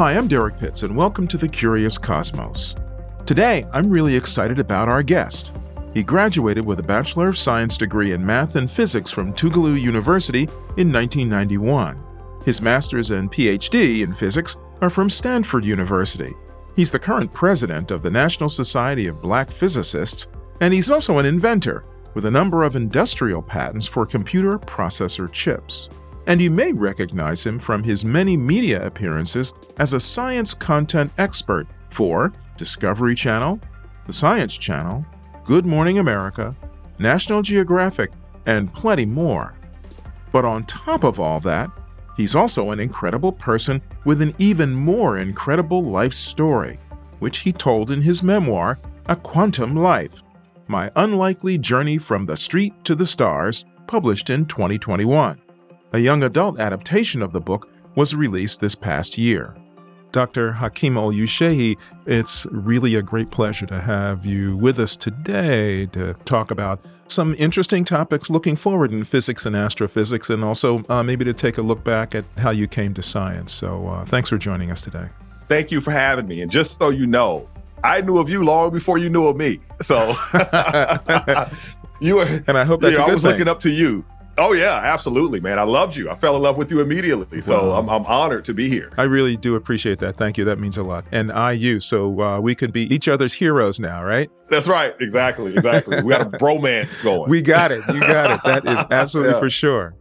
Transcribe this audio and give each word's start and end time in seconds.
Hi, 0.00 0.16
I'm 0.16 0.28
Derrick 0.28 0.56
Pitts, 0.56 0.82
and 0.82 0.96
welcome 0.96 1.28
to 1.28 1.36
the 1.36 1.46
Curious 1.46 1.98
Cosmos. 1.98 2.74
Today, 3.26 3.66
I'm 3.70 3.90
really 3.90 4.16
excited 4.16 4.58
about 4.58 4.88
our 4.88 5.02
guest. 5.02 5.54
He 5.92 6.02
graduated 6.02 6.64
with 6.64 6.80
a 6.80 6.82
Bachelor 6.82 7.28
of 7.28 7.36
Science 7.36 7.76
degree 7.76 8.12
in 8.12 8.24
Math 8.24 8.56
and 8.56 8.70
Physics 8.70 9.10
from 9.10 9.34
Tougaloo 9.34 9.78
University 9.78 10.44
in 10.78 10.90
1991. 10.90 12.02
His 12.46 12.62
master's 12.62 13.10
and 13.10 13.30
PhD 13.30 14.00
in 14.00 14.14
physics 14.14 14.56
are 14.80 14.88
from 14.88 15.10
Stanford 15.10 15.66
University. 15.66 16.32
He's 16.74 16.90
the 16.90 16.98
current 16.98 17.30
president 17.34 17.90
of 17.90 18.00
the 18.00 18.10
National 18.10 18.48
Society 18.48 19.06
of 19.06 19.20
Black 19.20 19.50
Physicists, 19.50 20.28
and 20.62 20.72
he's 20.72 20.90
also 20.90 21.18
an 21.18 21.26
inventor 21.26 21.84
with 22.14 22.24
a 22.24 22.30
number 22.30 22.62
of 22.62 22.74
industrial 22.74 23.42
patents 23.42 23.86
for 23.86 24.06
computer 24.06 24.58
processor 24.58 25.30
chips 25.30 25.90
and 26.26 26.40
you 26.40 26.50
may 26.50 26.72
recognize 26.72 27.44
him 27.44 27.58
from 27.58 27.82
his 27.82 28.04
many 28.04 28.36
media 28.36 28.84
appearances 28.84 29.52
as 29.78 29.94
a 29.94 30.00
science 30.00 30.54
content 30.54 31.10
expert 31.18 31.66
for 31.90 32.32
Discovery 32.56 33.14
Channel, 33.14 33.60
The 34.06 34.12
Science 34.12 34.56
Channel, 34.56 35.04
Good 35.44 35.66
Morning 35.66 35.98
America, 35.98 36.54
National 36.98 37.42
Geographic, 37.42 38.10
and 38.46 38.72
plenty 38.72 39.06
more. 39.06 39.54
But 40.32 40.44
on 40.44 40.64
top 40.64 41.04
of 41.04 41.18
all 41.18 41.40
that, 41.40 41.70
he's 42.16 42.34
also 42.34 42.70
an 42.70 42.80
incredible 42.80 43.32
person 43.32 43.82
with 44.04 44.20
an 44.22 44.34
even 44.38 44.74
more 44.74 45.18
incredible 45.18 45.82
life 45.82 46.12
story, 46.12 46.78
which 47.18 47.38
he 47.38 47.52
told 47.52 47.90
in 47.90 48.02
his 48.02 48.22
memoir, 48.22 48.78
A 49.06 49.16
Quantum 49.16 49.74
Life 49.74 50.22
My 50.68 50.90
Unlikely 50.96 51.58
Journey 51.58 51.98
from 51.98 52.26
the 52.26 52.36
Street 52.36 52.74
to 52.84 52.94
the 52.94 53.06
Stars, 53.06 53.64
published 53.86 54.30
in 54.30 54.46
2021. 54.46 55.40
A 55.92 55.98
young 55.98 56.22
adult 56.22 56.60
adaptation 56.60 57.20
of 57.20 57.32
the 57.32 57.40
book 57.40 57.68
was 57.96 58.14
released 58.14 58.60
this 58.60 58.76
past 58.76 59.18
year. 59.18 59.56
Dr. 60.12 60.52
Hakeem 60.52 60.94
Oluseyi, 60.94 61.76
it's 62.06 62.46
really 62.52 62.94
a 62.94 63.02
great 63.02 63.30
pleasure 63.32 63.66
to 63.66 63.80
have 63.80 64.24
you 64.24 64.56
with 64.56 64.78
us 64.78 64.94
today 64.94 65.86
to 65.86 66.14
talk 66.24 66.52
about 66.52 66.80
some 67.08 67.34
interesting 67.38 67.82
topics 67.84 68.30
looking 68.30 68.54
forward 68.54 68.92
in 68.92 69.02
physics 69.02 69.46
and 69.46 69.56
astrophysics, 69.56 70.30
and 70.30 70.44
also 70.44 70.84
uh, 70.88 71.02
maybe 71.02 71.24
to 71.24 71.32
take 71.32 71.58
a 71.58 71.62
look 71.62 71.82
back 71.82 72.14
at 72.14 72.24
how 72.38 72.50
you 72.50 72.68
came 72.68 72.94
to 72.94 73.02
science. 73.02 73.52
So, 73.52 73.88
uh, 73.88 74.04
thanks 74.04 74.28
for 74.28 74.38
joining 74.38 74.70
us 74.70 74.82
today. 74.82 75.08
Thank 75.48 75.72
you 75.72 75.80
for 75.80 75.90
having 75.90 76.28
me. 76.28 76.40
And 76.40 76.50
just 76.50 76.78
so 76.78 76.90
you 76.90 77.08
know, 77.08 77.48
I 77.82 78.00
knew 78.00 78.18
of 78.18 78.28
you 78.28 78.44
long 78.44 78.70
before 78.70 78.98
you 78.98 79.10
knew 79.10 79.26
of 79.26 79.36
me. 79.36 79.58
So, 79.82 80.14
you 82.00 82.16
were, 82.16 82.44
and 82.46 82.56
I 82.56 82.62
hope 82.62 82.80
that's 82.80 82.96
yeah, 82.96 83.04
I 83.04 83.12
was 83.12 83.22
thing. 83.22 83.32
looking 83.32 83.48
up 83.48 83.58
to 83.60 83.70
you. 83.70 84.04
Oh 84.38 84.52
yeah, 84.52 84.80
absolutely, 84.82 85.40
man. 85.40 85.58
I 85.58 85.64
loved 85.64 85.96
you. 85.96 86.08
I 86.08 86.14
fell 86.14 86.36
in 86.36 86.42
love 86.42 86.56
with 86.56 86.70
you 86.70 86.80
immediately. 86.80 87.40
So 87.42 87.72
I'm, 87.72 87.88
I'm 87.88 88.06
honored 88.06 88.44
to 88.46 88.54
be 88.54 88.68
here. 88.68 88.90
I 88.96 89.02
really 89.02 89.36
do 89.36 89.54
appreciate 89.54 89.98
that. 89.98 90.16
Thank 90.16 90.38
you. 90.38 90.44
That 90.44 90.58
means 90.58 90.78
a 90.78 90.82
lot. 90.82 91.04
And 91.12 91.30
I 91.30 91.52
you. 91.52 91.80
So 91.80 92.20
uh, 92.20 92.40
we 92.40 92.54
could 92.54 92.72
be 92.72 92.82
each 92.94 93.08
other's 93.08 93.34
heroes 93.34 93.78
now, 93.80 94.02
right? 94.02 94.30
That's 94.48 94.68
right. 94.68 94.94
Exactly. 95.00 95.54
Exactly. 95.54 96.02
we 96.02 96.10
got 96.10 96.22
a 96.22 96.30
bromance 96.38 97.02
going. 97.02 97.28
We 97.28 97.42
got 97.42 97.70
it. 97.72 97.82
You 97.92 98.00
got 98.00 98.30
it. 98.30 98.40
That 98.44 98.66
is 98.66 98.84
absolutely 98.90 99.34
yeah. 99.34 99.40
for 99.40 99.50
sure. 99.50 99.94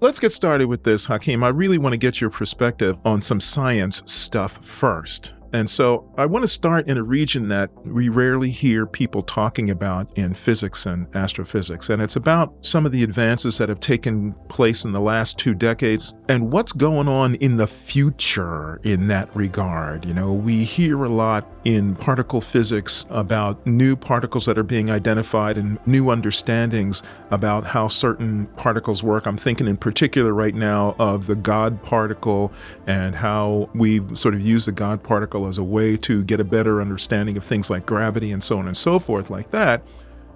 Let's 0.00 0.18
get 0.18 0.32
started 0.32 0.66
with 0.66 0.82
this, 0.82 1.06
Hakeem. 1.06 1.42
I 1.44 1.48
really 1.48 1.78
want 1.78 1.92
to 1.92 1.96
get 1.96 2.20
your 2.20 2.30
perspective 2.30 2.98
on 3.04 3.22
some 3.22 3.40
science 3.40 4.02
stuff 4.04 4.64
first. 4.64 5.33
And 5.54 5.70
so 5.70 6.04
I 6.18 6.26
want 6.26 6.42
to 6.42 6.48
start 6.48 6.88
in 6.88 6.98
a 6.98 7.04
region 7.04 7.46
that 7.50 7.70
we 7.86 8.08
rarely 8.08 8.50
hear 8.50 8.86
people 8.86 9.22
talking 9.22 9.70
about 9.70 10.08
in 10.18 10.34
physics 10.34 10.84
and 10.84 11.06
astrophysics. 11.14 11.88
And 11.88 12.02
it's 12.02 12.16
about 12.16 12.52
some 12.60 12.84
of 12.84 12.90
the 12.90 13.04
advances 13.04 13.58
that 13.58 13.68
have 13.68 13.78
taken 13.78 14.32
place 14.48 14.84
in 14.84 14.90
the 14.90 15.00
last 15.00 15.38
two 15.38 15.54
decades 15.54 16.12
and 16.28 16.52
what's 16.52 16.72
going 16.72 17.06
on 17.06 17.36
in 17.36 17.56
the 17.56 17.68
future 17.68 18.80
in 18.82 19.06
that 19.06 19.34
regard. 19.36 20.04
You 20.04 20.12
know, 20.12 20.32
we 20.32 20.64
hear 20.64 21.04
a 21.04 21.08
lot 21.08 21.48
in 21.64 21.94
particle 21.94 22.40
physics 22.40 23.04
about 23.08 23.64
new 23.64 23.94
particles 23.94 24.46
that 24.46 24.58
are 24.58 24.64
being 24.64 24.90
identified 24.90 25.56
and 25.56 25.78
new 25.86 26.10
understandings 26.10 27.00
about 27.30 27.64
how 27.64 27.86
certain 27.86 28.46
particles 28.56 29.04
work. 29.04 29.24
I'm 29.24 29.36
thinking 29.36 29.68
in 29.68 29.76
particular 29.76 30.34
right 30.34 30.54
now 30.54 30.96
of 30.98 31.28
the 31.28 31.36
God 31.36 31.80
particle 31.84 32.52
and 32.88 33.14
how 33.14 33.70
we 33.72 34.02
sort 34.16 34.34
of 34.34 34.40
use 34.40 34.66
the 34.66 34.72
God 34.72 35.02
particle 35.04 35.43
as 35.48 35.58
a 35.58 35.64
way 35.64 35.96
to 35.98 36.22
get 36.24 36.40
a 36.40 36.44
better 36.44 36.80
understanding 36.80 37.36
of 37.36 37.44
things 37.44 37.70
like 37.70 37.86
gravity 37.86 38.30
and 38.32 38.42
so 38.42 38.58
on 38.58 38.66
and 38.66 38.76
so 38.76 38.98
forth, 38.98 39.30
like 39.30 39.50
that. 39.50 39.82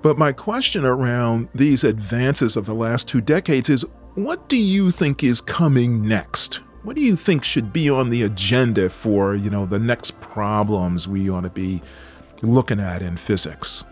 But 0.02 0.18
my 0.18 0.32
question 0.32 0.84
around 0.84 1.48
these 1.54 1.84
advances 1.84 2.56
of 2.56 2.66
the 2.66 2.74
last 2.74 3.08
two 3.08 3.20
decades 3.20 3.68
is 3.68 3.84
what 4.14 4.48
do 4.48 4.56
you 4.56 4.90
think 4.90 5.22
is 5.22 5.40
coming 5.40 6.06
next? 6.06 6.60
What 6.82 6.96
do 6.96 7.02
you 7.02 7.16
think 7.16 7.44
should 7.44 7.72
be 7.72 7.90
on 7.90 8.10
the 8.10 8.22
agenda 8.22 8.88
for, 8.88 9.34
you 9.34 9.50
know, 9.50 9.66
the 9.66 9.78
next 9.78 10.20
problems 10.20 11.08
we 11.08 11.28
ought 11.28 11.42
to 11.42 11.50
be 11.50 11.82
looking 12.42 12.80
at 12.80 13.02
in 13.02 13.16
physics? 13.16 13.84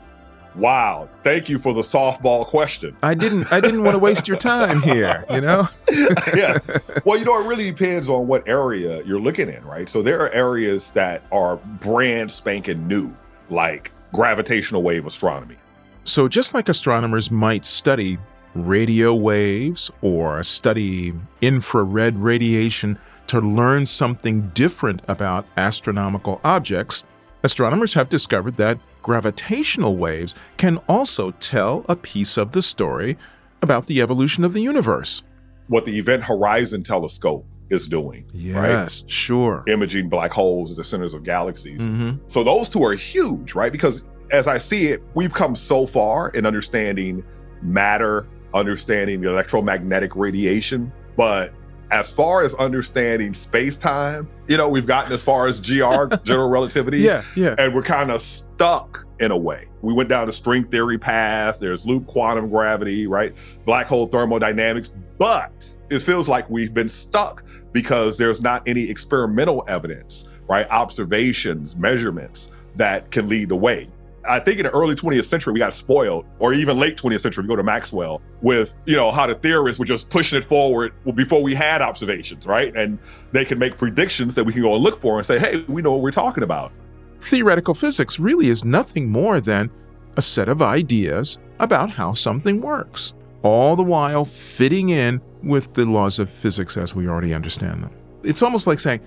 Wow, 0.57 1.11
thank 1.23 1.51
you 1.51 1.59
for 1.59 1.75
the 1.75 1.83
softball 1.83 2.47
question. 2.47 2.97
I 3.03 3.13
didn't 3.13 3.53
I 3.53 3.61
didn't 3.61 3.85
want 3.85 3.95
to 3.95 3.99
waste 3.99 4.27
your 4.27 4.39
time 4.39 4.81
here, 4.81 5.25
you 5.31 5.43
know? 5.43 5.69
yeah. 6.35 6.59
Well, 7.05 7.19
you 7.19 7.27
know, 7.27 7.39
it 7.43 7.47
really 7.47 7.71
depends 7.71 8.09
on 8.09 8.27
what 8.27 8.49
area 8.49 9.03
you're 9.05 9.21
looking 9.21 9.51
in, 9.51 9.63
right? 9.67 9.89
So 9.89 10.01
there 10.01 10.21
are 10.21 10.31
areas 10.31 10.91
that 10.93 11.23
are 11.31 11.57
brand 11.57 12.33
spanking 12.33 12.89
new, 12.89 13.15
like 13.51 13.93
gravitational 14.15 14.83
wave 14.83 15.05
astronomy. 15.05 15.57
So 16.05 16.27
just 16.27 16.55
like 16.55 16.71
astronomers 16.71 17.31
might 17.31 17.67
study 17.67 18.19
radio 18.55 19.15
waves 19.15 19.91
or 20.01 20.43
study 20.43 21.13
infrared 21.43 22.17
radiation 22.17 22.99
to 23.27 23.41
learn 23.41 23.85
something 23.85 24.49
different 24.55 25.03
about 25.07 25.47
astronomical 25.57 26.41
objects, 26.43 27.03
astronomers 27.43 27.95
have 27.95 28.09
discovered 28.09 28.57
that 28.57 28.79
gravitational 29.07 29.97
waves 29.97 30.35
can 30.57 30.79
also 30.89 31.31
tell 31.31 31.87
a 31.89 31.95
piece 31.95 32.37
of 32.37 32.51
the 32.51 32.61
story 32.61 33.17
about 33.63 33.87
the 33.87 34.01
evolution 34.01 34.43
of 34.43 34.53
the 34.53 34.61
universe. 34.61 35.23
What 35.69 35.85
the 35.85 35.97
Event 35.97 36.25
Horizon 36.25 36.83
Telescope 36.83 37.47
is 37.71 37.87
doing. 37.87 38.29
Yes, 38.35 38.57
right? 39.03 39.11
sure. 39.11 39.63
Imaging 39.69 40.09
black 40.09 40.33
holes 40.33 40.73
at 40.73 40.77
the 40.77 40.83
centers 40.83 41.15
of 41.15 41.23
galaxies. 41.23 41.83
Mm-hmm. 41.83 42.17
So 42.27 42.43
those 42.43 42.69
two 42.69 42.83
are 42.83 42.95
huge, 42.95 43.55
right? 43.55 43.71
Because 43.71 44.03
as 44.33 44.49
I 44.49 44.59
see 44.59 44.89
it, 44.89 45.01
we've 45.15 45.33
come 45.33 45.55
so 45.55 45.87
far 45.87 46.31
in 46.31 46.45
understanding 46.45 47.25
matter, 47.63 48.27
understanding 48.55 49.23
electromagnetic 49.23 50.17
radiation, 50.17 50.93
but 51.17 51.53
as 51.91 52.13
far 52.13 52.43
as 52.43 52.55
understanding 52.57 53.33
space 53.35 53.77
time, 53.77 54.29
you 54.49 54.57
know, 54.57 54.69
we've 54.69 54.87
gotten 54.87 55.13
as 55.13 55.23
far 55.23 55.47
as 55.47 55.61
GR, 55.61 56.15
general 56.25 56.49
relativity. 56.49 57.01
Yeah, 57.01 57.23
yeah. 57.35 57.55
And 57.59 57.75
we're 57.75 57.83
kind 57.83 58.11
of 58.11 58.21
stuck 58.21 59.07
in 59.21 59.31
a 59.31 59.37
way. 59.37 59.69
We 59.83 59.93
went 59.93 60.09
down 60.09 60.27
the 60.27 60.33
string 60.33 60.65
theory 60.65 60.99
path, 60.99 61.59
there's 61.59 61.87
loop 61.87 62.07
quantum 62.07 62.49
gravity, 62.49 63.07
right? 63.07 63.35
Black 63.65 63.87
hole 63.87 64.07
thermodynamics. 64.07 64.93
But 65.19 65.77
it 65.91 66.01
feels 66.01 66.29
like 66.29 66.49
we've 66.51 66.75
been 66.75 66.89
stuck 66.89 67.45
because 67.73 68.19
there's 68.19 68.41
not 68.43 68.63
any 68.67 68.89
experimental 68.89 69.65
evidence, 69.69 70.29
right? 70.49 70.69
Observations, 70.71 71.77
measurements 71.77 72.51
that 72.75 73.11
can 73.11 73.29
lead 73.29 73.49
the 73.49 73.57
way. 73.57 73.89
I 74.29 74.41
think 74.41 74.59
in 74.59 74.65
the 74.65 74.71
early 74.71 74.95
20th 74.95 75.25
century, 75.25 75.53
we 75.53 75.59
got 75.59 75.75
spoiled, 75.75 76.27
or 76.39 76.53
even 76.53 76.79
late 76.79 76.97
20th 76.97 77.21
century, 77.21 77.43
we 77.43 77.49
go 77.49 77.57
to 77.57 77.63
Maxwell 77.63 78.21
with, 78.43 78.75
you 78.85 78.97
know, 78.97 79.11
how 79.11 79.27
the 79.27 79.35
theorists 79.35 79.79
were 79.79 79.87
just 79.87 80.11
pushing 80.11 80.39
it 80.39 80.45
forward 80.45 80.93
before 81.15 81.43
we 81.43 81.55
had 81.55 81.83
observations, 81.83 82.47
right? 82.47 82.75
And 82.77 82.99
they 83.33 83.45
can 83.45 83.59
make 83.59 83.79
predictions 83.79 84.35
that 84.35 84.45
we 84.45 84.53
can 84.53 84.63
go 84.63 84.75
and 84.75 84.85
look 84.85 85.01
for 85.01 85.19
and 85.19 85.27
say, 85.27 85.39
hey, 85.39 85.65
we 85.69 85.83
know 85.83 85.93
what 85.93 86.03
we're 86.03 86.11
talking 86.11 86.43
about. 86.45 86.73
Theoretical 87.21 87.75
physics 87.75 88.19
really 88.19 88.49
is 88.49 88.65
nothing 88.65 89.11
more 89.11 89.41
than 89.41 89.71
a 90.17 90.23
set 90.23 90.49
of 90.49 90.63
ideas 90.63 91.39
about 91.59 91.91
how 91.91 92.13
something 92.13 92.61
works, 92.61 93.15
all 93.43 93.77
the 93.77 93.83
while 93.83 94.25
fitting 94.25 94.91
in 94.91 95.21
with 95.43 95.73
the 95.75 95.85
laws 95.85 96.19
of 96.19 96.29
physics 96.29 96.77
as 96.77 96.95
we 96.95 97.09
already 97.09 97.33
understand 97.33 97.83
them. 97.83 97.91
It's 98.23 98.43
almost 98.43 98.67
like 98.67 98.81
saying, 98.81 99.01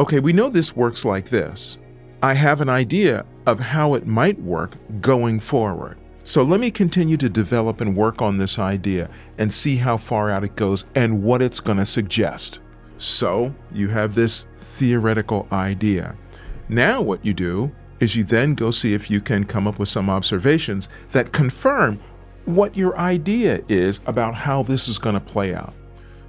okay, 0.00 0.18
we 0.20 0.32
know 0.32 0.48
this 0.48 0.74
works 0.74 1.04
like 1.04 1.28
this. 1.28 1.78
I 2.24 2.32
have 2.32 2.62
an 2.62 2.70
idea 2.70 3.26
of 3.44 3.60
how 3.60 3.92
it 3.92 4.06
might 4.06 4.40
work 4.40 4.78
going 5.02 5.40
forward. 5.40 5.98
So 6.22 6.42
let 6.42 6.58
me 6.58 6.70
continue 6.70 7.18
to 7.18 7.28
develop 7.28 7.82
and 7.82 7.94
work 7.94 8.22
on 8.22 8.38
this 8.38 8.58
idea 8.58 9.10
and 9.36 9.52
see 9.52 9.76
how 9.76 9.98
far 9.98 10.30
out 10.30 10.42
it 10.42 10.56
goes 10.56 10.86
and 10.94 11.22
what 11.22 11.42
it's 11.42 11.60
going 11.60 11.76
to 11.76 11.84
suggest. 11.84 12.60
So 12.96 13.54
you 13.70 13.88
have 13.88 14.14
this 14.14 14.46
theoretical 14.56 15.46
idea. 15.52 16.16
Now, 16.66 17.02
what 17.02 17.22
you 17.26 17.34
do 17.34 17.72
is 18.00 18.16
you 18.16 18.24
then 18.24 18.54
go 18.54 18.70
see 18.70 18.94
if 18.94 19.10
you 19.10 19.20
can 19.20 19.44
come 19.44 19.68
up 19.68 19.78
with 19.78 19.90
some 19.90 20.08
observations 20.08 20.88
that 21.12 21.30
confirm 21.30 22.00
what 22.46 22.74
your 22.74 22.96
idea 22.96 23.62
is 23.68 24.00
about 24.06 24.34
how 24.34 24.62
this 24.62 24.88
is 24.88 24.96
going 24.96 25.16
to 25.16 25.20
play 25.20 25.54
out. 25.54 25.74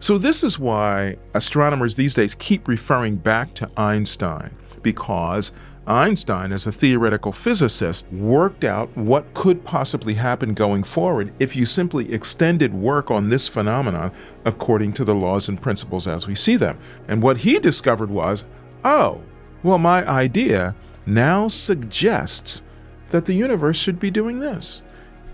So, 0.01 0.17
this 0.17 0.43
is 0.43 0.59
why 0.59 1.15
astronomers 1.33 1.95
these 1.95 2.15
days 2.15 2.35
keep 2.35 2.67
referring 2.67 3.15
back 3.15 3.53
to 3.53 3.71
Einstein, 3.77 4.53
because 4.81 5.53
Einstein, 5.87 6.51
as 6.51 6.65
a 6.65 6.71
theoretical 6.71 7.31
physicist, 7.31 8.07
worked 8.11 8.63
out 8.63 8.95
what 8.97 9.31
could 9.35 9.63
possibly 9.63 10.15
happen 10.15 10.53
going 10.53 10.83
forward 10.83 11.31
if 11.37 11.55
you 11.55 11.65
simply 11.65 12.11
extended 12.11 12.73
work 12.73 13.11
on 13.11 13.29
this 13.29 13.47
phenomenon 13.47 14.11
according 14.45 14.93
to 14.93 15.05
the 15.05 15.13
laws 15.13 15.47
and 15.47 15.61
principles 15.61 16.07
as 16.07 16.25
we 16.25 16.33
see 16.33 16.55
them. 16.55 16.79
And 17.07 17.21
what 17.21 17.37
he 17.37 17.59
discovered 17.59 18.09
was 18.09 18.43
oh, 18.83 19.21
well, 19.63 19.77
my 19.77 20.07
idea 20.07 20.75
now 21.05 21.47
suggests 21.47 22.61
that 23.09 23.25
the 23.25 23.33
universe 23.33 23.77
should 23.77 23.99
be 23.99 24.11
doing 24.11 24.39
this. 24.39 24.81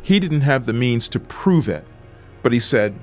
He 0.01 0.19
didn't 0.19 0.41
have 0.41 0.65
the 0.65 0.73
means 0.73 1.07
to 1.09 1.19
prove 1.19 1.69
it, 1.69 1.85
but 2.43 2.53
he 2.53 2.59
said, 2.59 2.95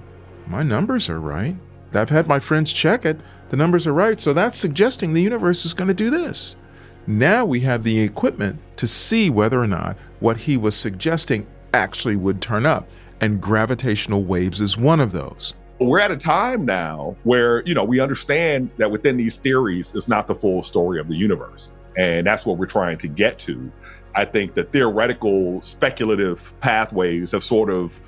My 0.46 0.62
numbers 0.62 1.08
are 1.08 1.20
right. 1.20 1.56
I've 1.94 2.10
had 2.10 2.26
my 2.26 2.40
friends 2.40 2.72
check 2.72 3.06
it. 3.06 3.20
The 3.48 3.56
numbers 3.56 3.86
are 3.86 3.94
right, 3.94 4.20
so 4.20 4.34
that's 4.34 4.58
suggesting 4.58 5.12
the 5.12 5.22
universe 5.22 5.64
is 5.64 5.72
going 5.72 5.88
to 5.88 5.94
do 5.94 6.10
this. 6.10 6.54
Now 7.08 7.46
we 7.46 7.60
have 7.60 7.84
the 7.84 8.00
equipment 8.00 8.58
to 8.76 8.87
see 8.87 9.31
whether 9.31 9.58
or 9.58 9.66
not 9.66 9.96
what 10.20 10.37
he 10.37 10.58
was 10.58 10.76
suggesting 10.76 11.46
actually 11.72 12.16
would 12.16 12.43
turn 12.43 12.66
up, 12.66 12.87
and 13.22 13.40
gravitational 13.40 14.25
waves 14.25 14.60
is 14.60 14.76
one 14.76 15.00
of 15.00 15.12
those. 15.12 15.55
We're 15.81 16.00
at 16.00 16.10
a 16.10 16.19
time 16.19 16.66
now 16.66 17.16
where, 17.22 17.64
you 17.64 17.72
know, 17.72 17.84
we 17.84 17.99
understand 17.99 18.69
that 18.76 18.90
within 18.90 19.16
these 19.16 19.37
theories 19.37 19.94
is 19.94 20.06
not 20.06 20.26
the 20.26 20.34
full 20.34 20.62
story 20.62 21.00
of 21.00 21.08
the 21.08 21.16
universe. 21.16 21.70
And 21.96 22.26
that's 22.26 22.44
what 22.44 22.58
we're 22.58 22.66
trying 22.66 22.99
to 22.99 23.08
get 23.08 23.38
to. 23.40 23.72
I 24.14 24.26
think 24.26 24.52
the 24.52 24.64
theoretical, 24.64 25.62
speculative 25.62 26.52
pathways 26.61 27.32
have 27.32 27.43
sort 27.43 27.70
of, 27.70 27.99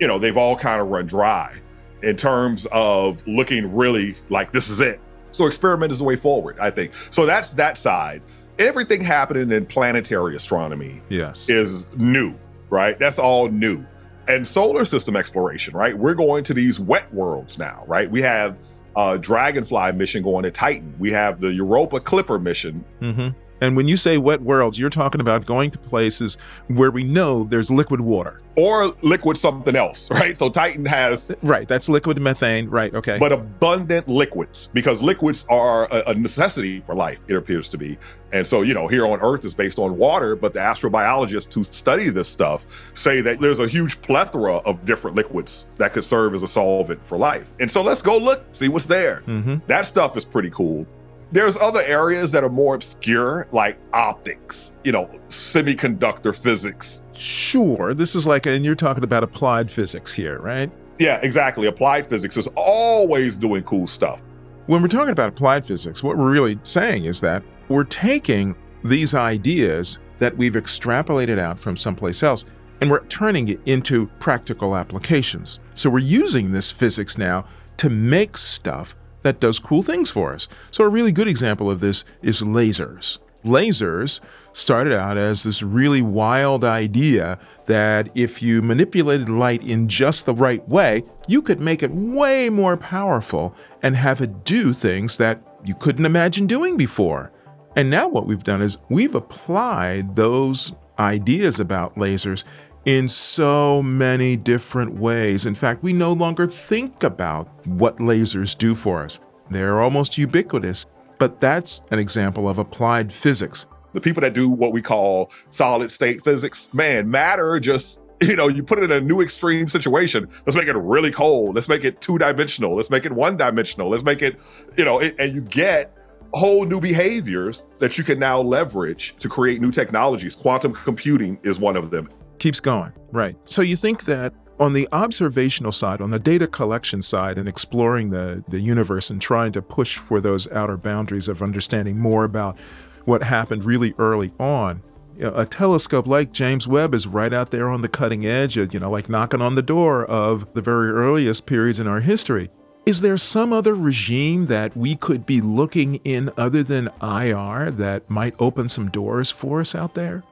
you 0.00 0.06
know, 0.06 0.18
they've 0.18 0.38
all 0.38 0.56
kind 0.56 0.80
of 0.80 0.88
run 0.88 1.04
dry 1.04 1.54
in 2.02 2.16
terms 2.16 2.66
of 2.72 3.22
looking 3.26 3.74
really 3.76 4.14
like 4.30 4.50
this 4.50 4.70
is 4.70 4.80
it. 4.80 4.98
So 5.32 5.46
experiment 5.46 5.92
is 5.92 5.98
the 5.98 6.04
way 6.04 6.16
forward, 6.16 6.58
I 6.58 6.70
think. 6.70 6.92
So 7.10 7.26
that's 7.26 7.52
that 7.52 7.76
side. 7.76 8.22
Everything 8.58 9.02
happening 9.02 9.52
in 9.52 9.66
planetary 9.66 10.34
astronomy 10.34 11.02
yes. 11.10 11.48
is 11.50 11.86
new, 11.96 12.34
right? 12.70 12.98
That's 12.98 13.18
all 13.18 13.48
new. 13.48 13.84
And 14.28 14.48
solar 14.48 14.84
system 14.84 15.14
exploration, 15.14 15.74
right? 15.76 15.96
We're 15.96 16.14
going 16.14 16.42
to 16.44 16.54
these 16.54 16.80
wet 16.80 17.12
worlds 17.12 17.58
now, 17.58 17.84
right? 17.86 18.10
We 18.10 18.22
have 18.22 18.56
a 18.96 19.18
Dragonfly 19.18 19.92
mission 19.92 20.22
going 20.22 20.44
to 20.44 20.50
Titan. 20.50 20.94
We 20.98 21.12
have 21.12 21.40
the 21.40 21.52
Europa 21.52 22.00
Clipper 22.00 22.38
mission. 22.38 22.84
Mm-hmm. 23.00 23.38
And 23.66 23.76
when 23.76 23.88
you 23.88 23.96
say 23.96 24.16
wet 24.16 24.42
worlds, 24.42 24.78
you're 24.78 24.90
talking 24.90 25.20
about 25.20 25.44
going 25.44 25.72
to 25.72 25.78
places 25.78 26.38
where 26.68 26.92
we 26.92 27.02
know 27.02 27.42
there's 27.42 27.68
liquid 27.68 28.00
water. 28.00 28.40
Or 28.54 28.94
liquid 29.02 29.36
something 29.36 29.74
else, 29.74 30.08
right? 30.12 30.38
So 30.38 30.48
Titan 30.48 30.86
has. 30.86 31.34
Right, 31.42 31.66
that's 31.66 31.88
liquid 31.88 32.20
methane, 32.20 32.70
right, 32.70 32.94
okay. 32.94 33.18
But 33.18 33.32
abundant 33.32 34.06
liquids, 34.06 34.68
because 34.68 35.02
liquids 35.02 35.46
are 35.50 35.92
a, 35.92 36.10
a 36.10 36.14
necessity 36.14 36.80
for 36.86 36.94
life, 36.94 37.18
it 37.26 37.34
appears 37.34 37.68
to 37.70 37.76
be. 37.76 37.98
And 38.32 38.46
so, 38.46 38.62
you 38.62 38.72
know, 38.72 38.86
here 38.86 39.04
on 39.04 39.20
Earth 39.20 39.44
is 39.44 39.52
based 39.52 39.80
on 39.80 39.96
water, 39.96 40.36
but 40.36 40.52
the 40.52 40.60
astrobiologists 40.60 41.52
who 41.52 41.64
study 41.64 42.08
this 42.08 42.28
stuff 42.28 42.66
say 42.94 43.20
that 43.20 43.40
there's 43.40 43.58
a 43.58 43.66
huge 43.66 44.00
plethora 44.00 44.58
of 44.58 44.84
different 44.84 45.16
liquids 45.16 45.66
that 45.78 45.92
could 45.92 46.04
serve 46.04 46.34
as 46.34 46.42
a 46.44 46.48
solvent 46.48 47.04
for 47.04 47.18
life. 47.18 47.52
And 47.58 47.70
so 47.70 47.82
let's 47.82 48.02
go 48.02 48.16
look, 48.16 48.44
see 48.52 48.68
what's 48.68 48.86
there. 48.86 49.22
Mm-hmm. 49.26 49.56
That 49.66 49.86
stuff 49.86 50.16
is 50.16 50.24
pretty 50.24 50.50
cool. 50.50 50.86
There's 51.32 51.56
other 51.56 51.82
areas 51.82 52.30
that 52.32 52.44
are 52.44 52.48
more 52.48 52.76
obscure, 52.76 53.48
like 53.50 53.78
optics, 53.92 54.72
you 54.84 54.92
know, 54.92 55.10
semiconductor 55.28 56.36
physics. 56.36 57.02
Sure. 57.12 57.94
This 57.94 58.14
is 58.14 58.26
like, 58.26 58.46
and 58.46 58.64
you're 58.64 58.76
talking 58.76 59.02
about 59.02 59.24
applied 59.24 59.70
physics 59.70 60.12
here, 60.12 60.38
right? 60.38 60.70
Yeah, 60.98 61.18
exactly. 61.22 61.66
Applied 61.66 62.06
physics 62.06 62.36
is 62.36 62.46
always 62.56 63.36
doing 63.36 63.64
cool 63.64 63.86
stuff. 63.88 64.22
When 64.66 64.82
we're 64.82 64.88
talking 64.88 65.10
about 65.10 65.28
applied 65.30 65.64
physics, 65.66 66.02
what 66.02 66.16
we're 66.16 66.30
really 66.30 66.58
saying 66.62 67.04
is 67.04 67.20
that 67.22 67.42
we're 67.68 67.84
taking 67.84 68.54
these 68.84 69.14
ideas 69.14 69.98
that 70.18 70.36
we've 70.36 70.54
extrapolated 70.54 71.38
out 71.38 71.58
from 71.58 71.76
someplace 71.76 72.22
else 72.22 72.44
and 72.80 72.90
we're 72.90 73.04
turning 73.06 73.48
it 73.48 73.60
into 73.66 74.06
practical 74.20 74.76
applications. 74.76 75.60
So 75.74 75.90
we're 75.90 75.98
using 75.98 76.52
this 76.52 76.70
physics 76.70 77.18
now 77.18 77.46
to 77.78 77.90
make 77.90 78.38
stuff 78.38 78.94
that 79.26 79.40
does 79.40 79.58
cool 79.58 79.82
things 79.82 80.10
for 80.10 80.32
us. 80.32 80.46
So, 80.70 80.84
a 80.84 80.88
really 80.88 81.12
good 81.12 81.28
example 81.28 81.70
of 81.70 81.80
this 81.80 82.04
is 82.22 82.40
lasers. 82.40 83.18
Lasers 83.44 84.20
started 84.52 84.92
out 84.92 85.16
as 85.16 85.42
this 85.42 85.62
really 85.62 86.00
wild 86.00 86.64
idea 86.64 87.38
that 87.66 88.08
if 88.14 88.40
you 88.40 88.62
manipulated 88.62 89.28
light 89.28 89.62
in 89.62 89.88
just 89.88 90.26
the 90.26 90.34
right 90.34 90.66
way, 90.68 91.02
you 91.28 91.42
could 91.42 91.60
make 91.60 91.82
it 91.82 91.90
way 91.90 92.48
more 92.48 92.76
powerful 92.76 93.54
and 93.82 93.96
have 93.96 94.20
it 94.20 94.44
do 94.44 94.72
things 94.72 95.18
that 95.18 95.40
you 95.64 95.74
couldn't 95.74 96.06
imagine 96.06 96.46
doing 96.46 96.76
before. 96.76 97.32
And 97.74 97.90
now, 97.90 98.08
what 98.08 98.26
we've 98.26 98.44
done 98.44 98.62
is 98.62 98.78
we've 98.88 99.14
applied 99.14 100.16
those 100.16 100.72
ideas 100.98 101.60
about 101.60 101.96
lasers 101.96 102.44
in 102.86 103.08
so 103.08 103.82
many 103.82 104.36
different 104.36 104.94
ways. 104.94 105.44
In 105.44 105.56
fact, 105.56 105.82
we 105.82 105.92
no 105.92 106.12
longer 106.12 106.46
think 106.46 107.02
about 107.02 107.48
what 107.66 107.98
lasers 107.98 108.56
do 108.56 108.74
for 108.76 109.02
us. 109.02 109.18
They're 109.50 109.80
almost 109.80 110.16
ubiquitous, 110.16 110.86
but 111.18 111.40
that's 111.40 111.82
an 111.90 111.98
example 111.98 112.48
of 112.48 112.58
applied 112.58 113.12
physics. 113.12 113.66
The 113.92 114.00
people 114.00 114.20
that 114.20 114.34
do 114.34 114.48
what 114.48 114.72
we 114.72 114.82
call 114.82 115.32
solid 115.50 115.90
state 115.90 116.22
physics, 116.22 116.72
man, 116.72 117.10
matter 117.10 117.60
just 117.60 118.02
you 118.22 118.34
know, 118.34 118.48
you 118.48 118.62
put 118.62 118.78
it 118.78 118.84
in 118.84 118.92
a 118.92 119.00
new 119.00 119.20
extreme 119.20 119.68
situation. 119.68 120.26
Let's 120.46 120.56
make 120.56 120.68
it 120.68 120.76
really 120.76 121.10
cold. 121.10 121.54
Let's 121.54 121.68
make 121.68 121.84
it 121.84 122.00
two 122.00 122.16
dimensional. 122.16 122.74
Let's 122.74 122.88
make 122.88 123.04
it 123.04 123.12
one 123.12 123.36
dimensional. 123.36 123.90
Let's 123.90 124.04
make 124.04 124.22
it, 124.22 124.40
you 124.78 124.86
know, 124.86 125.00
it, 125.00 125.16
and 125.18 125.34
you 125.34 125.42
get 125.42 125.94
whole 126.32 126.64
new 126.64 126.80
behaviors 126.80 127.66
that 127.76 127.98
you 127.98 128.04
can 128.04 128.18
now 128.18 128.40
leverage 128.40 129.16
to 129.18 129.28
create 129.28 129.60
new 129.60 129.70
technologies. 129.70 130.34
Quantum 130.34 130.72
computing 130.72 131.38
is 131.42 131.60
one 131.60 131.76
of 131.76 131.90
them 131.90 132.08
keeps 132.38 132.60
going. 132.60 132.92
Right. 133.12 133.36
So 133.44 133.62
you 133.62 133.76
think 133.76 134.04
that 134.04 134.32
on 134.58 134.72
the 134.72 134.88
observational 134.92 135.72
side, 135.72 136.00
on 136.00 136.10
the 136.10 136.18
data 136.18 136.46
collection 136.46 137.02
side, 137.02 137.38
and 137.38 137.48
exploring 137.48 138.10
the, 138.10 138.42
the 138.48 138.60
universe 138.60 139.10
and 139.10 139.20
trying 139.20 139.52
to 139.52 139.62
push 139.62 139.98
for 139.98 140.20
those 140.20 140.50
outer 140.52 140.76
boundaries 140.76 141.28
of 141.28 141.42
understanding 141.42 141.98
more 141.98 142.24
about 142.24 142.58
what 143.04 143.22
happened 143.22 143.64
really 143.64 143.94
early 143.98 144.32
on, 144.38 144.82
a 145.20 145.46
telescope 145.46 146.06
like 146.06 146.32
James 146.32 146.68
Webb 146.68 146.94
is 146.94 147.06
right 147.06 147.32
out 147.32 147.50
there 147.50 147.70
on 147.70 147.82
the 147.82 147.88
cutting 147.88 148.26
edge, 148.26 148.58
uh, 148.58 148.66
you 148.70 148.80
know, 148.80 148.90
like 148.90 149.08
knocking 149.08 149.40
on 149.40 149.54
the 149.54 149.62
door 149.62 150.04
of 150.04 150.52
the 150.54 150.60
very 150.60 150.90
earliest 150.90 151.46
periods 151.46 151.80
in 151.80 151.86
our 151.86 152.00
history. 152.00 152.50
Is 152.84 153.00
there 153.00 153.16
some 153.16 153.52
other 153.52 153.74
regime 153.74 154.46
that 154.46 154.76
we 154.76 154.94
could 154.94 155.26
be 155.26 155.40
looking 155.40 155.96
in 156.04 156.30
other 156.36 156.62
than 156.62 156.88
IR 157.02 157.70
that 157.72 158.08
might 158.08 158.34
open 158.38 158.68
some 158.68 158.90
doors 158.90 159.30
for 159.30 159.60
us 159.60 159.74
out 159.74 159.94
there? 159.94 160.22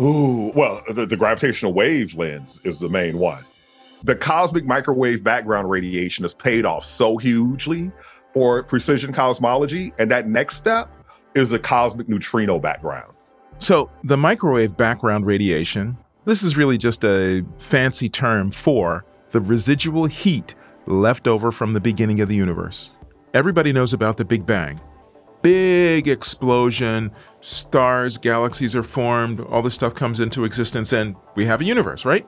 Ooh, 0.00 0.52
well, 0.54 0.82
the, 0.88 1.06
the 1.06 1.16
gravitational 1.16 1.72
wave 1.72 2.14
lens 2.14 2.60
is 2.64 2.78
the 2.78 2.88
main 2.88 3.18
one. 3.18 3.44
The 4.04 4.16
cosmic 4.16 4.64
microwave 4.64 5.22
background 5.22 5.70
radiation 5.70 6.24
has 6.24 6.34
paid 6.34 6.64
off 6.64 6.84
so 6.84 7.18
hugely 7.18 7.92
for 8.32 8.62
precision 8.62 9.12
cosmology. 9.12 9.92
And 9.98 10.10
that 10.10 10.28
next 10.28 10.56
step 10.56 10.90
is 11.34 11.52
a 11.52 11.58
cosmic 11.58 12.08
neutrino 12.08 12.58
background. 12.58 13.12
So, 13.58 13.90
the 14.02 14.16
microwave 14.16 14.76
background 14.76 15.26
radiation, 15.26 15.96
this 16.24 16.42
is 16.42 16.56
really 16.56 16.78
just 16.78 17.04
a 17.04 17.44
fancy 17.58 18.08
term 18.08 18.50
for 18.50 19.04
the 19.30 19.40
residual 19.40 20.06
heat 20.06 20.54
left 20.86 21.28
over 21.28 21.52
from 21.52 21.74
the 21.74 21.80
beginning 21.80 22.20
of 22.20 22.28
the 22.28 22.34
universe. 22.34 22.90
Everybody 23.34 23.72
knows 23.72 23.92
about 23.92 24.16
the 24.16 24.24
Big 24.24 24.44
Bang 24.44 24.80
big 25.42 26.08
explosion, 26.08 27.12
stars, 27.40 28.16
galaxies 28.18 28.74
are 28.74 28.82
formed, 28.82 29.40
all 29.40 29.62
this 29.62 29.74
stuff 29.74 29.94
comes 29.94 30.20
into 30.20 30.44
existence, 30.44 30.92
and 30.92 31.16
we 31.34 31.44
have 31.46 31.60
a 31.60 31.64
universe, 31.64 32.04
right? 32.04 32.26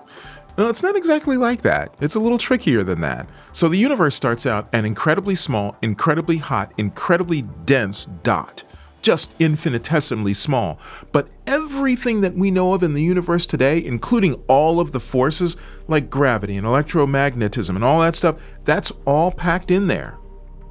Well, 0.56 0.71
it's 0.71 0.83
not 0.83 0.97
exactly 0.97 1.37
like 1.37 1.62
that. 1.62 1.94
It's 2.00 2.14
a 2.14 2.21
little 2.21 2.38
trickier 2.38 2.85
than 2.85 3.00
that. 3.00 3.28
So 3.52 3.68
the 3.68 3.76
universe 3.76 4.14
starts 4.14 4.47
out 4.47 4.68
an 4.73 4.85
incredibly 4.85 5.35
small, 5.35 5.76
incredibly 5.83 6.37
hot, 6.37 6.73
incredibly 6.78 7.42
dense 7.42 8.06
dot. 8.23 8.62
Just 9.02 9.33
infinitesimally 9.38 10.33
small. 10.33 10.78
But 11.11 11.28
everything 11.47 12.21
that 12.21 12.35
we 12.35 12.50
know 12.50 12.73
of 12.73 12.83
in 12.83 12.94
the 12.94 13.02
universe 13.02 13.47
today, 13.47 13.85
including 13.85 14.35
all 14.47 14.80
of 14.80 14.92
the 14.92 15.00
forces 15.00 15.56
like 15.88 16.09
gravity 16.09 16.56
and 16.56 16.66
electromagnetism 16.66 17.75
and 17.75 17.85
all 17.85 18.00
that 18.00 18.14
stuff, 18.16 18.40
that's 18.64 18.92
all 19.04 19.33
packed 19.33 19.71
in 19.71 19.88
there. 19.88 20.18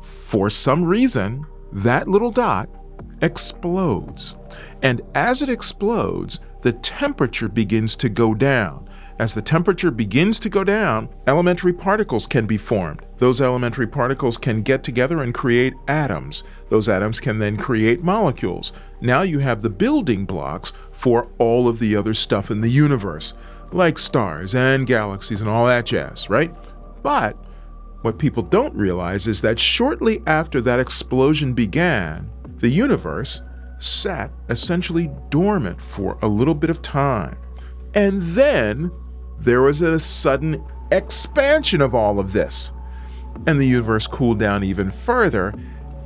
For 0.01 0.49
some 0.49 0.85
reason, 0.85 1.45
that 1.73 2.07
little 2.07 2.31
dot 2.31 2.69
explodes. 3.21 4.35
And 4.81 5.01
as 5.15 5.41
it 5.41 5.49
explodes, 5.49 6.39
the 6.61 6.73
temperature 6.73 7.49
begins 7.49 7.95
to 7.97 8.09
go 8.09 8.33
down. 8.33 8.87
As 9.19 9.33
the 9.33 9.41
temperature 9.41 9.91
begins 9.91 10.39
to 10.39 10.49
go 10.49 10.63
down, 10.63 11.07
elementary 11.27 11.73
particles 11.73 12.25
can 12.25 12.45
be 12.45 12.57
formed. 12.57 13.05
Those 13.17 13.41
elementary 13.41 13.87
particles 13.87 14.37
can 14.37 14.63
get 14.63 14.83
together 14.83 15.21
and 15.21 15.33
create 15.33 15.73
atoms. 15.87 16.43
Those 16.69 16.89
atoms 16.89 17.19
can 17.19 17.37
then 17.39 17.57
create 17.57 18.03
molecules. 18.03 18.73
Now 19.01 19.21
you 19.21 19.39
have 19.39 19.61
the 19.61 19.69
building 19.69 20.25
blocks 20.25 20.73
for 20.91 21.27
all 21.37 21.67
of 21.67 21.79
the 21.79 21.95
other 21.95 22.13
stuff 22.13 22.49
in 22.49 22.61
the 22.61 22.69
universe, 22.69 23.33
like 23.71 23.97
stars 23.99 24.55
and 24.55 24.87
galaxies 24.87 25.41
and 25.41 25.49
all 25.49 25.67
that 25.67 25.85
jazz, 25.85 26.29
right? 26.29 26.53
But 27.03 27.37
what 28.03 28.19
people 28.19 28.43
don't 28.43 28.75
realize 28.75 29.27
is 29.27 29.41
that 29.41 29.57
shortly 29.57 30.21
after 30.27 30.61
that 30.61 30.79
explosion 30.79 31.53
began, 31.53 32.29
the 32.57 32.69
universe 32.69 33.41
sat 33.79 34.29
essentially 34.49 35.09
dormant 35.29 35.81
for 35.81 36.17
a 36.21 36.27
little 36.27 36.53
bit 36.53 36.69
of 36.69 36.81
time. 36.81 37.37
And 37.95 38.21
then 38.21 38.91
there 39.39 39.61
was 39.61 39.81
a 39.81 39.99
sudden 39.99 40.63
expansion 40.91 41.81
of 41.81 41.95
all 41.95 42.19
of 42.19 42.33
this. 42.33 42.71
And 43.47 43.59
the 43.59 43.65
universe 43.67 44.05
cooled 44.05 44.37
down 44.39 44.63
even 44.63 44.91
further. 44.91 45.53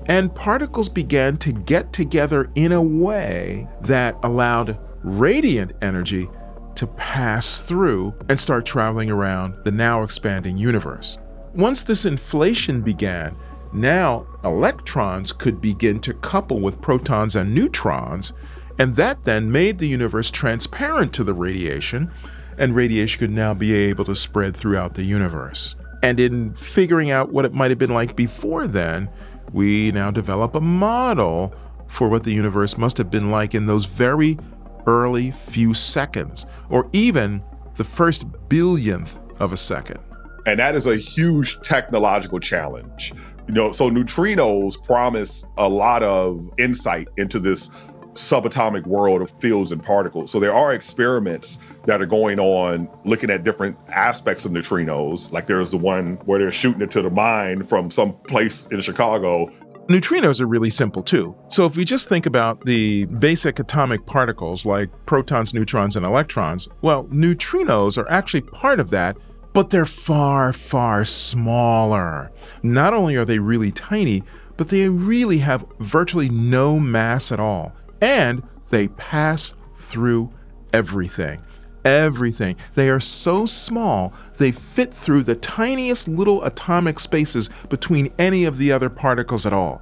and 0.08 0.34
particles 0.34 0.88
began 0.89 1.38
to 1.38 1.51
get 1.51 1.92
together 1.92 2.50
in 2.56 2.72
a 2.72 2.82
way 2.82 3.68
that 3.82 4.18
allowed 4.24 4.80
radiant 5.04 5.74
energy 5.82 6.30
to 6.75 6.88
pass 6.88 7.62
through 7.62 8.13
and 8.30 8.39
start 8.39 8.66
traveling 8.66 9.12
around 9.12 9.56
the 9.66 9.72
now 9.72 10.04
expanding 10.04 10.58
universe. 10.58 11.18
Once 11.57 11.83
this 11.83 12.05
inflation 12.05 12.81
began, 12.81 13.35
now 13.73 14.27
electrons 14.43 15.33
could 15.33 15.59
begin 15.59 15.99
to 15.99 16.13
couple 16.13 16.59
with 16.59 16.79
protons 16.81 17.35
and 17.35 17.53
neutrons, 17.53 18.31
and 18.77 18.95
that 18.95 19.23
then 19.23 19.51
made 19.51 19.79
the 19.79 19.87
universe 19.87 20.29
transparent 20.29 21.11
to 21.11 21.23
the 21.23 21.33
radiation, 21.33 22.11
and 22.59 22.75
radiation 22.75 23.19
could 23.19 23.31
now 23.31 23.55
be 23.55 23.73
able 23.73 24.05
to 24.05 24.15
spread 24.15 24.55
throughout 24.55 24.93
the 24.93 25.03
universe. 25.03 25.75
And 26.03 26.19
in 26.19 26.53
figuring 26.53 27.09
out 27.09 27.31
what 27.31 27.43
it 27.43 27.55
might 27.55 27.71
have 27.71 27.79
been 27.79 27.93
like 27.93 28.15
before 28.15 28.67
then, 28.67 29.09
we 29.51 29.91
now 29.91 30.11
develop 30.11 30.53
a 30.53 30.61
model 30.61 31.55
for 31.87 32.07
what 32.07 32.23
the 32.23 32.33
universe 32.33 32.77
must 32.77 32.99
have 32.99 33.09
been 33.09 33.31
like 33.31 33.55
in 33.55 33.65
those 33.65 33.85
very 33.85 34.37
early 34.85 35.31
few 35.31 35.73
seconds, 35.73 36.45
or 36.69 36.87
even 36.93 37.43
the 37.77 37.83
first 37.83 38.25
billionth 38.47 39.19
of 39.39 39.51
a 39.51 39.57
second. 39.57 39.99
And 40.48 40.62
that 40.62 40.75
is 40.75 40.88
a 40.88 40.96
huge 40.96 41.60
technological 41.60 42.39
challenge. 42.39 43.13
You 43.50 43.54
know, 43.54 43.74
so 43.74 43.92
neutrinos 43.92 44.82
promise 44.82 45.46
a 45.58 45.68
lot 45.68 46.04
of 46.04 46.50
insight 46.58 47.10
into 47.18 47.38
this 47.38 47.70
subatomic 48.13 48.88
world 48.88 49.22
of 49.22 49.32
fields 49.42 49.74
and 49.74 49.84
particles. 49.84 50.32
So 50.32 50.39
there 50.39 50.54
are 50.54 50.74
experiments 50.74 51.60
that 51.86 52.01
are 52.01 52.06
going 52.06 52.39
on 52.39 52.89
looking 53.04 53.30
at 53.30 53.44
different 53.44 53.77
aspects 53.89 54.46
of 54.46 54.54
neutrinos. 54.54 55.34
Like 55.34 55.48
there's 55.48 55.70
the 55.70 55.77
one 55.77 56.16
where 56.24 56.39
they're 56.39 56.51
shooting 56.51 56.82
it 56.82 56.92
to 56.92 57.01
the 57.01 57.10
mine 57.10 57.62
from 57.63 57.92
some 57.92 58.13
place 58.13 58.68
in 58.68 58.80
Chicago. 58.80 59.51
Neutrinos 59.88 60.39
are 60.39 60.48
really 60.48 60.70
simple 60.70 61.04
too. 61.04 61.36
So 61.50 61.66
if 61.66 61.75
we 61.75 61.84
just 61.84 62.08
think 62.08 62.25
about 62.25 62.63
the 62.63 63.04
basic 63.06 63.60
atomic 63.60 64.06
particles 64.06 64.66
like 64.66 64.89
protons, 65.06 65.54
neutrons, 65.54 65.98
and 65.98 66.06
electrons, 66.06 66.70
well, 66.82 67.04
neutrinos 67.06 67.98
are 67.98 68.10
actually 68.10 68.42
part 68.42 68.80
of 68.80 68.89
that, 68.92 69.18
but 69.57 69.71
they're 69.71 69.85
far, 69.85 70.53
far 70.53 71.03
smaller. 71.03 72.31
Not 72.61 72.93
only 72.93 73.15
are 73.15 73.25
they 73.25 73.39
really 73.39 73.71
tiny, 73.71 74.21
but 74.55 74.69
they 74.69 74.87
really 74.87 75.39
have 75.39 75.65
virtually 75.79 76.29
no 76.29 76.79
mass 76.79 77.31
at 77.31 77.39
all 77.39 77.73
and 77.99 78.43
they 78.69 78.89
pass 78.89 79.55
through 79.75 80.31
everything. 80.71 81.41
Everything. 81.83 82.55
They 82.75 82.87
are 82.87 82.99
so 82.99 83.47
small, 83.47 84.13
they 84.37 84.51
fit 84.51 84.93
through 84.93 85.23
the 85.23 85.33
tiniest 85.33 86.07
little 86.07 86.43
atomic 86.43 86.99
spaces 86.99 87.49
between 87.67 88.13
any 88.19 88.45
of 88.45 88.59
the 88.59 88.71
other 88.71 88.91
particles 88.91 89.47
at 89.47 89.53
all. 89.53 89.81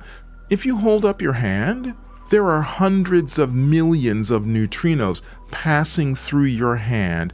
If 0.50 0.65
you 0.65 0.77
hold 0.77 1.03
up 1.03 1.22
your 1.22 1.34
hand, 1.34 1.96
there 2.29 2.50
are 2.50 2.62
hundreds 2.62 3.38
of 3.38 3.53
millions 3.53 4.32
of 4.32 4.44
neutrinos 4.44 5.22
passing 5.51 6.15
through 6.15 6.46
your 6.46 6.77
hand 6.77 7.34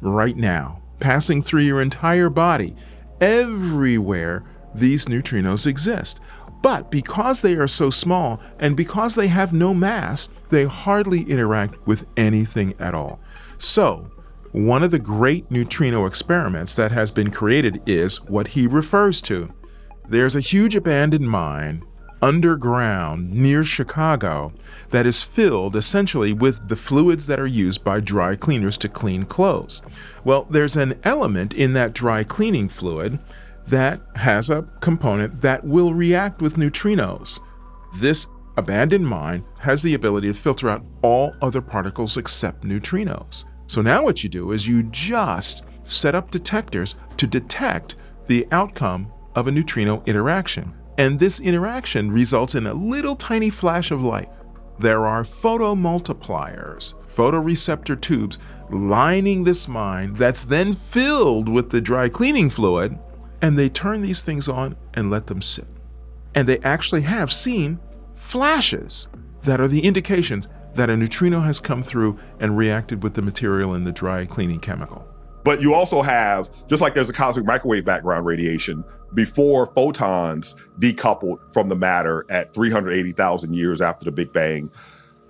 right 0.00 0.38
now, 0.38 0.80
passing 1.04 1.42
through 1.42 1.60
your 1.60 1.82
entire 1.82 2.30
body. 2.30 2.74
Everywhere 3.20 4.42
these 4.74 5.04
neutrinos 5.04 5.66
exist. 5.66 6.18
But 6.62 6.90
because 6.90 7.42
they 7.42 7.56
are 7.56 7.68
so 7.68 7.90
small 7.90 8.40
and 8.58 8.74
because 8.74 9.14
they 9.14 9.26
have 9.26 9.52
no 9.52 9.74
mass, 9.74 10.30
they 10.48 10.64
hardly 10.64 11.20
interact 11.24 11.86
with 11.86 12.06
anything 12.16 12.72
at 12.78 12.94
all. 12.94 13.20
So, 13.58 14.10
one 14.52 14.82
of 14.82 14.92
the 14.92 14.98
great 14.98 15.50
neutrino 15.50 16.06
experiments 16.06 16.74
that 16.76 16.90
has 16.92 17.10
been 17.10 17.30
created 17.30 17.82
is 17.84 18.22
what 18.22 18.48
he 18.48 18.66
refers 18.66 19.20
to. 19.22 19.52
There's 20.08 20.36
a 20.36 20.40
huge 20.40 20.74
abandoned 20.74 21.28
mine 21.28 21.84
underground 22.24 23.30
near 23.34 23.62
Chicago 23.62 24.50
that 24.88 25.04
is 25.04 25.22
filled 25.22 25.76
essentially 25.76 26.32
with 26.32 26.68
the 26.68 26.76
fluids 26.76 27.26
that 27.26 27.38
are 27.38 27.46
used 27.46 27.84
by 27.84 28.00
dry 28.00 28.34
cleaners 28.34 28.78
to 28.78 28.88
clean 28.88 29.26
clothes. 29.26 29.82
Well, 30.24 30.46
there's 30.48 30.74
an 30.74 30.98
element 31.04 31.52
in 31.52 31.74
that 31.74 31.92
dry 31.92 32.24
cleaning 32.24 32.70
fluid 32.70 33.18
that 33.66 34.00
has 34.16 34.48
a 34.48 34.66
component 34.80 35.42
that 35.42 35.64
will 35.64 35.92
react 35.92 36.40
with 36.40 36.56
neutrinos. 36.56 37.40
This 37.96 38.26
abandoned 38.56 39.06
mine 39.06 39.44
has 39.58 39.82
the 39.82 39.92
ability 39.92 40.28
to 40.28 40.34
filter 40.34 40.70
out 40.70 40.86
all 41.02 41.34
other 41.42 41.60
particles 41.60 42.16
except 42.16 42.64
neutrinos. 42.64 43.44
So 43.66 43.82
now 43.82 44.02
what 44.02 44.24
you 44.24 44.30
do 44.30 44.52
is 44.52 44.66
you 44.66 44.84
just 44.84 45.62
set 45.82 46.14
up 46.14 46.30
detectors 46.30 46.94
to 47.18 47.26
detect 47.26 47.96
the 48.28 48.48
outcome 48.50 49.12
of 49.34 49.46
a 49.46 49.52
neutrino 49.52 50.02
interaction. 50.06 50.72
And 50.96 51.18
this 51.18 51.40
interaction 51.40 52.10
results 52.10 52.54
in 52.54 52.66
a 52.66 52.74
little 52.74 53.16
tiny 53.16 53.50
flash 53.50 53.90
of 53.90 54.02
light. 54.02 54.28
There 54.78 55.06
are 55.06 55.22
photomultipliers, 55.22 56.94
photoreceptor 57.06 58.00
tubes 58.00 58.38
lining 58.70 59.44
this 59.44 59.68
mine 59.68 60.14
that's 60.14 60.44
then 60.44 60.72
filled 60.72 61.48
with 61.48 61.70
the 61.70 61.80
dry 61.80 62.08
cleaning 62.08 62.50
fluid 62.50 62.98
and 63.40 63.58
they 63.58 63.68
turn 63.68 64.02
these 64.02 64.22
things 64.22 64.48
on 64.48 64.76
and 64.94 65.10
let 65.10 65.26
them 65.26 65.42
sit. 65.42 65.66
And 66.34 66.48
they 66.48 66.58
actually 66.60 67.02
have 67.02 67.32
seen 67.32 67.78
flashes 68.14 69.08
that 69.42 69.60
are 69.60 69.68
the 69.68 69.84
indications 69.84 70.48
that 70.74 70.90
a 70.90 70.96
neutrino 70.96 71.40
has 71.40 71.60
come 71.60 71.82
through 71.82 72.18
and 72.40 72.56
reacted 72.56 73.02
with 73.02 73.14
the 73.14 73.22
material 73.22 73.74
in 73.74 73.84
the 73.84 73.92
dry 73.92 74.24
cleaning 74.24 74.60
chemical. 74.60 75.06
But 75.44 75.60
you 75.60 75.74
also 75.74 76.02
have, 76.02 76.48
just 76.68 76.80
like 76.80 76.94
there's 76.94 77.10
a 77.10 77.12
cosmic 77.12 77.46
microwave 77.46 77.84
background 77.84 78.24
radiation, 78.24 78.82
before 79.14 79.72
photons 79.74 80.54
decoupled 80.80 81.38
from 81.52 81.68
the 81.68 81.76
matter 81.76 82.26
at 82.30 82.52
380,000 82.52 83.54
years 83.54 83.80
after 83.80 84.04
the 84.04 84.12
Big 84.12 84.32
Bang, 84.32 84.70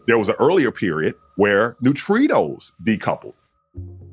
there 0.07 0.19
was 0.19 0.29
an 0.29 0.37
earlier 0.39 0.71
period 0.71 1.15
where 1.37 1.77
neutrinos 1.83 2.73
decoupled. 2.85 3.35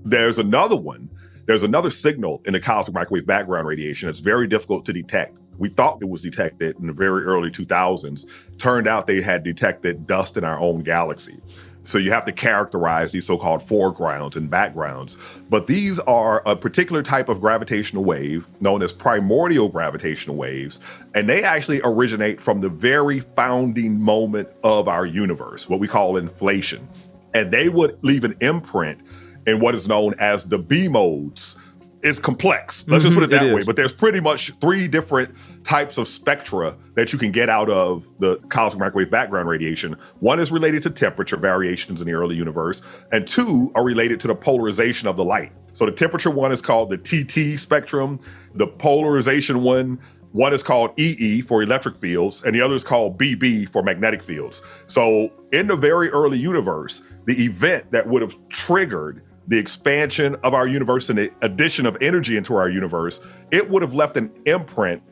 There's 0.03 0.37
another 0.37 0.75
one 0.75 1.09
there's 1.45 1.63
another 1.63 1.89
signal 1.89 2.41
in 2.45 2.53
the 2.53 2.59
cosmic 2.59 2.95
microwave 2.95 3.25
background 3.25 3.67
radiation 3.67 4.07
that's 4.07 4.19
very 4.19 4.47
difficult 4.47 4.85
to 4.85 4.93
detect. 4.93 5.37
We 5.57 5.67
thought 5.67 6.01
it 6.01 6.07
was 6.07 6.21
detected 6.21 6.77
in 6.79 6.87
the 6.87 6.93
very 6.93 7.23
early 7.23 7.49
2000s. 7.49 8.25
Turned 8.57 8.87
out 8.87 9.05
they 9.05 9.21
had 9.21 9.43
detected 9.43 10.07
dust 10.07 10.37
in 10.37 10.43
our 10.43 10.57
own 10.57 10.81
galaxy. 10.81 11.39
So 11.83 11.97
you 11.97 12.11
have 12.11 12.25
to 12.25 12.31
characterize 12.31 13.11
these 13.11 13.25
so-called 13.25 13.63
foregrounds 13.63 14.37
and 14.37 14.49
backgrounds. 14.49 15.17
But 15.49 15.65
these 15.67 15.99
are 16.01 16.43
a 16.45 16.55
particular 16.55 17.01
type 17.01 17.27
of 17.27 17.41
gravitational 17.41 18.03
wave 18.03 18.45
known 18.59 18.81
as 18.83 18.93
primordial 18.93 19.67
gravitational 19.67 20.35
waves, 20.35 20.79
and 21.15 21.27
they 21.27 21.43
actually 21.43 21.81
originate 21.83 22.39
from 22.39 22.61
the 22.61 22.69
very 22.69 23.21
founding 23.21 23.99
moment 23.99 24.49
of 24.63 24.87
our 24.87 25.05
universe, 25.05 25.67
what 25.67 25.79
we 25.79 25.87
call 25.87 26.17
inflation. 26.17 26.87
And 27.33 27.51
they 27.51 27.69
would 27.69 27.97
leave 28.03 28.23
an 28.23 28.35
imprint 28.41 28.99
in 29.47 29.59
what 29.59 29.73
is 29.73 29.87
known 29.87 30.13
as 30.19 30.43
the 30.43 30.59
B 30.59 30.87
modes. 30.87 31.55
It's 32.03 32.19
complex. 32.19 32.85
Let's 32.87 33.03
mm-hmm, 33.03 33.07
just 33.07 33.15
put 33.15 33.23
it 33.23 33.29
that 33.29 33.45
it 33.45 33.53
way. 33.53 33.61
But 33.65 33.75
there's 33.75 33.93
pretty 33.93 34.19
much 34.19 34.51
three 34.59 34.87
different 34.87 35.35
types 35.63 35.97
of 35.97 36.07
spectra 36.07 36.75
that 36.95 37.13
you 37.13 37.19
can 37.19 37.31
get 37.31 37.47
out 37.49 37.69
of 37.69 38.07
the 38.19 38.37
cosmic 38.49 38.79
microwave 38.79 39.11
background 39.11 39.47
radiation. 39.47 39.95
One 40.19 40.39
is 40.39 40.51
related 40.51 40.83
to 40.83 40.89
temperature 40.89 41.37
variations 41.37 42.01
in 42.01 42.07
the 42.07 42.13
early 42.13 42.35
universe, 42.35 42.81
and 43.11 43.27
two 43.27 43.71
are 43.75 43.83
related 43.83 44.19
to 44.21 44.27
the 44.27 44.35
polarization 44.35 45.07
of 45.07 45.15
the 45.15 45.23
light. 45.23 45.51
So 45.73 45.85
the 45.85 45.91
temperature 45.91 46.31
one 46.31 46.51
is 46.51 46.61
called 46.61 46.89
the 46.89 46.97
TT 46.97 47.59
spectrum. 47.59 48.19
The 48.55 48.67
polarization 48.67 49.61
one 49.61 49.99
one 50.31 50.53
is 50.53 50.63
called 50.63 50.97
EE 50.97 51.41
for 51.41 51.61
electric 51.61 51.97
fields, 51.97 52.43
and 52.43 52.55
the 52.55 52.61
other 52.61 52.75
is 52.75 52.83
called 52.83 53.17
BB 53.17 53.69
for 53.69 53.83
magnetic 53.83 54.23
fields. 54.23 54.61
So, 54.87 55.31
in 55.51 55.67
the 55.67 55.75
very 55.75 56.09
early 56.09 56.37
universe, 56.37 57.01
the 57.25 57.43
event 57.43 57.91
that 57.91 58.07
would 58.07 58.21
have 58.21 58.35
triggered 58.47 59.23
the 59.51 59.57
expansion 59.57 60.37
of 60.43 60.53
our 60.53 60.65
universe 60.65 61.09
and 61.09 61.19
the 61.19 61.29
addition 61.41 61.85
of 61.85 61.97
energy 61.99 62.37
into 62.37 62.55
our 62.55 62.69
universe, 62.69 63.19
it 63.51 63.69
would 63.69 63.81
have 63.81 63.93
left 63.93 64.15
an 64.15 64.31
imprint 64.45 65.03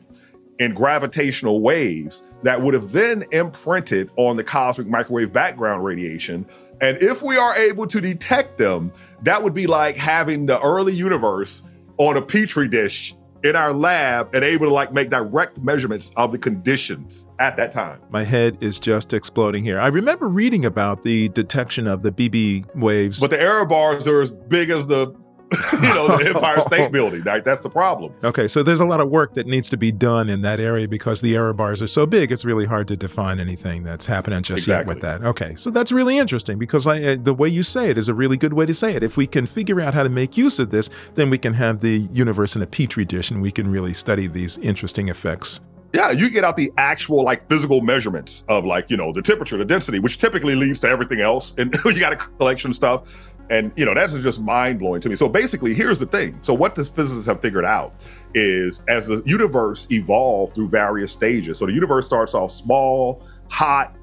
in 0.58 0.72
gravitational 0.72 1.60
waves 1.60 2.22
that 2.42 2.60
would 2.60 2.72
have 2.72 2.90
then 2.90 3.22
imprinted 3.32 4.10
on 4.16 4.38
the 4.38 4.44
cosmic 4.44 4.86
microwave 4.86 5.30
background 5.30 5.84
radiation. 5.84 6.46
And 6.80 6.96
if 7.02 7.20
we 7.20 7.36
are 7.36 7.54
able 7.54 7.86
to 7.88 8.00
detect 8.00 8.56
them, 8.56 8.90
that 9.22 9.42
would 9.42 9.52
be 9.52 9.66
like 9.66 9.98
having 9.98 10.46
the 10.46 10.58
early 10.60 10.94
universe 10.94 11.62
on 11.98 12.16
a 12.16 12.22
petri 12.22 12.66
dish 12.66 13.14
in 13.42 13.56
our 13.56 13.72
lab 13.72 14.34
and 14.34 14.44
able 14.44 14.66
to 14.66 14.72
like 14.72 14.92
make 14.92 15.10
direct 15.10 15.58
measurements 15.58 16.12
of 16.16 16.32
the 16.32 16.38
conditions 16.38 17.26
at 17.38 17.56
that 17.56 17.72
time. 17.72 18.00
My 18.10 18.24
head 18.24 18.58
is 18.60 18.78
just 18.78 19.12
exploding 19.12 19.64
here. 19.64 19.80
I 19.80 19.88
remember 19.88 20.28
reading 20.28 20.64
about 20.64 21.02
the 21.02 21.28
detection 21.30 21.86
of 21.86 22.02
the 22.02 22.10
BB 22.10 22.74
waves. 22.76 23.20
But 23.20 23.30
the 23.30 23.40
error 23.40 23.64
bars 23.64 24.06
are 24.06 24.20
as 24.20 24.30
big 24.30 24.70
as 24.70 24.86
the 24.86 25.14
you 25.72 25.80
know, 25.80 26.16
the 26.16 26.32
Empire 26.34 26.60
State 26.60 26.92
Building. 26.92 27.22
Right? 27.22 27.44
That's 27.44 27.62
the 27.62 27.70
problem. 27.70 28.14
Okay, 28.22 28.46
so 28.46 28.62
there's 28.62 28.80
a 28.80 28.84
lot 28.84 29.00
of 29.00 29.08
work 29.08 29.34
that 29.34 29.46
needs 29.46 29.68
to 29.70 29.76
be 29.76 29.90
done 29.90 30.28
in 30.28 30.42
that 30.42 30.60
area 30.60 30.86
because 30.86 31.20
the 31.20 31.34
error 31.34 31.52
bars 31.52 31.82
are 31.82 31.86
so 31.86 32.06
big. 32.06 32.30
It's 32.30 32.44
really 32.44 32.66
hard 32.66 32.86
to 32.88 32.96
define 32.96 33.40
anything 33.40 33.82
that's 33.82 34.06
happening 34.06 34.42
just 34.42 34.64
exactly. 34.64 34.90
yet 34.92 34.94
with 34.94 35.02
that. 35.02 35.26
Okay, 35.26 35.54
so 35.56 35.70
that's 35.70 35.90
really 35.90 36.18
interesting 36.18 36.58
because 36.58 36.86
I, 36.86 37.02
uh, 37.02 37.16
the 37.20 37.34
way 37.34 37.48
you 37.48 37.62
say 37.62 37.90
it 37.90 37.98
is 37.98 38.08
a 38.08 38.14
really 38.14 38.36
good 38.36 38.52
way 38.52 38.66
to 38.66 38.74
say 38.74 38.94
it. 38.94 39.02
If 39.02 39.16
we 39.16 39.26
can 39.26 39.46
figure 39.46 39.80
out 39.80 39.94
how 39.94 40.02
to 40.02 40.08
make 40.08 40.36
use 40.36 40.58
of 40.58 40.70
this, 40.70 40.88
then 41.14 41.30
we 41.30 41.38
can 41.38 41.54
have 41.54 41.80
the 41.80 42.08
universe 42.12 42.54
in 42.54 42.62
a 42.62 42.66
petri 42.66 43.04
dish 43.04 43.30
and 43.30 43.42
we 43.42 43.50
can 43.50 43.70
really 43.70 43.92
study 43.92 44.28
these 44.28 44.58
interesting 44.58 45.08
effects. 45.08 45.60
Yeah, 45.92 46.12
you 46.12 46.30
get 46.30 46.44
out 46.44 46.56
the 46.56 46.70
actual 46.78 47.24
like 47.24 47.48
physical 47.48 47.80
measurements 47.80 48.44
of 48.48 48.64
like, 48.64 48.90
you 48.90 48.96
know, 48.96 49.12
the 49.12 49.22
temperature, 49.22 49.56
the 49.56 49.64
density, 49.64 49.98
which 49.98 50.18
typically 50.18 50.54
leads 50.54 50.78
to 50.80 50.88
everything 50.88 51.20
else. 51.20 51.54
And 51.58 51.76
you 51.84 51.98
got 51.98 52.12
a 52.12 52.16
collection 52.16 52.70
of 52.70 52.76
stuff. 52.76 53.02
And, 53.50 53.72
you 53.76 53.84
know, 53.84 53.94
that's 53.94 54.16
just 54.18 54.40
mind 54.40 54.78
blowing 54.78 55.00
to 55.00 55.08
me. 55.08 55.16
So 55.16 55.28
basically, 55.28 55.74
here's 55.74 55.98
the 55.98 56.06
thing. 56.06 56.38
So, 56.40 56.54
what 56.54 56.76
the 56.76 56.84
physicists 56.84 57.26
have 57.26 57.42
figured 57.42 57.64
out 57.64 57.92
is 58.32 58.82
as 58.88 59.08
the 59.08 59.22
universe 59.26 59.88
evolved 59.90 60.54
through 60.54 60.68
various 60.68 61.12
stages, 61.12 61.58
so 61.58 61.66
the 61.66 61.72
universe 61.72 62.06
starts 62.06 62.32
off 62.32 62.52
small, 62.52 63.26
hot, 63.48 63.96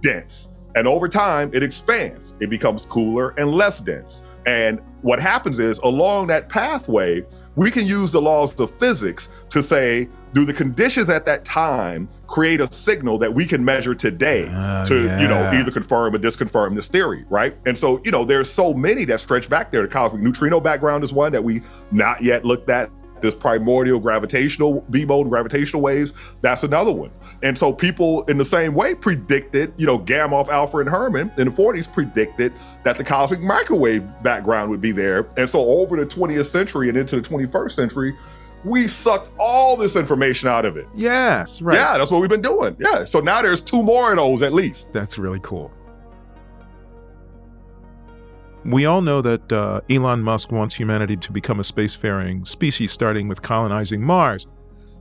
dense. 0.00 0.48
And 0.74 0.86
over 0.86 1.08
time, 1.08 1.50
it 1.52 1.62
expands. 1.62 2.34
It 2.40 2.48
becomes 2.48 2.86
cooler 2.86 3.30
and 3.30 3.50
less 3.50 3.80
dense. 3.80 4.22
And 4.46 4.80
what 5.02 5.20
happens 5.20 5.58
is, 5.58 5.78
along 5.78 6.28
that 6.28 6.48
pathway, 6.48 7.24
we 7.56 7.70
can 7.70 7.86
use 7.86 8.12
the 8.12 8.20
laws 8.20 8.58
of 8.60 8.70
physics 8.78 9.28
to 9.50 9.62
say, 9.62 10.08
do 10.32 10.44
the 10.46 10.52
conditions 10.52 11.10
at 11.10 11.26
that 11.26 11.44
time 11.44 12.08
create 12.26 12.60
a 12.60 12.72
signal 12.72 13.18
that 13.18 13.32
we 13.32 13.44
can 13.44 13.62
measure 13.62 13.94
today 13.94 14.48
Oh, 14.50 14.84
to, 14.86 14.94
you 15.20 15.28
know, 15.28 15.50
either 15.52 15.70
confirm 15.70 16.14
or 16.14 16.18
disconfirm 16.18 16.74
this 16.74 16.88
theory, 16.88 17.26
right? 17.28 17.54
And 17.66 17.76
so, 17.76 18.00
you 18.04 18.10
know, 18.10 18.24
there's 18.24 18.50
so 18.50 18.72
many 18.72 19.04
that 19.04 19.20
stretch 19.20 19.50
back 19.50 19.70
there. 19.70 19.82
The 19.82 19.88
cosmic 19.88 20.22
neutrino 20.22 20.58
background 20.58 21.04
is 21.04 21.12
one 21.12 21.32
that 21.32 21.44
we 21.44 21.60
not 21.90 22.22
yet 22.22 22.44
looked 22.46 22.70
at. 22.70 22.90
This 23.22 23.34
primordial 23.34 23.98
gravitational 23.98 24.84
B 24.90 25.04
mode 25.04 25.28
gravitational 25.28 25.80
waves, 25.80 26.12
that's 26.40 26.64
another 26.64 26.92
one. 26.92 27.10
And 27.42 27.56
so 27.56 27.72
people 27.72 28.24
in 28.24 28.36
the 28.36 28.44
same 28.44 28.74
way 28.74 28.94
predicted, 28.94 29.72
you 29.76 29.86
know, 29.86 29.98
Gamow, 29.98 30.48
Alpher, 30.48 30.80
and 30.80 30.90
Herman 30.90 31.32
in 31.38 31.48
the 31.48 31.54
40s 31.54 31.90
predicted 31.90 32.52
that 32.84 32.96
the 32.96 33.04
cosmic 33.04 33.40
microwave 33.40 34.04
background 34.22 34.70
would 34.70 34.80
be 34.80 34.92
there. 34.92 35.28
And 35.36 35.48
so 35.48 35.60
over 35.60 35.96
the 35.96 36.06
20th 36.06 36.46
century 36.46 36.88
and 36.88 36.98
into 36.98 37.20
the 37.20 37.22
21st 37.22 37.70
century, 37.70 38.16
we 38.64 38.86
sucked 38.86 39.30
all 39.38 39.76
this 39.76 39.96
information 39.96 40.48
out 40.48 40.64
of 40.64 40.76
it. 40.76 40.86
Yes, 40.94 41.60
right. 41.62 41.76
Yeah, 41.76 41.98
that's 41.98 42.10
what 42.10 42.20
we've 42.20 42.30
been 42.30 42.42
doing. 42.42 42.76
Yeah. 42.78 43.04
So 43.04 43.20
now 43.20 43.42
there's 43.42 43.60
two 43.60 43.82
more 43.82 44.10
of 44.10 44.16
those 44.16 44.42
at 44.42 44.52
least. 44.52 44.92
That's 44.92 45.18
really 45.18 45.40
cool. 45.40 45.72
We 48.64 48.86
all 48.86 49.02
know 49.02 49.20
that 49.22 49.52
uh, 49.52 49.80
Elon 49.90 50.22
Musk 50.22 50.52
wants 50.52 50.76
humanity 50.76 51.16
to 51.16 51.32
become 51.32 51.58
a 51.58 51.64
spacefaring 51.64 52.46
species, 52.46 52.92
starting 52.92 53.26
with 53.26 53.42
colonizing 53.42 54.02
Mars. 54.02 54.46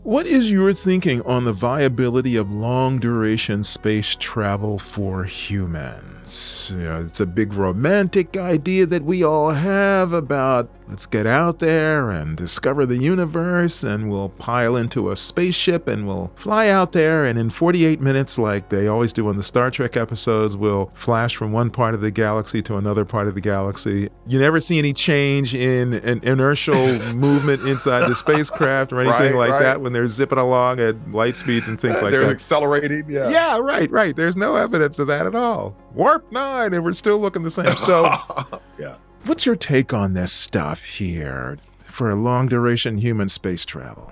What 0.04 0.26
is 0.26 0.50
your 0.50 0.74
thinking 0.74 1.22
on 1.24 1.46
the 1.46 1.54
viability 1.54 2.36
of 2.36 2.50
long 2.50 2.98
duration 2.98 3.62
space 3.62 4.16
travel 4.20 4.80
for 4.80 5.26
humans? 5.26 6.21
You 6.26 6.78
know, 6.78 7.02
it's 7.02 7.20
a 7.20 7.26
big 7.26 7.54
romantic 7.54 8.38
idea 8.38 8.86
that 8.86 9.04
we 9.04 9.24
all 9.24 9.52
have 9.52 10.14
about 10.14 10.70
let's 10.88 11.06
get 11.06 11.26
out 11.26 11.60
there 11.60 12.10
and 12.10 12.36
discover 12.36 12.86
the 12.86 12.98
universe, 12.98 13.82
and 13.84 14.10
we'll 14.12 14.28
pile 14.30 14.76
into 14.76 15.10
a 15.10 15.16
spaceship 15.16 15.88
and 15.88 16.06
we'll 16.06 16.32
fly 16.36 16.68
out 16.68 16.92
there, 16.92 17.26
and 17.26 17.40
in 17.40 17.50
48 17.50 18.02
minutes, 18.02 18.38
like 18.38 18.70
they 18.70 18.88
always 18.88 19.14
do 19.14 19.30
in 19.30 19.38
the 19.38 19.44
Star 19.44 19.72
Trek 19.72 19.96
episodes, 19.96 20.56
we'll 20.56 20.92
flash 20.94 21.36
from 21.36 21.52
one 21.54 21.70
part 21.70 21.94
of 21.94 22.02
the 22.02 22.12
galaxy 22.12 22.62
to 22.64 22.76
another 22.78 23.06
part 23.06 23.28
of 23.28 23.36
the 23.36 23.42
galaxy. 23.42 24.10
You 24.28 24.40
never 24.40 24.60
see 24.60 24.78
any 24.80 24.94
change 24.94 25.56
in 25.56 25.94
an 25.94 26.20
inertial 26.24 27.00
movement 27.16 27.62
inside 27.66 28.08
the 28.10 28.16
spacecraft 28.16 28.92
or 28.92 29.00
anything 29.02 29.34
Right, 29.34 29.36
like 29.36 29.52
right. 29.52 29.62
that 29.62 29.82
when 29.82 29.94
they're 29.94 30.08
zipping 30.08 30.38
along 30.40 30.80
at 30.80 31.12
light 31.12 31.38
speeds 31.38 31.68
and 31.68 31.80
things 31.80 32.02
like 32.02 32.12
that. 32.12 32.20
They're 32.20 32.30
accelerating. 32.30 33.06
Yeah. 33.10 33.30
Yeah, 33.30 33.58
right, 33.60 33.90
right. 33.90 34.16
There's 34.16 34.36
no 34.36 34.56
evidence 34.58 35.00
of 35.00 35.08
that 35.08 35.26
at 35.26 35.36
all. 35.36 35.76
Warp 35.94 36.32
9, 36.32 36.74
and 36.74 36.84
we're 36.84 36.94
still 36.94 37.20
looking 37.20 37.44
the 37.44 37.50
same. 37.50 37.76
So, 37.76 38.04
yeah. 38.80 38.96
what's 39.26 39.46
your 39.46 39.56
take 39.56 39.94
on 39.94 40.14
this 40.14 40.32
stuff 40.32 40.84
here 40.84 41.58
for 41.86 42.10
a 42.10 42.16
long 42.16 42.48
duration 42.48 42.98
human 42.98 43.28
space 43.28 43.66
travel? 43.66 44.12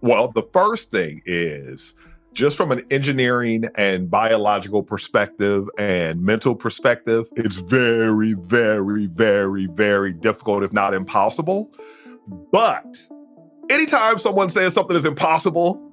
Well, 0.00 0.28
the 0.28 0.42
first 0.52 0.90
thing 0.90 1.22
is 1.24 1.94
just 2.32 2.56
from 2.56 2.72
an 2.72 2.84
engineering 2.90 3.66
and 3.76 4.10
biological 4.10 4.82
perspective 4.82 5.68
and 5.78 6.22
mental 6.22 6.54
perspective, 6.56 7.26
it's 7.36 7.58
very, 7.58 8.32
very, 8.32 9.06
very, 9.06 9.66
very 9.66 10.12
difficult, 10.12 10.62
if 10.62 10.72
not 10.72 10.94
impossible. 10.94 11.70
But 12.50 12.96
anytime 13.70 14.18
someone 14.18 14.48
says 14.48 14.74
something 14.74 14.96
is 14.96 15.04
impossible, 15.04 15.91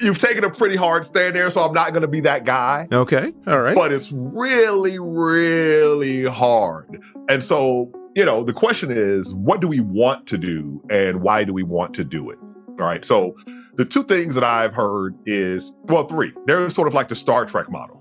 you've 0.00 0.18
taken 0.18 0.44
a 0.44 0.50
pretty 0.50 0.76
hard 0.76 1.04
stand 1.04 1.36
there. 1.36 1.50
So 1.50 1.62
I'm 1.62 1.72
not 1.72 1.90
going 1.90 2.02
to 2.02 2.08
be 2.08 2.20
that 2.20 2.44
guy. 2.44 2.88
Okay, 2.92 3.32
all 3.46 3.60
right. 3.60 3.74
but 3.74 3.92
it's 3.92 4.12
really, 4.12 4.98
really 4.98 6.24
hard. 6.24 7.00
And 7.28 7.42
so, 7.42 7.92
you 8.14 8.24
know, 8.24 8.44
the 8.44 8.52
question 8.52 8.90
is, 8.90 9.34
what 9.34 9.60
do 9.60 9.68
we 9.68 9.80
want 9.80 10.26
to 10.28 10.38
do 10.38 10.82
and 10.90 11.22
why 11.22 11.44
do 11.44 11.52
we 11.52 11.62
want 11.62 11.94
to 11.94 12.04
do 12.04 12.30
it? 12.30 12.38
All 12.68 12.86
right. 12.86 13.04
So, 13.04 13.36
the 13.76 13.84
two 13.84 14.04
things 14.04 14.36
that 14.36 14.44
I've 14.44 14.74
heard 14.74 15.16
is, 15.26 15.74
well, 15.84 16.06
three. 16.06 16.32
They're 16.46 16.70
sort 16.70 16.86
of 16.86 16.94
like 16.94 17.08
the 17.08 17.16
Star 17.16 17.44
Trek 17.44 17.70
model. 17.70 18.00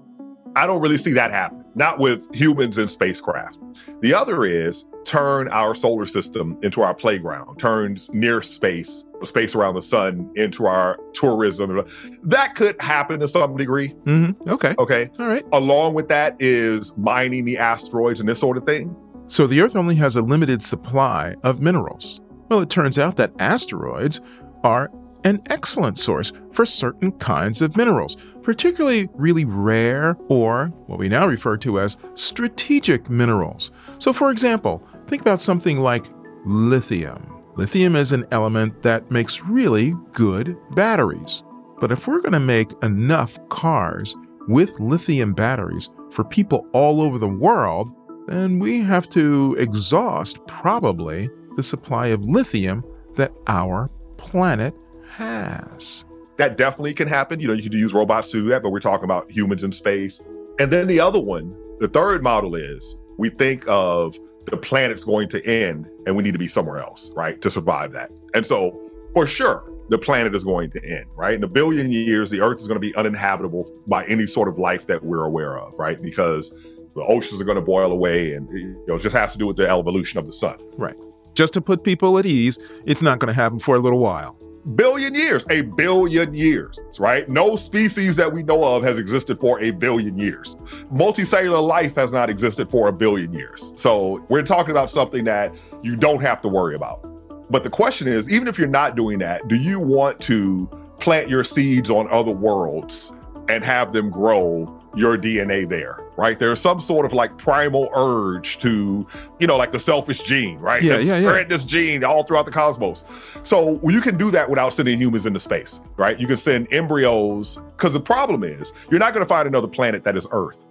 I 0.56 0.68
don't 0.68 0.82
really 0.82 1.00
see 1.00 1.14
that 1.14 1.32
happen, 1.32 1.63
not 1.76 2.00
with 2.00 2.34
humans 2.34 2.78
in 2.78 2.88
spacecraft. 2.88 3.60
The 4.02 4.14
other 4.14 4.46
is 4.46 4.86
turn 5.06 5.48
our 5.50 5.76
solar 5.76 6.06
system 6.06 6.58
into 6.62 6.82
our 6.82 6.94
playground, 6.94 7.58
turns 7.60 8.10
near 8.14 8.42
space, 8.42 9.04
space 9.24 9.56
around 9.56 9.76
the 9.76 9.82
sun 9.82 10.32
into 10.36 10.66
our 10.66 10.98
tourism. 11.14 11.84
That 12.24 12.56
could 12.56 12.82
happen 12.82 13.20
to 13.20 13.28
some 13.28 13.56
degree. 13.58 13.90
Mm-hmm. 14.06 14.50
Okay, 14.50 14.76
Okay 14.78 15.10
all 15.20 15.28
right. 15.28 15.46
along 15.52 15.94
with 15.94 16.08
that 16.10 16.36
is 16.40 16.96
mining 16.98 17.46
the 17.46 17.58
asteroids 17.58 18.20
and 18.20 18.30
this 18.30 18.40
sort 18.40 18.58
of 18.58 18.66
thing. 18.66 18.96
So, 19.28 19.48
the 19.48 19.62
Earth 19.62 19.76
only 19.76 19.96
has 19.96 20.16
a 20.16 20.22
limited 20.22 20.62
supply 20.62 21.36
of 21.44 21.62
minerals. 21.62 22.22
Well, 22.50 22.62
it 22.62 22.70
turns 22.70 23.00
out 23.00 23.16
that 23.18 23.32
asteroids 23.40 24.22
are 24.64 24.92
an 25.24 25.42
excellent 25.50 25.98
source 25.98 26.32
for 26.52 26.66
certain 26.66 27.12
kinds 27.14 27.62
of 27.62 27.78
minerals, 27.78 28.18
particularly 28.44 29.10
really 29.14 29.46
rare 29.46 30.18
or 30.28 30.68
what 30.88 31.00
we 31.00 31.08
now 31.08 31.26
refer 31.26 31.58
to 31.58 31.80
as 31.80 31.98
strategic 32.14 33.10
minerals. 33.10 33.72
So, 34.00 34.14
for 34.14 34.30
example, 34.32 34.86
think 35.08 35.22
about 35.22 35.42
something 35.42 35.80
like 35.80 36.06
lithium. 36.46 37.30
Lithium 37.56 37.96
is 37.96 38.12
an 38.12 38.26
element 38.32 38.82
that 38.84 39.10
makes 39.12 39.44
really 39.44 39.94
good 40.12 40.58
batteries. 40.72 41.44
But 41.80 41.92
if 41.92 42.08
we're 42.08 42.22
going 42.22 42.34
to 42.34 42.40
make 42.40 42.72
enough 42.82 43.38
cars 43.50 44.16
with 44.48 44.80
lithium 44.80 45.34
batteries 45.34 45.90
for 46.12 46.24
people 46.24 46.68
all 46.74 47.02
over 47.02 47.18
the 47.18 47.28
world, 47.28 47.90
then 48.28 48.60
we 48.60 48.82
have 48.82 49.10
to 49.10 49.56
exhaust 49.60 50.46
probably 50.48 51.30
the 51.56 51.64
supply 51.64 52.08
of 52.08 52.24
lithium 52.24 52.84
that 53.16 53.32
our 53.48 53.90
planet 54.18 54.74
has. 55.16 56.06
That 56.38 56.58
definitely 56.58 56.94
can 56.94 57.08
happen. 57.08 57.40
You 57.40 57.48
know, 57.48 57.54
you 57.54 57.64
can 57.64 57.72
use 57.74 57.94
robots 57.94 58.32
to 58.32 58.42
do 58.42 58.50
that, 58.50 58.64
but 58.64 58.70
we're 58.70 58.80
talking 58.80 59.06
about 59.06 59.30
humans 59.32 59.64
in 59.64 59.72
space. 59.72 60.22
And 60.60 60.72
then 60.72 60.88
the 60.88 61.00
other 61.00 61.20
one, 61.20 61.56
the 61.80 61.88
third 61.88 62.24
model 62.24 62.56
is 62.56 63.00
we 63.18 63.30
think 63.30 63.66
of 63.68 64.18
the 64.46 64.58
planet's 64.58 65.04
going 65.04 65.30
to 65.30 65.46
end 65.46 65.88
and 66.06 66.16
we 66.16 66.24
need 66.24 66.34
to 66.34 66.40
be 66.40 66.48
somewhere 66.48 66.80
else, 66.80 67.12
right, 67.16 67.42
to 67.42 67.50
survive 67.50 67.92
that. 67.92 68.12
And 68.34 68.46
so, 68.46 68.80
for 69.14 69.28
sure, 69.28 69.72
the 69.90 69.98
planet 69.98 70.34
is 70.34 70.44
going 70.44 70.72
to 70.72 70.84
end, 70.84 71.06
right? 71.16 71.36
In 71.36 71.44
a 71.44 71.48
billion 71.48 71.92
years, 71.92 72.30
the 72.30 72.42
Earth 72.42 72.60
is 72.60 72.68
going 72.68 72.80
to 72.80 72.86
be 72.86 72.96
uninhabitable 72.96 73.70
by 73.88 74.06
any 74.06 74.26
sort 74.26 74.48
of 74.48 74.58
life 74.58 74.88
that 74.88 75.04
we're 75.04 75.26
aware 75.26 75.58
of, 75.60 75.78
right? 75.78 76.02
Because 76.02 76.50
the 76.96 77.04
oceans 77.04 77.42
are 77.42 77.46
going 77.46 77.56
to 77.56 77.62
boil 77.62 77.92
away 77.92 78.34
and 78.34 78.48
you 78.52 78.84
know, 78.88 78.96
it 78.96 79.02
just 79.02 79.16
has 79.16 79.34
to 79.34 79.38
do 79.38 79.48
with 79.48 79.58
the 79.58 79.70
evolution 79.70 80.20
of 80.20 80.26
the 80.26 80.32
sun. 80.32 80.58
Right. 80.78 80.96
Just 81.34 81.54
to 81.54 81.62
put 81.62 81.84
people 81.84 82.18
at 82.18 82.26
ease, 82.26 82.60
it's 82.86 83.02
not 83.02 83.20
going 83.20 83.28
to 83.28 83.34
happen 83.34 83.60
for 83.60 83.76
a 83.76 83.80
little 83.80 84.00
while. 84.00 84.38
Billion 84.76 85.14
years, 85.14 85.46
a 85.50 85.62
billion 85.62 86.34
years, 86.34 86.80
right? 87.00 87.28
No 87.28 87.56
species 87.56 88.16
that 88.16 88.32
we 88.32 88.44
know 88.44 88.64
of 88.64 88.84
has 88.84 88.98
existed 88.98 89.40
for 89.40 89.60
a 89.62 89.72
billion 89.72 90.18
years. 90.18 90.56
Multicellular 90.94 91.66
life 91.66 91.96
has 91.96 92.14
not 92.14 92.30
existed 92.30 92.70
for 92.70 92.88
a 92.88 92.94
billion 92.94 93.34
years. 93.34 93.74
So 93.76 94.26
we're 94.30 94.44
talking 94.44 94.72
about 94.72 94.90
something 94.90 95.24
that 95.26 95.54
you 95.82 95.96
don't 95.96 96.22
have 96.22 96.42
to 96.42 96.48
worry 96.48 96.76
about. 96.76 97.06
But 97.52 97.64
the 97.64 97.70
question 97.70 98.08
is, 98.08 98.30
even 98.30 98.48
if 98.48 98.58
you're 98.58 98.68
not 98.68 98.96
doing 98.96 99.20
that, 99.20 99.48
do 99.48 99.56
you 99.56 99.80
want 99.80 100.20
to 100.22 100.70
plant 101.00 101.30
your 101.30 101.44
seeds 101.44 101.90
on 101.90 102.10
other 102.10 102.32
worlds 102.32 103.12
and 103.50 103.64
have 103.64 103.92
them 103.92 104.10
grow 104.10 104.80
your 104.96 105.18
DNA 105.18 105.68
there, 105.68 105.98
right? 106.18 106.38
There's 106.38 106.60
some 106.60 106.80
sort 106.80 107.06
of 107.06 107.14
like 107.14 107.38
primal 107.38 107.90
urge 107.96 108.58
to, 108.60 109.08
you 109.40 109.48
know, 109.48 109.58
like 109.58 109.72
the 109.72 109.80
selfish 109.80 110.22
gene, 110.22 110.60
right? 110.60 110.84
Yeah, 110.84 110.94
Let's 110.94 111.06
yeah, 111.06 111.18
yeah. 111.18 111.30
spread 111.30 111.50
this 111.50 111.66
gene 111.66 112.04
all 112.04 112.24
throughout 112.24 112.46
the 112.46 112.52
cosmos. 112.52 113.04
So 113.44 113.80
you 113.90 114.02
can 114.02 114.18
do 114.18 114.30
that 114.32 114.50
without 114.50 114.74
sending 114.74 115.00
humans 115.00 115.26
into 115.26 115.40
space, 115.40 115.80
right? 115.98 116.20
You 116.20 116.28
can 116.28 116.38
send 116.38 116.72
embryos 116.72 117.58
because 117.78 117.94
the 117.94 118.00
problem 118.00 118.44
is 118.44 118.72
you're 118.92 119.00
not 119.00 119.14
going 119.14 119.26
to 119.26 119.30
find 119.30 119.48
another 119.48 119.68
planet 119.68 120.04
that 120.04 120.16
is 120.16 120.28
Earth. 120.32 120.66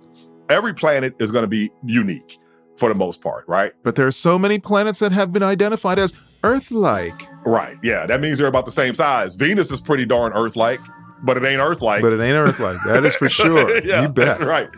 Every 0.49 0.75
planet 0.75 1.15
is 1.21 1.31
going 1.31 1.43
to 1.43 1.49
be 1.49 1.71
unique 1.85 2.39
for 2.77 2.89
the 2.89 2.95
most 2.95 3.21
part, 3.21 3.47
right? 3.49 3.73
But 3.83 3.97
there 3.97 4.07
are 4.07 4.13
so 4.13 4.39
many 4.39 4.59
planets 4.59 4.99
that 5.01 5.13
have 5.13 5.33
been 5.33 5.43
identified 5.43 5.99
as 5.99 6.13
Earth 6.45 6.71
like, 6.71 7.29
Right. 7.45 7.77
Yeah. 7.83 8.07
That 8.07 8.21
means 8.21 8.39
they're 8.39 8.47
about 8.47 8.67
the 8.67 8.73
same 8.73 8.95
size. 8.95 9.35
Venus 9.35 9.71
is 9.73 9.81
pretty 9.81 10.05
darn 10.07 10.33
Earth 10.33 10.57
like, 10.57 10.81
but 11.23 11.37
it 11.37 11.45
ain't 11.45 11.61
Earth 11.61 11.83
like. 11.83 12.03
but 12.03 12.13
it 12.13 12.21
ain't 12.21 12.35
Earth 12.35 12.59
like. 12.61 12.79
That 12.87 13.05
is 13.05 13.15
for 13.15 13.29
sure. 13.29 13.85
yeah, 13.85 14.03
You 14.03 14.09
bet. 14.09 14.41
Right. 14.41 14.69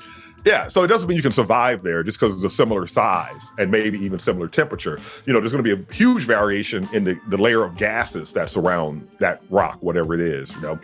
Yeah. 0.44 0.66
So 0.66 0.82
it 0.84 0.88
doesn't 0.88 1.08
mean 1.08 1.16
you 1.16 1.22
can 1.22 1.32
survive 1.32 1.82
there 1.82 2.02
just 2.02 2.20
because 2.20 2.34
it's 2.34 2.44
a 2.44 2.54
similar 2.54 2.86
size 2.86 3.50
and 3.58 3.70
maybe 3.70 3.98
even 3.98 4.18
similar 4.18 4.46
temperature. 4.48 5.00
You 5.24 5.32
know, 5.32 5.40
there's 5.40 5.52
going 5.52 5.64
to 5.64 5.76
be 5.76 5.82
a 5.82 5.94
huge 5.94 6.24
variation 6.24 6.88
in 6.92 7.04
the, 7.04 7.18
the 7.28 7.38
layer 7.38 7.64
of 7.64 7.76
gases 7.76 8.32
that 8.34 8.50
surround 8.50 9.08
that 9.20 9.42
rock, 9.48 9.82
whatever 9.82 10.14
it 10.14 10.20
is, 10.20 10.54
you 10.54 10.60
know. 10.60 10.78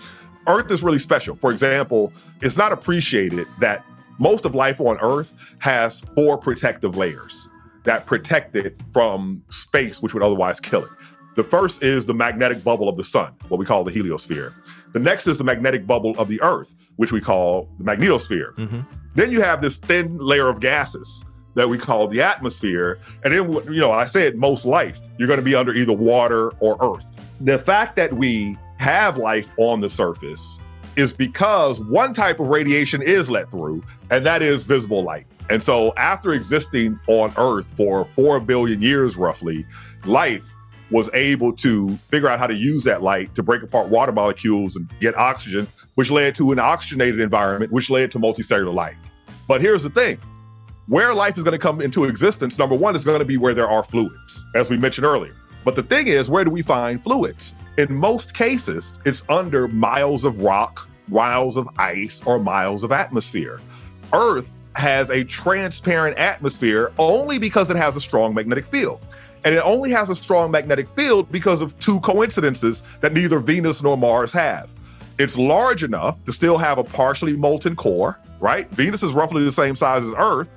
Earth 0.47 0.71
is 0.71 0.83
really 0.83 0.99
special. 0.99 1.37
For 1.37 1.53
example, 1.53 2.13
it's 2.41 2.57
not 2.57 2.73
appreciated 2.73 3.47
that 3.61 3.85
most 4.19 4.47
of 4.47 4.55
life 4.55 4.81
on 4.81 4.99
Earth 5.01 5.35
has 5.59 6.01
four 6.15 6.39
protective 6.39 6.97
layers 6.97 7.49
that 7.85 8.07
protect 8.07 8.57
it 8.57 8.81
from 8.93 9.43
space, 9.51 10.03
which 10.03 10.15
would 10.15 10.23
otherwise 10.23 10.61
kill 10.61 10.85
it. 10.85 10.91
The 11.37 11.45
first 11.45 11.83
is 11.83 12.07
the 12.07 12.15
magnetic 12.15 12.63
bubble 12.65 12.89
of 12.89 12.97
the 12.97 13.05
sun, 13.05 13.33
what 13.49 13.59
we 13.59 13.65
call 13.65 13.85
the 13.85 13.93
heliosphere. 13.93 14.53
The 14.93 14.99
next 14.99 15.27
is 15.27 15.39
the 15.39 15.45
magnetic 15.45 15.87
bubble 15.87 16.15
of 16.19 16.29
the 16.29 16.41
earth, 16.43 16.75
which 16.97 17.13
we 17.13 17.21
call 17.21 17.69
the 17.79 17.85
magnetosphere. 17.85 18.55
Mm-hmm. 18.57 18.81
Then 19.15 19.31
you 19.31 19.41
have 19.43 19.61
this 19.61 19.79
thin 19.79 20.19
layer 20.19 20.49
of 20.49 20.61
gases 20.61 21.25
that 21.55 21.69
we 21.69 21.79
call 21.79 22.09
the 22.09 22.23
atmosphere. 22.23 22.99
And 23.25 23.33
then, 23.33 23.53
you 23.73 23.81
know, 23.81 23.93
I 23.93 24.05
said 24.05 24.37
most 24.37 24.65
life, 24.65 25.01
you're 25.19 25.29
going 25.29 25.39
to 25.39 25.45
be 25.45 25.55
under 25.55 25.75
either 25.75 25.93
water 25.93 26.51
or 26.61 26.77
earth. 26.81 27.17
The 27.41 27.59
fact 27.59 27.97
that 27.97 28.13
we 28.13 28.57
have 28.79 29.17
life 29.17 29.51
on 29.57 29.81
the 29.81 29.89
surface 29.89 30.61
is 30.97 31.13
because 31.13 31.81
one 31.81 32.13
type 32.13 32.41
of 32.41 32.49
radiation 32.49 33.03
is 33.03 33.31
let 33.31 33.51
through, 33.51 33.83
and 34.11 34.25
that 34.27 34.43
is 34.43 34.65
visible 34.65 35.03
light. 35.03 35.27
And 35.49 35.63
so, 35.63 35.93
after 35.97 36.33
existing 36.33 36.99
on 37.09 37.33
Earth 37.37 37.73
for 37.77 38.09
4 38.17 38.41
billion 38.41 38.81
years 38.83 39.17
roughly, 39.17 39.67
life 40.05 40.55
was 40.91 41.09
able 41.15 41.53
to 41.53 41.97
figure 42.09 42.29
out 42.29 42.39
how 42.39 42.47
to 42.47 42.55
use 42.55 42.85
that 42.85 43.03
light 43.03 43.35
to 43.35 43.43
break 43.43 43.63
apart 43.63 43.89
water 43.89 44.13
molecules 44.13 44.77
and 44.77 44.91
get 45.01 45.17
oxygen, 45.17 45.67
which 45.95 46.11
led 46.11 46.35
to 46.35 46.53
an 46.53 46.59
oxygenated 46.59 47.21
environment, 47.21 47.73
which 47.73 47.91
led 47.91 48.11
to 48.13 48.19
multicellular 48.19 48.75
life. 48.75 48.97
But 49.47 49.61
here's 49.61 49.83
the 49.83 49.91
thing 49.91 50.19
where 50.87 51.15
life 51.15 51.39
is 51.39 51.45
going 51.45 51.53
to 51.53 51.59
come 51.59 51.81
into 51.81 52.05
existence, 52.05 52.59
number 52.59 52.75
one, 52.75 52.97
is 52.97 53.05
going 53.05 53.21
to 53.21 53.25
be 53.25 53.37
where 53.37 53.55
there 53.55 53.69
are 53.69 53.85
fluids, 53.85 54.45
as 54.57 54.69
we 54.69 54.77
mentioned 54.77 55.07
earlier. 55.07 55.35
But 55.65 55.77
the 55.77 55.83
thing 55.83 56.09
is, 56.09 56.29
where 56.29 56.45
do 56.45 56.51
we 56.51 56.63
find 56.63 57.03
fluids? 57.03 57.55
In 57.79 57.95
most 57.95 58.35
cases, 58.35 58.99
it's 59.05 59.23
under 59.29 59.69
miles 59.69 60.25
of 60.25 60.39
rock, 60.39 60.89
miles 61.07 61.57
of 61.57 61.69
ice, 61.79 62.23
or 62.27 62.41
miles 62.41 62.83
of 62.83 62.91
atmosphere. 62.91 63.61
Earth 64.13 64.51
has 64.75 65.11
a 65.11 65.23
transparent 65.25 66.19
atmosphere 66.19 66.93
only 66.99 67.39
because 67.39 67.71
it 67.71 67.77
has 67.77 67.95
a 67.95 68.01
strong 68.01 68.35
magnetic 68.35 68.67
field. 68.67 69.01
And 69.45 69.55
it 69.55 69.63
only 69.65 69.91
has 69.91 70.11
a 70.11 70.15
strong 70.15 70.51
magnetic 70.51 70.89
field 70.91 71.31
because 71.33 71.63
of 71.63 71.79
two 71.79 72.01
coincidences 72.01 72.83
that 73.01 73.13
neither 73.13 73.39
Venus 73.39 73.83
nor 73.83 73.97
Mars 73.97 74.33
have. 74.33 74.71
It's 75.19 75.37
large 75.37 75.83
enough 75.83 76.23
to 76.25 76.33
still 76.33 76.59
have 76.59 76.79
a 76.79 76.85
partially 76.85 77.37
molten 77.37 77.77
core, 77.77 78.19
right? 78.41 78.71
Venus 78.71 79.03
is 79.03 79.13
roughly 79.13 79.45
the 79.45 79.53
same 79.53 79.77
size 79.77 80.05
as 80.05 80.15
Earth, 80.17 80.57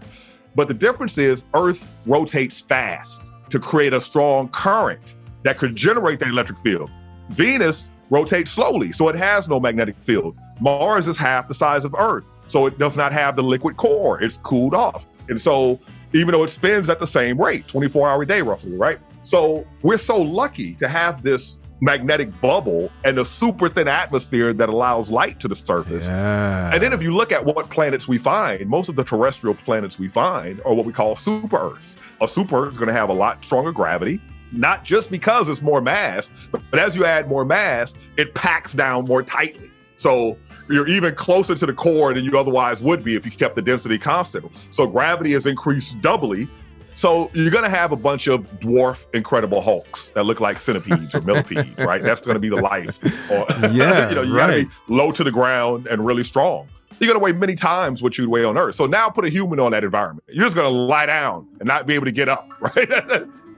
but 0.56 0.67
the 0.67 0.74
difference 0.74 1.17
is 1.17 1.43
Earth 1.54 1.88
rotates 2.06 2.62
fast 2.62 3.22
to 3.50 3.60
create 3.60 3.93
a 3.93 4.02
strong 4.02 4.48
current 4.50 5.15
that 5.43 5.58
could 5.58 5.76
generate 5.76 6.19
that 6.19 6.30
electric 6.30 6.60
field. 6.60 6.89
Venus 7.30 7.91
rotates 8.10 8.52
slowly, 8.52 8.91
so 8.91 9.10
it 9.10 9.15
has 9.15 9.50
no 9.50 9.60
magnetic 9.60 9.98
field. 10.00 10.38
Mars 10.60 11.08
is 11.08 11.17
half 11.17 11.48
the 11.48 11.54
size 11.54 11.84
of 11.84 11.96
Earth, 11.98 12.26
so 12.46 12.65
it 12.65 12.78
does 12.78 12.96
not 12.96 13.12
have 13.12 13.36
the 13.36 13.43
liquid 13.43 13.76
core. 13.76 14.22
It's 14.22 14.38
cooled 14.38 14.74
off. 14.74 15.06
And 15.30 15.39
so 15.39 15.80
even 16.13 16.32
though 16.32 16.43
it 16.43 16.49
spins 16.49 16.89
at 16.89 16.99
the 16.99 17.08
same 17.08 17.39
rate, 17.39 17.67
24 17.67 18.10
hour 18.10 18.21
a 18.21 18.28
day 18.28 18.41
roughly, 18.41 18.76
right? 18.76 18.99
So 19.23 19.65
we're 19.82 19.97
so 19.97 20.21
lucky 20.21 20.76
to 20.76 20.88
have 20.88 21.23
this 21.23 21.58
magnetic 21.82 22.39
bubble 22.39 22.89
and 23.04 23.19
a 23.19 23.26
super 23.26 23.67
thin 23.67 23.88
atmosphere 23.88 24.54
that 24.54 24.69
allows 24.69 25.12
light 25.12 25.39
to 25.41 25.47
the 25.47 25.56
surface. 25.56 26.08
Yeah. 26.08 26.71
And 26.73 26.82
then 26.82 26.93
if 26.93 27.04
you 27.04 27.13
look 27.13 27.32
at 27.32 27.43
what 27.43 27.69
planets 27.69 28.08
we 28.08 28.17
find, 28.17 28.67
most 28.69 28.88
of 28.89 28.95
the 28.95 29.04
terrestrial 29.04 29.56
planets 29.56 29.99
we 29.99 30.08
find 30.08 30.62
are 30.65 30.73
what 30.73 30.86
we 30.86 30.93
call 30.93 31.15
super 31.15 31.58
Earths. 31.58 31.97
A 32.21 32.28
super 32.28 32.63
Earth 32.63 32.71
is 32.71 32.78
going 32.78 32.88
to 32.88 32.93
have 32.93 33.10
a 33.10 33.13
lot 33.13 33.43
stronger 33.43 33.73
gravity, 33.73 34.21
not 34.54 34.86
just 34.86 35.12
because 35.12 35.49
it's 35.49 35.62
more 35.62 35.82
mass, 35.82 36.32
but, 36.52 36.62
but 36.71 36.80
as 36.80 36.95
you 36.95 37.06
add 37.06 37.28
more 37.28 37.43
mass, 37.43 37.95
it 38.17 38.34
packs 38.34 38.73
down 38.73 39.06
more 39.06 39.21
tightly. 39.21 39.69
So 40.03 40.37
you're 40.69 40.87
even 40.89 41.15
closer 41.15 41.55
to 41.55 41.65
the 41.65 41.71
core 41.71 42.13
than 42.13 42.25
you 42.25 42.37
otherwise 42.37 42.81
would 42.81 43.05
be 43.05 43.15
if 43.15 43.23
you 43.23 43.31
kept 43.31 43.55
the 43.55 43.61
density 43.61 43.97
constant. 43.97 44.51
So 44.69 44.85
gravity 44.85 45.31
is 45.31 45.45
increased 45.45 46.01
doubly. 46.01 46.49
So 46.93 47.31
you're 47.33 47.51
going 47.51 47.63
to 47.63 47.69
have 47.69 47.93
a 47.93 47.95
bunch 47.95 48.27
of 48.27 48.49
dwarf 48.59 49.07
incredible 49.15 49.61
hulks 49.61 50.09
that 50.11 50.25
look 50.25 50.41
like 50.41 50.59
centipedes 50.59 51.15
or 51.15 51.21
millipedes, 51.21 51.81
right? 51.85 52.03
That's 52.03 52.19
going 52.19 52.35
to 52.35 52.39
be 52.41 52.49
the 52.49 52.57
life. 52.57 52.99
Or, 53.31 53.45
yeah, 53.71 54.09
you 54.09 54.15
know, 54.15 54.23
you 54.23 54.35
right. 54.35 54.47
got 54.47 54.55
to 54.55 54.65
be 54.65 54.71
low 54.89 55.13
to 55.13 55.23
the 55.23 55.31
ground 55.31 55.87
and 55.87 56.05
really 56.05 56.23
strong. 56.23 56.67
You're 56.99 57.07
going 57.07 57.19
to 57.19 57.23
weigh 57.23 57.31
many 57.31 57.55
times 57.55 58.03
what 58.03 58.17
you'd 58.17 58.27
weigh 58.27 58.43
on 58.43 58.57
Earth. 58.57 58.75
So 58.75 58.85
now 58.85 59.09
put 59.09 59.23
a 59.23 59.29
human 59.29 59.61
on 59.61 59.71
that 59.71 59.85
environment. 59.85 60.25
You're 60.27 60.43
just 60.43 60.55
going 60.55 60.69
to 60.69 60.77
lie 60.77 61.05
down 61.05 61.47
and 61.61 61.67
not 61.67 61.87
be 61.87 61.95
able 61.95 62.05
to 62.05 62.11
get 62.11 62.27
up, 62.27 62.53
right? 62.59 62.91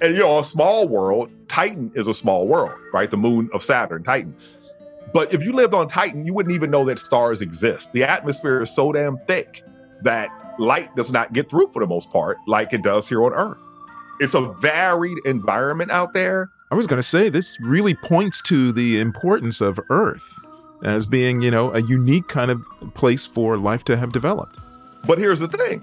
and 0.02 0.16
you 0.16 0.20
know, 0.20 0.40
a 0.40 0.44
small 0.44 0.88
world, 0.88 1.32
Titan 1.48 1.92
is 1.96 2.08
a 2.08 2.14
small 2.14 2.48
world, 2.48 2.78
right? 2.94 3.10
The 3.10 3.18
moon 3.18 3.50
of 3.52 3.64
Saturn, 3.64 4.04
Titan. 4.04 4.36
But 5.16 5.34
if 5.34 5.46
you 5.46 5.54
lived 5.54 5.74
on 5.74 5.88
Titan, 5.88 6.26
you 6.26 6.34
wouldn't 6.34 6.54
even 6.54 6.70
know 6.70 6.84
that 6.84 7.00
stars 7.00 7.42
exist. 7.42 7.94
The 7.94 8.04
atmosphere 8.04 8.60
is 8.60 8.70
so 8.70 8.92
damn 8.92 9.18
thick 9.28 9.64
that 10.02 10.28
light 10.60 10.94
does 10.98 11.10
not 11.10 11.32
get 11.32 11.50
through 11.50 11.68
for 11.68 11.80
the 11.80 11.88
most 11.88 12.12
part, 12.12 12.38
like 12.48 12.74
it 12.74 12.84
does 12.84 13.08
here 13.08 13.24
on 13.24 13.32
Earth. 13.32 13.66
It's 14.20 14.34
a 14.34 14.52
varied 14.60 15.18
environment 15.24 15.90
out 15.90 16.14
there. 16.14 16.50
I 16.70 16.76
was 16.76 16.86
going 16.86 17.02
to 17.02 17.08
say, 17.08 17.30
this 17.30 17.58
really 17.62 17.94
points 17.94 18.42
to 18.42 18.74
the 18.74 19.00
importance 19.00 19.62
of 19.62 19.80
Earth 19.90 20.38
as 20.84 21.06
being, 21.06 21.42
you 21.42 21.50
know, 21.50 21.72
a 21.72 21.82
unique 21.84 22.28
kind 22.28 22.52
of 22.52 22.62
place 22.94 23.26
for 23.26 23.58
life 23.58 23.86
to 23.86 23.96
have 23.96 24.12
developed. 24.12 24.58
But 25.06 25.18
here's 25.18 25.40
the 25.40 25.48
thing 25.48 25.82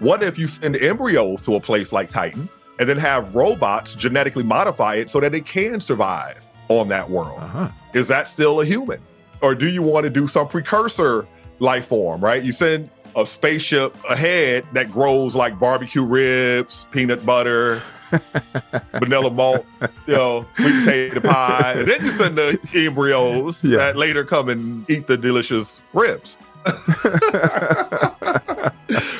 what 0.00 0.20
if 0.24 0.36
you 0.36 0.48
send 0.48 0.74
embryos 0.74 1.42
to 1.42 1.54
a 1.54 1.60
place 1.60 1.92
like 1.92 2.10
Titan 2.10 2.48
and 2.80 2.88
then 2.88 2.98
have 2.98 3.36
robots 3.36 3.94
genetically 3.94 4.42
modify 4.42 4.96
it 4.96 5.12
so 5.12 5.20
that 5.20 5.32
it 5.32 5.46
can 5.46 5.80
survive? 5.80 6.44
On 6.68 6.88
that 6.88 7.08
world. 7.08 7.38
Uh-huh. 7.38 7.68
Is 7.92 8.08
that 8.08 8.28
still 8.28 8.60
a 8.60 8.64
human? 8.64 9.00
Or 9.42 9.54
do 9.54 9.68
you 9.68 9.82
want 9.82 10.04
to 10.04 10.10
do 10.10 10.26
some 10.26 10.48
precursor 10.48 11.26
life 11.58 11.86
form, 11.86 12.22
right? 12.22 12.42
You 12.42 12.52
send 12.52 12.90
a 13.16 13.26
spaceship 13.26 13.94
ahead 14.08 14.64
that 14.72 14.90
grows 14.90 15.36
like 15.36 15.58
barbecue 15.58 16.04
ribs, 16.04 16.86
peanut 16.90 17.24
butter, 17.24 17.82
vanilla 18.92 19.30
malt, 19.30 19.66
you 20.06 20.14
know, 20.14 20.46
sweet 20.54 20.84
potato 20.84 21.20
pie. 21.20 21.74
And 21.76 21.88
then 21.88 22.02
you 22.02 22.10
send 22.10 22.36
the 22.36 22.58
embryos 22.74 23.62
yeah. 23.62 23.78
that 23.78 23.96
later 23.96 24.24
come 24.24 24.48
and 24.48 24.88
eat 24.90 25.06
the 25.06 25.16
delicious 25.16 25.80
ribs. 25.92 26.38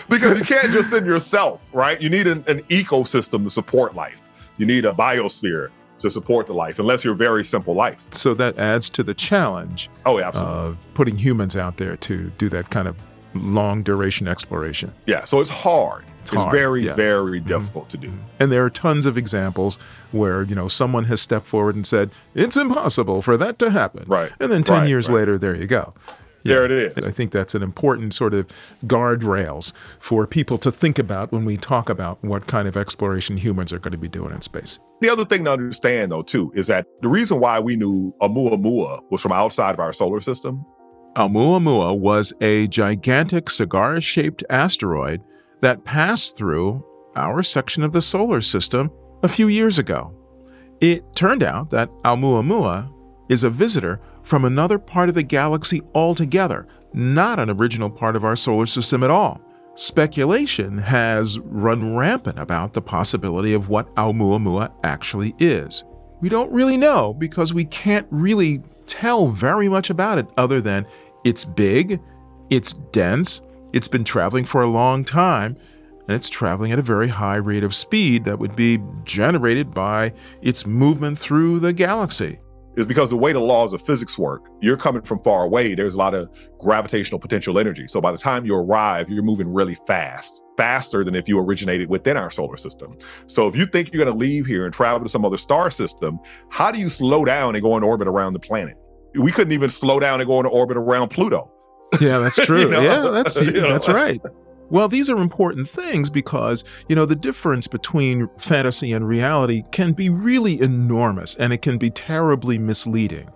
because 0.08 0.38
you 0.38 0.44
can't 0.44 0.72
just 0.72 0.90
send 0.90 1.06
yourself, 1.06 1.68
right? 1.72 2.00
You 2.00 2.08
need 2.08 2.26
an, 2.26 2.42
an 2.48 2.62
ecosystem 2.64 3.44
to 3.44 3.50
support 3.50 3.94
life. 3.94 4.22
You 4.56 4.66
need 4.66 4.84
a 4.84 4.92
biosphere 4.92 5.70
to 6.04 6.10
support 6.10 6.46
the 6.46 6.54
life, 6.54 6.78
unless 6.78 7.04
you're 7.04 7.14
very 7.14 7.44
simple 7.44 7.74
life. 7.74 8.06
So 8.12 8.34
that 8.34 8.58
adds 8.58 8.88
to 8.90 9.02
the 9.02 9.14
challenge. 9.14 9.90
Oh, 10.06 10.20
absolutely. 10.20 10.54
Of 10.54 10.78
putting 10.94 11.18
humans 11.18 11.56
out 11.56 11.78
there 11.78 11.96
to 11.96 12.30
do 12.38 12.48
that 12.50 12.70
kind 12.70 12.86
of 12.86 12.96
long 13.34 13.82
duration 13.82 14.28
exploration. 14.28 14.92
Yeah, 15.06 15.24
so 15.24 15.40
it's 15.40 15.50
hard. 15.50 16.04
It's, 16.22 16.32
it's 16.32 16.44
very, 16.46 16.86
yeah. 16.86 16.94
very 16.94 17.38
mm-hmm. 17.38 17.48
difficult 17.48 17.88
mm-hmm. 17.88 18.00
to 18.02 18.08
do. 18.08 18.12
And 18.40 18.50
there 18.50 18.64
are 18.64 18.70
tons 18.70 19.04
of 19.04 19.18
examples 19.18 19.78
where, 20.12 20.42
you 20.42 20.54
know, 20.54 20.68
someone 20.68 21.04
has 21.04 21.20
stepped 21.20 21.46
forward 21.46 21.74
and 21.74 21.86
said, 21.86 22.10
it's 22.34 22.56
impossible 22.56 23.20
for 23.20 23.36
that 23.36 23.58
to 23.58 23.70
happen. 23.70 24.04
Right. 24.06 24.32
And 24.40 24.50
then 24.50 24.62
10 24.62 24.80
right, 24.80 24.88
years 24.88 25.08
right. 25.08 25.16
later, 25.16 25.36
there 25.36 25.54
you 25.54 25.66
go. 25.66 25.92
Yeah, 26.44 26.56
there 26.56 26.64
it 26.66 26.70
is. 26.70 27.04
I 27.04 27.10
think 27.10 27.32
that's 27.32 27.54
an 27.54 27.62
important 27.62 28.12
sort 28.12 28.34
of 28.34 28.46
guardrails 28.84 29.72
for 29.98 30.26
people 30.26 30.58
to 30.58 30.70
think 30.70 30.98
about 30.98 31.32
when 31.32 31.46
we 31.46 31.56
talk 31.56 31.88
about 31.88 32.22
what 32.22 32.46
kind 32.46 32.68
of 32.68 32.76
exploration 32.76 33.38
humans 33.38 33.72
are 33.72 33.78
going 33.78 33.92
to 33.92 33.98
be 33.98 34.08
doing 34.08 34.34
in 34.34 34.42
space. 34.42 34.78
The 35.00 35.08
other 35.08 35.24
thing 35.24 35.44
to 35.44 35.52
understand, 35.52 36.12
though, 36.12 36.22
too, 36.22 36.52
is 36.54 36.66
that 36.66 36.86
the 37.00 37.08
reason 37.08 37.40
why 37.40 37.60
we 37.60 37.76
knew 37.76 38.14
Oumuamua 38.20 39.00
was 39.10 39.22
from 39.22 39.32
outside 39.32 39.72
of 39.72 39.80
our 39.80 39.94
solar 39.94 40.20
system. 40.20 40.66
Oumuamua 41.16 41.98
was 41.98 42.34
a 42.42 42.66
gigantic 42.66 43.48
cigar 43.48 44.00
shaped 44.02 44.44
asteroid 44.50 45.22
that 45.62 45.84
passed 45.84 46.36
through 46.36 46.84
our 47.16 47.42
section 47.42 47.82
of 47.82 47.92
the 47.92 48.02
solar 48.02 48.42
system 48.42 48.90
a 49.22 49.28
few 49.28 49.48
years 49.48 49.78
ago. 49.78 50.12
It 50.80 51.04
turned 51.14 51.42
out 51.42 51.70
that 51.70 51.88
Oumuamua 52.02 52.92
is 53.30 53.44
a 53.44 53.50
visitor 53.50 54.00
from 54.24 54.44
another 54.44 54.78
part 54.78 55.08
of 55.08 55.14
the 55.14 55.22
galaxy 55.22 55.82
altogether, 55.94 56.66
not 56.92 57.38
an 57.38 57.50
original 57.50 57.90
part 57.90 58.16
of 58.16 58.24
our 58.24 58.34
solar 58.34 58.66
system 58.66 59.04
at 59.04 59.10
all. 59.10 59.40
Speculation 59.76 60.78
has 60.78 61.38
run 61.40 61.96
rampant 61.96 62.38
about 62.38 62.72
the 62.72 62.82
possibility 62.82 63.52
of 63.52 63.68
what 63.68 63.94
Oumuamua 63.96 64.72
actually 64.82 65.34
is. 65.38 65.84
We 66.20 66.28
don't 66.28 66.50
really 66.52 66.76
know 66.76 67.12
because 67.12 67.52
we 67.52 67.64
can't 67.64 68.06
really 68.10 68.62
tell 68.86 69.28
very 69.28 69.68
much 69.68 69.90
about 69.90 70.18
it 70.18 70.26
other 70.36 70.60
than 70.60 70.86
it's 71.24 71.44
big, 71.44 72.00
it's 72.50 72.74
dense, 72.92 73.42
it's 73.72 73.88
been 73.88 74.04
traveling 74.04 74.44
for 74.44 74.62
a 74.62 74.68
long 74.68 75.04
time, 75.04 75.56
and 76.06 76.14
it's 76.14 76.28
traveling 76.28 76.70
at 76.70 76.78
a 76.78 76.82
very 76.82 77.08
high 77.08 77.36
rate 77.36 77.64
of 77.64 77.74
speed 77.74 78.24
that 78.24 78.38
would 78.38 78.54
be 78.54 78.78
generated 79.02 79.74
by 79.74 80.12
its 80.40 80.66
movement 80.66 81.18
through 81.18 81.58
the 81.58 81.72
galaxy 81.72 82.38
is 82.76 82.86
because 82.86 83.10
the 83.10 83.16
way 83.16 83.32
the 83.32 83.40
laws 83.40 83.72
of 83.72 83.82
physics 83.82 84.18
work, 84.18 84.46
you're 84.60 84.76
coming 84.76 85.02
from 85.02 85.22
far 85.22 85.44
away, 85.44 85.74
there's 85.74 85.94
a 85.94 85.98
lot 85.98 86.14
of 86.14 86.28
gravitational 86.58 87.18
potential 87.18 87.58
energy. 87.58 87.86
So 87.88 88.00
by 88.00 88.12
the 88.12 88.18
time 88.18 88.44
you 88.44 88.54
arrive, 88.54 89.08
you're 89.08 89.22
moving 89.22 89.52
really 89.52 89.76
fast, 89.86 90.42
faster 90.56 91.04
than 91.04 91.14
if 91.14 91.28
you 91.28 91.38
originated 91.38 91.88
within 91.88 92.16
our 92.16 92.30
solar 92.30 92.56
system. 92.56 92.96
So 93.26 93.48
if 93.48 93.56
you 93.56 93.66
think 93.66 93.92
you're 93.92 94.04
going 94.04 94.16
to 94.16 94.18
leave 94.18 94.46
here 94.46 94.64
and 94.64 94.74
travel 94.74 95.00
to 95.04 95.08
some 95.08 95.24
other 95.24 95.38
star 95.38 95.70
system, 95.70 96.18
how 96.50 96.70
do 96.70 96.78
you 96.78 96.88
slow 96.88 97.24
down 97.24 97.54
and 97.54 97.62
go 97.62 97.76
in 97.76 97.82
orbit 97.82 98.08
around 98.08 98.32
the 98.32 98.40
planet? 98.40 98.76
we 99.14 99.32
couldn't 99.32 99.52
even 99.52 99.70
slow 99.70 100.00
down 100.00 100.20
and 100.20 100.28
go 100.28 100.38
into 100.38 100.50
orbit 100.50 100.76
around 100.76 101.08
Pluto. 101.08 101.50
Yeah, 102.00 102.18
that's 102.18 102.36
true. 102.46 102.60
you 102.60 102.68
know? 102.70 102.80
Yeah, 102.80 103.10
that's 103.10 103.40
you 103.40 103.52
know, 103.52 103.72
that's 103.72 103.88
right. 103.88 104.20
Well, 104.70 104.88
these 104.88 105.10
are 105.10 105.16
important 105.16 105.68
things 105.68 106.10
because, 106.10 106.64
you 106.88 106.96
know, 106.96 107.06
the 107.06 107.16
difference 107.16 107.66
between 107.66 108.28
fantasy 108.38 108.92
and 108.92 109.06
reality 109.06 109.62
can 109.72 109.92
be 109.92 110.08
really 110.08 110.60
enormous 110.60 111.34
and 111.36 111.52
it 111.52 111.62
can 111.62 111.78
be 111.78 111.90
terribly 111.90 112.58
misleading. 112.58 113.28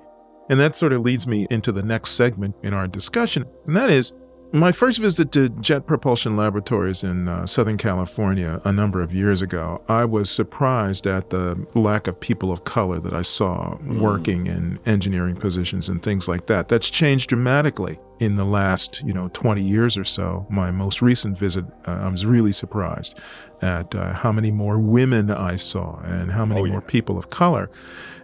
And 0.50 0.58
that 0.58 0.74
sort 0.74 0.92
of 0.92 1.02
leads 1.02 1.26
me 1.26 1.46
into 1.50 1.72
the 1.72 1.82
next 1.82 2.12
segment 2.12 2.56
in 2.62 2.72
our 2.72 2.88
discussion, 2.88 3.44
and 3.66 3.76
that 3.76 3.90
is 3.90 4.14
my 4.52 4.72
first 4.72 4.98
visit 4.98 5.30
to 5.32 5.50
Jet 5.50 5.86
Propulsion 5.86 6.34
Laboratories 6.34 7.04
in 7.04 7.28
uh, 7.28 7.44
Southern 7.44 7.76
California 7.76 8.62
a 8.64 8.72
number 8.72 9.02
of 9.02 9.12
years 9.12 9.42
ago, 9.42 9.82
I 9.88 10.06
was 10.06 10.30
surprised 10.30 11.06
at 11.06 11.28
the 11.28 11.66
lack 11.74 12.06
of 12.06 12.18
people 12.18 12.50
of 12.50 12.64
color 12.64 12.98
that 12.98 13.12
I 13.12 13.20
saw 13.20 13.76
mm. 13.76 14.00
working 14.00 14.46
in 14.46 14.78
engineering 14.86 15.36
positions 15.36 15.90
and 15.90 16.02
things 16.02 16.28
like 16.28 16.46
that. 16.46 16.68
That's 16.68 16.88
changed 16.88 17.28
dramatically 17.28 17.98
in 18.18 18.36
the 18.36 18.44
last, 18.44 19.02
you 19.02 19.12
know, 19.12 19.28
20 19.32 19.62
years 19.62 19.96
or 19.96 20.04
so. 20.04 20.46
My 20.50 20.70
most 20.70 21.00
recent 21.00 21.38
visit, 21.38 21.64
uh, 21.86 21.92
I 22.02 22.08
was 22.08 22.26
really 22.26 22.52
surprised 22.52 23.18
at 23.62 23.94
uh, 23.94 24.12
how 24.12 24.32
many 24.32 24.50
more 24.50 24.78
women 24.78 25.30
I 25.30 25.56
saw 25.56 26.00
and 26.00 26.32
how 26.32 26.44
many 26.44 26.60
oh, 26.60 26.64
yeah. 26.64 26.72
more 26.72 26.80
people 26.80 27.18
of 27.18 27.30
color. 27.30 27.70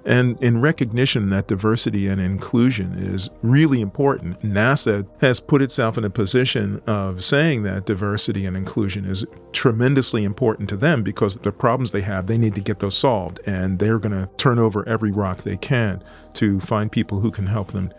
And 0.04 0.40
in 0.42 0.61
recognition 0.61 1.30
that 1.30 1.48
diversity 1.48 2.09
and 2.09 2.20
inclusion 2.20 2.94
is 2.98 3.30
really 3.42 3.80
important, 3.80 4.40
NASA 4.42 5.07
has 5.20 5.40
put 5.40 5.62
itself 5.62 5.96
in 5.96 6.04
a 6.04 6.11
position 6.11 6.83
of 6.87 7.24
saying 7.24 7.62
that 7.62 7.87
diversity 7.87 8.44
and 8.44 8.57
inclusion 8.57 9.07
is 9.07 9.24
tremendously 9.52 10.24
important 10.24 10.68
to 10.68 10.76
them 10.76 11.02
because 11.02 11.38
the 11.38 11.52
problems 11.52 11.92
they 11.92 12.02
have, 12.02 12.26
they 12.26 12.37
need 12.37 12.54
to 12.54 12.61
get 12.61 12.80
those 12.80 12.96
solved. 12.96 13.40
And 13.46 13.78
they're 13.78 13.98
going 13.98 14.12
to 14.12 14.28
turn 14.37 14.59
over 14.59 14.87
every 14.87 15.11
rock 15.11 15.42
they 15.42 15.57
can 15.57 16.02
to 16.35 16.61
find 16.61 16.92
people 16.92 17.20
who 17.20 17.30
can 17.30 17.46
help 17.46 17.72
them 17.72 17.92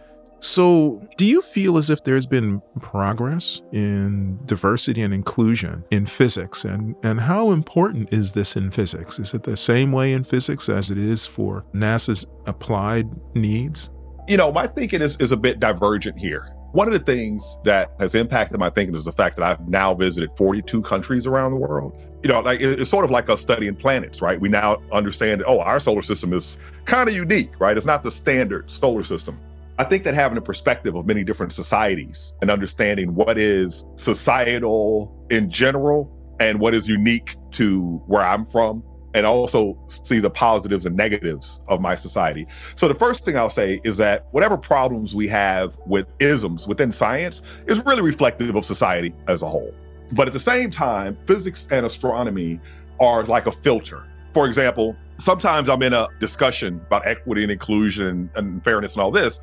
so, 0.46 1.02
do 1.18 1.26
you 1.26 1.42
feel 1.42 1.76
as 1.76 1.90
if 1.90 2.04
there's 2.04 2.28
been 2.28 2.62
progress 2.80 3.64
in 3.72 4.38
diversity 4.46 5.02
and 5.02 5.12
inclusion 5.12 5.84
in 5.90 6.06
physics? 6.06 6.66
And, 6.66 6.96
and 7.02 7.20
how 7.20 7.50
important 7.50 8.14
is 8.14 8.34
this 8.34 8.56
in 8.56 8.70
physics? 8.70 9.18
Is 9.18 9.34
it 9.34 9.42
the 9.42 9.58
same 9.58 9.92
way 9.92 10.14
in 10.14 10.24
physics 10.24 10.70
as 10.70 10.92
it 10.92 11.00
is 11.00 11.26
for 11.26 11.66
NASA's 11.74 12.28
applied 12.46 13.10
needs? 13.36 13.90
You 14.28 14.38
know, 14.38 14.52
my 14.52 14.68
thinking 14.68 15.02
is, 15.02 15.18
is 15.18 15.32
a 15.32 15.38
bit 15.38 15.60
divergent 15.60 16.20
here. 16.20 16.54
One 16.74 16.88
of 16.88 16.94
the 16.94 17.00
things 17.00 17.58
that 17.64 17.96
has 17.98 18.14
impacted 18.14 18.60
my 18.60 18.70
thinking 18.70 18.96
is 18.96 19.06
the 19.06 19.12
fact 19.12 19.38
that 19.38 19.44
I've 19.44 19.68
now 19.68 19.96
visited 19.96 20.30
42 20.38 20.84
countries 20.84 21.26
around 21.26 21.54
the 21.54 21.58
world. 21.58 22.00
You 22.22 22.30
know, 22.30 22.42
like 22.42 22.60
it's 22.62 22.92
sort 22.92 23.04
of 23.04 23.10
like 23.10 23.30
us 23.32 23.42
studying 23.42 23.76
planets, 23.76 24.22
right? 24.22 24.40
We 24.40 24.50
now 24.50 24.78
understand, 24.92 25.44
oh, 25.48 25.60
our 25.62 25.80
solar 25.80 26.04
system 26.04 26.34
is 26.34 26.60
kind 26.86 27.10
of 27.10 27.16
unique, 27.16 27.60
right? 27.60 27.76
It's 27.76 27.88
not 27.88 28.04
the 28.04 28.12
standard 28.12 28.70
solar 28.70 29.02
system. 29.02 29.40
I 29.78 29.84
think 29.84 30.04
that 30.04 30.14
having 30.14 30.38
a 30.38 30.42
perspective 30.42 30.96
of 30.96 31.06
many 31.06 31.26
different 31.26 31.52
societies 31.52 32.34
and 32.42 32.50
understanding 32.50 33.14
what 33.14 33.38
is 33.38 33.84
societal 33.98 35.14
in 35.30 35.50
general 35.50 36.12
and 36.40 36.60
what 36.60 36.74
is 36.74 36.88
unique 36.88 37.36
to 37.52 38.02
where 38.08 38.22
I'm 38.22 38.46
from, 38.46 38.84
and 39.14 39.26
also 39.26 39.78
see 39.88 40.20
the 40.20 40.30
positives 40.30 40.86
and 40.86 40.96
negatives 40.96 41.62
of 41.70 41.80
my 41.80 41.96
society. 41.96 42.46
So, 42.76 42.88
the 42.88 42.96
first 42.96 43.24
thing 43.24 43.38
I'll 43.38 43.50
say 43.50 43.80
is 43.86 43.96
that 43.98 44.28
whatever 44.32 44.58
problems 44.58 45.16
we 45.16 45.28
have 45.30 45.78
with 45.86 46.08
isms 46.20 46.68
within 46.68 46.92
science 46.92 47.42
is 47.68 47.84
really 47.86 48.02
reflective 48.02 48.56
of 48.56 48.66
society 48.66 49.14
as 49.30 49.42
a 49.42 49.48
whole. 49.48 49.74
But 50.12 50.28
at 50.28 50.34
the 50.34 50.40
same 50.40 50.70
time, 50.70 51.18
physics 51.26 51.68
and 51.72 51.86
astronomy 51.86 52.60
are 53.00 53.24
like 53.24 53.48
a 53.48 53.52
filter. 53.52 54.06
For 54.36 54.48
example, 54.48 54.98
sometimes 55.16 55.70
I'm 55.70 55.82
in 55.82 55.94
a 55.94 56.10
discussion 56.20 56.82
about 56.88 57.08
equity 57.08 57.44
and 57.44 57.52
inclusion 57.54 58.30
and 58.36 58.62
fairness 58.66 58.96
and 58.96 59.02
all 59.02 59.10
this. 59.10 59.40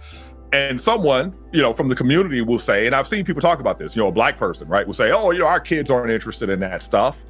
And 0.52 0.78
someone, 0.78 1.34
you 1.50 1.62
know, 1.62 1.72
from 1.72 1.88
the 1.88 1.94
community 1.94 2.42
will 2.42 2.58
say, 2.58 2.84
and 2.84 2.94
I've 2.94 3.08
seen 3.08 3.24
people 3.24 3.40
talk 3.40 3.58
about 3.58 3.78
this, 3.78 3.96
you 3.96 4.02
know, 4.02 4.08
a 4.08 4.12
black 4.12 4.36
person, 4.36 4.68
right, 4.68 4.86
will 4.86 4.92
say, 4.92 5.10
oh, 5.10 5.30
you 5.30 5.38
know, 5.38 5.46
our 5.46 5.60
kids 5.60 5.90
aren't 5.90 6.10
interested 6.10 6.50
in 6.50 6.60
that 6.60 6.82
stuff. 6.82 7.24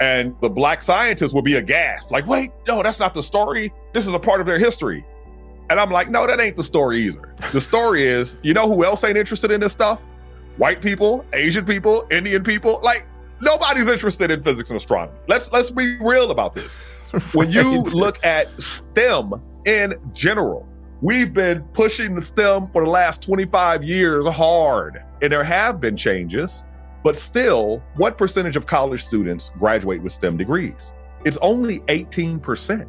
And 0.00 0.34
the 0.42 0.50
black 0.50 0.82
scientists 0.82 1.32
will 1.32 1.40
be 1.40 1.54
aghast, 1.54 2.12
like, 2.12 2.26
wait, 2.26 2.50
no, 2.66 2.82
that's 2.82 3.00
not 3.00 3.14
the 3.14 3.22
story. 3.22 3.72
This 3.94 4.06
is 4.06 4.12
a 4.12 4.18
part 4.18 4.42
of 4.42 4.46
their 4.46 4.58
history. 4.58 5.02
And 5.70 5.80
I'm 5.80 5.90
like, 5.90 6.10
no, 6.10 6.26
that 6.26 6.42
ain't 6.42 6.56
the 6.56 6.62
story 6.62 7.00
either. 7.04 7.34
The 7.52 7.60
story 7.62 8.02
is, 8.02 8.36
you 8.42 8.52
know 8.52 8.68
who 8.68 8.84
else 8.84 9.02
ain't 9.02 9.16
interested 9.16 9.50
in 9.50 9.62
this 9.62 9.72
stuff? 9.72 10.02
White 10.58 10.82
people, 10.82 11.24
Asian 11.32 11.64
people, 11.64 12.06
Indian 12.10 12.44
people. 12.44 12.80
Like, 12.82 13.08
nobody's 13.40 13.88
interested 13.88 14.30
in 14.30 14.42
physics 14.42 14.68
and 14.68 14.76
astronomy. 14.76 15.16
Let's 15.26 15.50
let's 15.52 15.70
be 15.70 15.96
real 16.00 16.32
about 16.32 16.54
this. 16.54 16.97
When 17.32 17.50
you 17.50 17.82
look 17.84 18.24
at 18.24 18.48
STEM 18.60 19.40
in 19.64 19.94
general, 20.12 20.66
we've 21.00 21.32
been 21.32 21.62
pushing 21.72 22.14
the 22.14 22.22
STEM 22.22 22.68
for 22.68 22.84
the 22.84 22.90
last 22.90 23.22
25 23.22 23.82
years 23.82 24.26
hard, 24.26 25.02
and 25.22 25.32
there 25.32 25.44
have 25.44 25.80
been 25.80 25.96
changes. 25.96 26.64
But 27.04 27.16
still, 27.16 27.82
what 27.96 28.18
percentage 28.18 28.56
of 28.56 28.66
college 28.66 29.04
students 29.04 29.50
graduate 29.58 30.02
with 30.02 30.12
STEM 30.12 30.36
degrees? 30.36 30.92
It's 31.24 31.38
only 31.38 31.80
18%. 31.80 32.86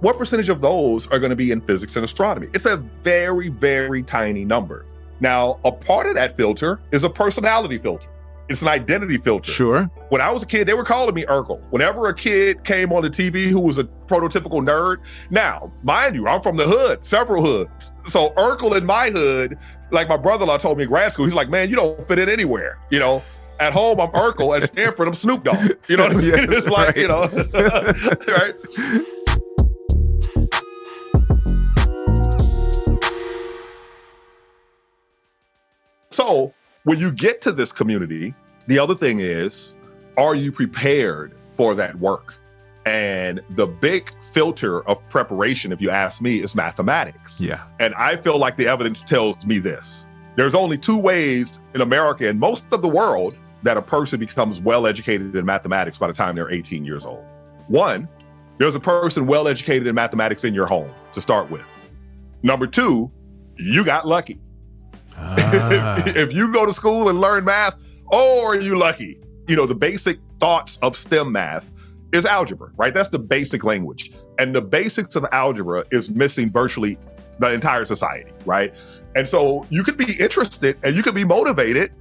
What 0.00 0.16
percentage 0.16 0.48
of 0.48 0.60
those 0.60 1.06
are 1.08 1.18
going 1.18 1.30
to 1.30 1.36
be 1.36 1.50
in 1.50 1.60
physics 1.60 1.96
and 1.96 2.04
astronomy? 2.04 2.48
It's 2.54 2.66
a 2.66 2.76
very, 3.02 3.48
very 3.48 4.02
tiny 4.02 4.44
number. 4.44 4.86
Now, 5.20 5.58
a 5.64 5.72
part 5.72 6.06
of 6.06 6.14
that 6.14 6.36
filter 6.36 6.80
is 6.92 7.04
a 7.04 7.10
personality 7.10 7.78
filter. 7.78 8.08
It's 8.48 8.62
an 8.62 8.68
identity 8.68 9.18
filter. 9.18 9.50
Sure. 9.50 9.84
When 10.08 10.22
I 10.22 10.30
was 10.30 10.42
a 10.42 10.46
kid, 10.46 10.66
they 10.66 10.72
were 10.72 10.84
calling 10.84 11.14
me 11.14 11.24
Urkel. 11.24 11.60
Whenever 11.70 12.08
a 12.08 12.14
kid 12.14 12.64
came 12.64 12.92
on 12.92 13.02
the 13.02 13.10
TV 13.10 13.46
who 13.46 13.60
was 13.60 13.76
a 13.76 13.84
prototypical 13.84 14.62
nerd, 14.62 15.04
now, 15.30 15.70
mind 15.82 16.14
you, 16.14 16.26
I'm 16.26 16.40
from 16.40 16.56
the 16.56 16.66
hood, 16.66 17.04
several 17.04 17.44
hoods. 17.44 17.92
So 18.06 18.30
Urkel 18.30 18.76
in 18.76 18.86
my 18.86 19.10
hood, 19.10 19.58
like 19.90 20.08
my 20.08 20.16
brother-in-law 20.16 20.58
told 20.58 20.78
me 20.78 20.84
in 20.84 20.88
grad 20.88 21.12
school, 21.12 21.26
he's 21.26 21.34
like, 21.34 21.50
man, 21.50 21.68
you 21.68 21.76
don't 21.76 22.08
fit 22.08 22.18
in 22.18 22.30
anywhere. 22.30 22.78
You 22.90 23.00
know, 23.00 23.22
at 23.60 23.74
home, 23.74 24.00
I'm 24.00 24.08
Urkel. 24.08 24.56
At 24.56 24.64
Stanford, 24.64 25.08
I'm 25.08 25.14
Snoop 25.14 25.44
Dogg. 25.44 25.72
You 25.86 25.98
know 25.98 26.04
what 26.04 26.16
I 26.16 26.20
mean? 26.20 26.26
yes, 26.28 26.48
it's 26.48 26.66
like, 26.66 26.88
right. 26.88 26.96
you 26.96 27.08
know, 27.08 27.28
right? 28.28 29.04
So 36.18 36.52
when 36.84 36.98
you 36.98 37.12
get 37.12 37.40
to 37.42 37.52
this 37.52 37.72
community, 37.72 38.34
the 38.66 38.78
other 38.78 38.94
thing 38.94 39.20
is, 39.20 39.74
are 40.16 40.34
you 40.34 40.52
prepared 40.52 41.36
for 41.56 41.74
that 41.74 41.98
work? 41.98 42.34
And 42.86 43.42
the 43.50 43.66
big 43.66 44.12
filter 44.32 44.82
of 44.88 45.06
preparation, 45.10 45.72
if 45.72 45.80
you 45.80 45.90
ask 45.90 46.22
me, 46.22 46.40
is 46.40 46.54
mathematics. 46.54 47.40
Yeah. 47.40 47.64
And 47.78 47.94
I 47.94 48.16
feel 48.16 48.38
like 48.38 48.56
the 48.56 48.66
evidence 48.66 49.02
tells 49.02 49.44
me 49.44 49.58
this. 49.58 50.06
There's 50.36 50.54
only 50.54 50.78
two 50.78 50.98
ways 50.98 51.60
in 51.74 51.80
America 51.80 52.28
and 52.28 52.38
most 52.38 52.64
of 52.72 52.80
the 52.80 52.88
world 52.88 53.36
that 53.62 53.76
a 53.76 53.82
person 53.82 54.20
becomes 54.20 54.60
well 54.60 54.86
educated 54.86 55.34
in 55.34 55.44
mathematics 55.44 55.98
by 55.98 56.06
the 56.06 56.12
time 56.12 56.36
they're 56.36 56.50
18 56.50 56.84
years 56.84 57.04
old. 57.04 57.24
One, 57.66 58.08
there's 58.58 58.74
a 58.74 58.80
person 58.80 59.26
well 59.26 59.48
educated 59.48 59.86
in 59.86 59.94
mathematics 59.94 60.44
in 60.44 60.54
your 60.54 60.66
home 60.66 60.90
to 61.12 61.20
start 61.20 61.50
with. 61.50 61.66
Number 62.42 62.66
two, 62.66 63.10
you 63.56 63.84
got 63.84 64.06
lucky. 64.06 64.40
Ah. 65.20 66.02
if 66.06 66.32
you 66.32 66.52
go 66.52 66.66
to 66.66 66.72
school 66.72 67.08
and 67.08 67.20
learn 67.20 67.44
math, 67.44 67.78
oh, 68.12 68.46
are 68.46 68.60
you 68.60 68.78
lucky? 68.78 69.20
You 69.46 69.56
know, 69.56 69.66
the 69.66 69.74
basic 69.74 70.18
thoughts 70.40 70.78
of 70.82 70.96
STEM 70.96 71.32
math 71.32 71.72
is 72.12 72.24
algebra, 72.24 72.70
right? 72.76 72.94
That's 72.94 73.10
the 73.10 73.18
basic 73.18 73.64
language. 73.64 74.12
And 74.38 74.54
the 74.54 74.62
basics 74.62 75.16
of 75.16 75.26
algebra 75.32 75.84
is 75.90 76.10
missing 76.10 76.50
virtually 76.50 76.98
the 77.38 77.52
entire 77.52 77.84
society, 77.84 78.32
right? 78.44 78.74
And 79.14 79.28
so 79.28 79.66
you 79.70 79.84
could 79.84 79.96
be 79.96 80.14
interested 80.18 80.76
and 80.82 80.96
you 80.96 81.02
could 81.02 81.14
be 81.14 81.24
motivated. 81.24 81.92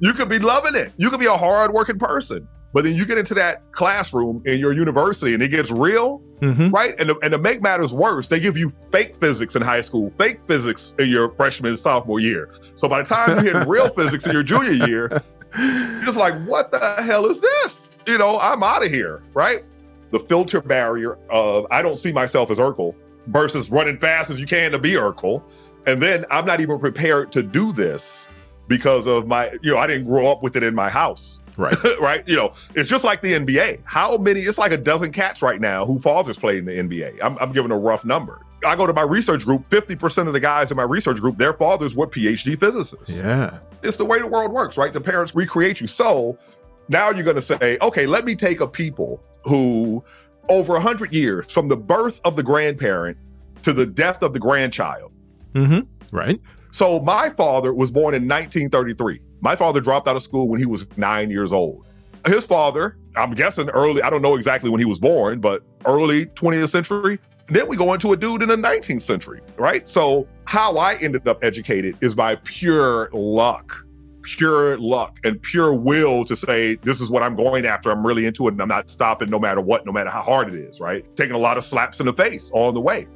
You 0.00 0.12
could 0.12 0.28
be 0.28 0.38
loving 0.38 0.74
it. 0.74 0.92
You 0.96 1.10
could 1.10 1.20
be 1.20 1.26
a 1.26 1.36
hardworking 1.36 1.98
person. 1.98 2.48
But 2.74 2.82
then 2.82 2.96
you 2.96 3.06
get 3.06 3.18
into 3.18 3.34
that 3.34 3.70
classroom 3.70 4.42
in 4.44 4.58
your 4.58 4.72
university 4.72 5.32
and 5.32 5.40
it 5.40 5.48
gets 5.48 5.70
real, 5.70 6.20
mm-hmm. 6.40 6.70
right? 6.70 6.98
And 6.98 7.08
to, 7.08 7.18
and 7.22 7.30
to 7.30 7.38
make 7.38 7.62
matters 7.62 7.94
worse, 7.94 8.26
they 8.26 8.40
give 8.40 8.58
you 8.58 8.72
fake 8.90 9.16
physics 9.16 9.54
in 9.54 9.62
high 9.62 9.80
school, 9.80 10.12
fake 10.18 10.40
physics 10.48 10.92
in 10.98 11.08
your 11.08 11.30
freshman 11.36 11.70
and 11.70 11.78
sophomore 11.78 12.18
year. 12.18 12.52
So 12.74 12.88
by 12.88 13.00
the 13.00 13.08
time 13.08 13.38
you 13.38 13.54
hit 13.54 13.64
real 13.68 13.88
physics 13.94 14.26
in 14.26 14.32
your 14.32 14.42
junior 14.42 14.72
year, 14.88 15.22
you're 15.56 16.04
just 16.04 16.18
like, 16.18 16.34
what 16.46 16.72
the 16.72 16.80
hell 17.00 17.26
is 17.26 17.40
this? 17.40 17.92
You 18.08 18.18
know, 18.18 18.40
I'm 18.40 18.64
out 18.64 18.84
of 18.84 18.90
here, 18.90 19.22
right? 19.34 19.62
The 20.10 20.18
filter 20.18 20.60
barrier 20.60 21.16
of 21.30 21.68
I 21.70 21.80
don't 21.80 21.96
see 21.96 22.12
myself 22.12 22.50
as 22.50 22.58
Urkel 22.58 22.96
versus 23.28 23.70
running 23.70 23.98
fast 23.98 24.30
as 24.30 24.40
you 24.40 24.46
can 24.46 24.72
to 24.72 24.80
be 24.80 24.94
Urkel. 24.94 25.44
And 25.86 26.02
then 26.02 26.24
I'm 26.28 26.44
not 26.44 26.60
even 26.60 26.80
prepared 26.80 27.30
to 27.32 27.42
do 27.44 27.70
this 27.70 28.26
because 28.66 29.06
of 29.06 29.28
my, 29.28 29.52
you 29.62 29.72
know, 29.72 29.78
I 29.78 29.86
didn't 29.86 30.06
grow 30.06 30.26
up 30.26 30.42
with 30.42 30.56
it 30.56 30.64
in 30.64 30.74
my 30.74 30.90
house. 30.90 31.38
Right. 31.56 31.74
right. 32.00 32.26
You 32.28 32.36
know, 32.36 32.52
it's 32.74 32.88
just 32.88 33.04
like 33.04 33.22
the 33.22 33.32
NBA. 33.32 33.80
How 33.84 34.16
many, 34.16 34.40
it's 34.40 34.58
like 34.58 34.72
a 34.72 34.76
dozen 34.76 35.12
cats 35.12 35.42
right 35.42 35.60
now 35.60 35.84
who 35.84 36.00
fathers 36.00 36.38
play 36.38 36.58
in 36.58 36.64
the 36.64 36.72
NBA. 36.72 37.18
I'm, 37.22 37.38
I'm 37.38 37.52
giving 37.52 37.70
a 37.70 37.78
rough 37.78 38.04
number. 38.04 38.40
I 38.66 38.76
go 38.76 38.86
to 38.86 38.92
my 38.92 39.02
research 39.02 39.44
group, 39.44 39.68
50% 39.68 40.26
of 40.26 40.32
the 40.32 40.40
guys 40.40 40.70
in 40.70 40.76
my 40.76 40.84
research 40.84 41.20
group, 41.20 41.36
their 41.36 41.52
fathers 41.52 41.94
were 41.94 42.06
PhD 42.06 42.58
physicists. 42.58 43.18
Yeah. 43.18 43.58
It's 43.82 43.96
the 43.98 44.04
way 44.06 44.18
the 44.18 44.26
world 44.26 44.52
works, 44.52 44.78
right? 44.78 44.92
The 44.92 45.00
parents 45.00 45.34
recreate 45.34 45.80
you. 45.80 45.86
So 45.86 46.38
now 46.88 47.10
you're 47.10 47.24
going 47.24 47.36
to 47.36 47.42
say, 47.42 47.76
okay, 47.82 48.06
let 48.06 48.24
me 48.24 48.34
take 48.34 48.60
a 48.60 48.66
people 48.66 49.22
who 49.44 50.02
over 50.48 50.72
100 50.74 51.12
years 51.12 51.52
from 51.52 51.68
the 51.68 51.76
birth 51.76 52.20
of 52.24 52.36
the 52.36 52.42
grandparent 52.42 53.18
to 53.62 53.72
the 53.72 53.84
death 53.84 54.22
of 54.22 54.32
the 54.32 54.40
grandchild. 54.40 55.12
Mm-hmm 55.52 55.80
Right. 56.14 56.40
So 56.70 57.00
my 57.00 57.30
father 57.30 57.74
was 57.74 57.90
born 57.90 58.14
in 58.14 58.22
1933. 58.22 59.20
My 59.44 59.54
father 59.54 59.78
dropped 59.78 60.08
out 60.08 60.16
of 60.16 60.22
school 60.22 60.48
when 60.48 60.58
he 60.58 60.64
was 60.64 60.86
nine 60.96 61.30
years 61.30 61.52
old. 61.52 61.86
His 62.26 62.46
father, 62.46 62.96
I'm 63.14 63.34
guessing 63.34 63.68
early, 63.68 64.00
I 64.00 64.08
don't 64.08 64.22
know 64.22 64.36
exactly 64.36 64.70
when 64.70 64.80
he 64.80 64.86
was 64.86 64.98
born, 64.98 65.38
but 65.38 65.62
early 65.84 66.24
20th 66.24 66.70
century. 66.70 67.18
Then 67.48 67.68
we 67.68 67.76
go 67.76 67.92
into 67.92 68.14
a 68.14 68.16
dude 68.16 68.40
in 68.40 68.48
the 68.48 68.56
19th 68.56 69.02
century, 69.02 69.42
right? 69.58 69.86
So 69.86 70.26
how 70.46 70.78
I 70.78 70.94
ended 70.94 71.28
up 71.28 71.44
educated 71.44 71.98
is 72.00 72.14
by 72.14 72.36
pure 72.36 73.10
luck, 73.12 73.86
pure 74.22 74.78
luck 74.78 75.18
and 75.24 75.42
pure 75.42 75.74
will 75.74 76.24
to 76.24 76.34
say, 76.34 76.76
this 76.76 77.02
is 77.02 77.10
what 77.10 77.22
I'm 77.22 77.36
going 77.36 77.66
after. 77.66 77.90
I'm 77.90 78.04
really 78.04 78.24
into 78.24 78.48
it 78.48 78.52
and 78.52 78.62
I'm 78.62 78.68
not 78.68 78.90
stopping 78.90 79.28
no 79.28 79.38
matter 79.38 79.60
what, 79.60 79.84
no 79.84 79.92
matter 79.92 80.08
how 80.08 80.22
hard 80.22 80.54
it 80.54 80.58
is, 80.58 80.80
right? 80.80 81.04
Taking 81.16 81.34
a 81.34 81.38
lot 81.38 81.58
of 81.58 81.64
slaps 81.64 82.00
in 82.00 82.06
the 82.06 82.14
face 82.14 82.50
on 82.54 82.72
the 82.72 82.80
way. 82.80 83.06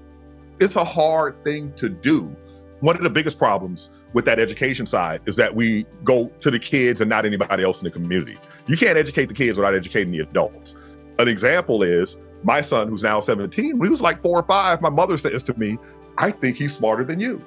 It's 0.60 0.76
a 0.76 0.84
hard 0.84 1.42
thing 1.42 1.72
to 1.76 1.88
do 1.88 2.36
one 2.80 2.96
of 2.96 3.02
the 3.02 3.10
biggest 3.10 3.38
problems 3.38 3.90
with 4.12 4.24
that 4.24 4.38
education 4.38 4.86
side 4.86 5.20
is 5.26 5.36
that 5.36 5.54
we 5.54 5.84
go 6.04 6.28
to 6.40 6.50
the 6.50 6.58
kids 6.58 7.00
and 7.00 7.08
not 7.08 7.26
anybody 7.26 7.62
else 7.62 7.80
in 7.80 7.84
the 7.84 7.90
community. 7.90 8.36
You 8.66 8.76
can't 8.76 8.96
educate 8.96 9.26
the 9.26 9.34
kids 9.34 9.58
without 9.58 9.74
educating 9.74 10.12
the 10.12 10.20
adults. 10.20 10.74
An 11.18 11.28
example 11.28 11.82
is 11.82 12.16
my 12.42 12.60
son, 12.60 12.88
who's 12.88 13.02
now 13.02 13.20
17, 13.20 13.78
when 13.78 13.86
he 13.86 13.90
was 13.90 14.00
like 14.00 14.22
four 14.22 14.38
or 14.38 14.44
five, 14.44 14.80
my 14.80 14.90
mother 14.90 15.18
says 15.18 15.42
to 15.44 15.58
me, 15.58 15.78
I 16.16 16.30
think 16.30 16.56
he's 16.56 16.74
smarter 16.74 17.04
than 17.04 17.20
you. 17.20 17.44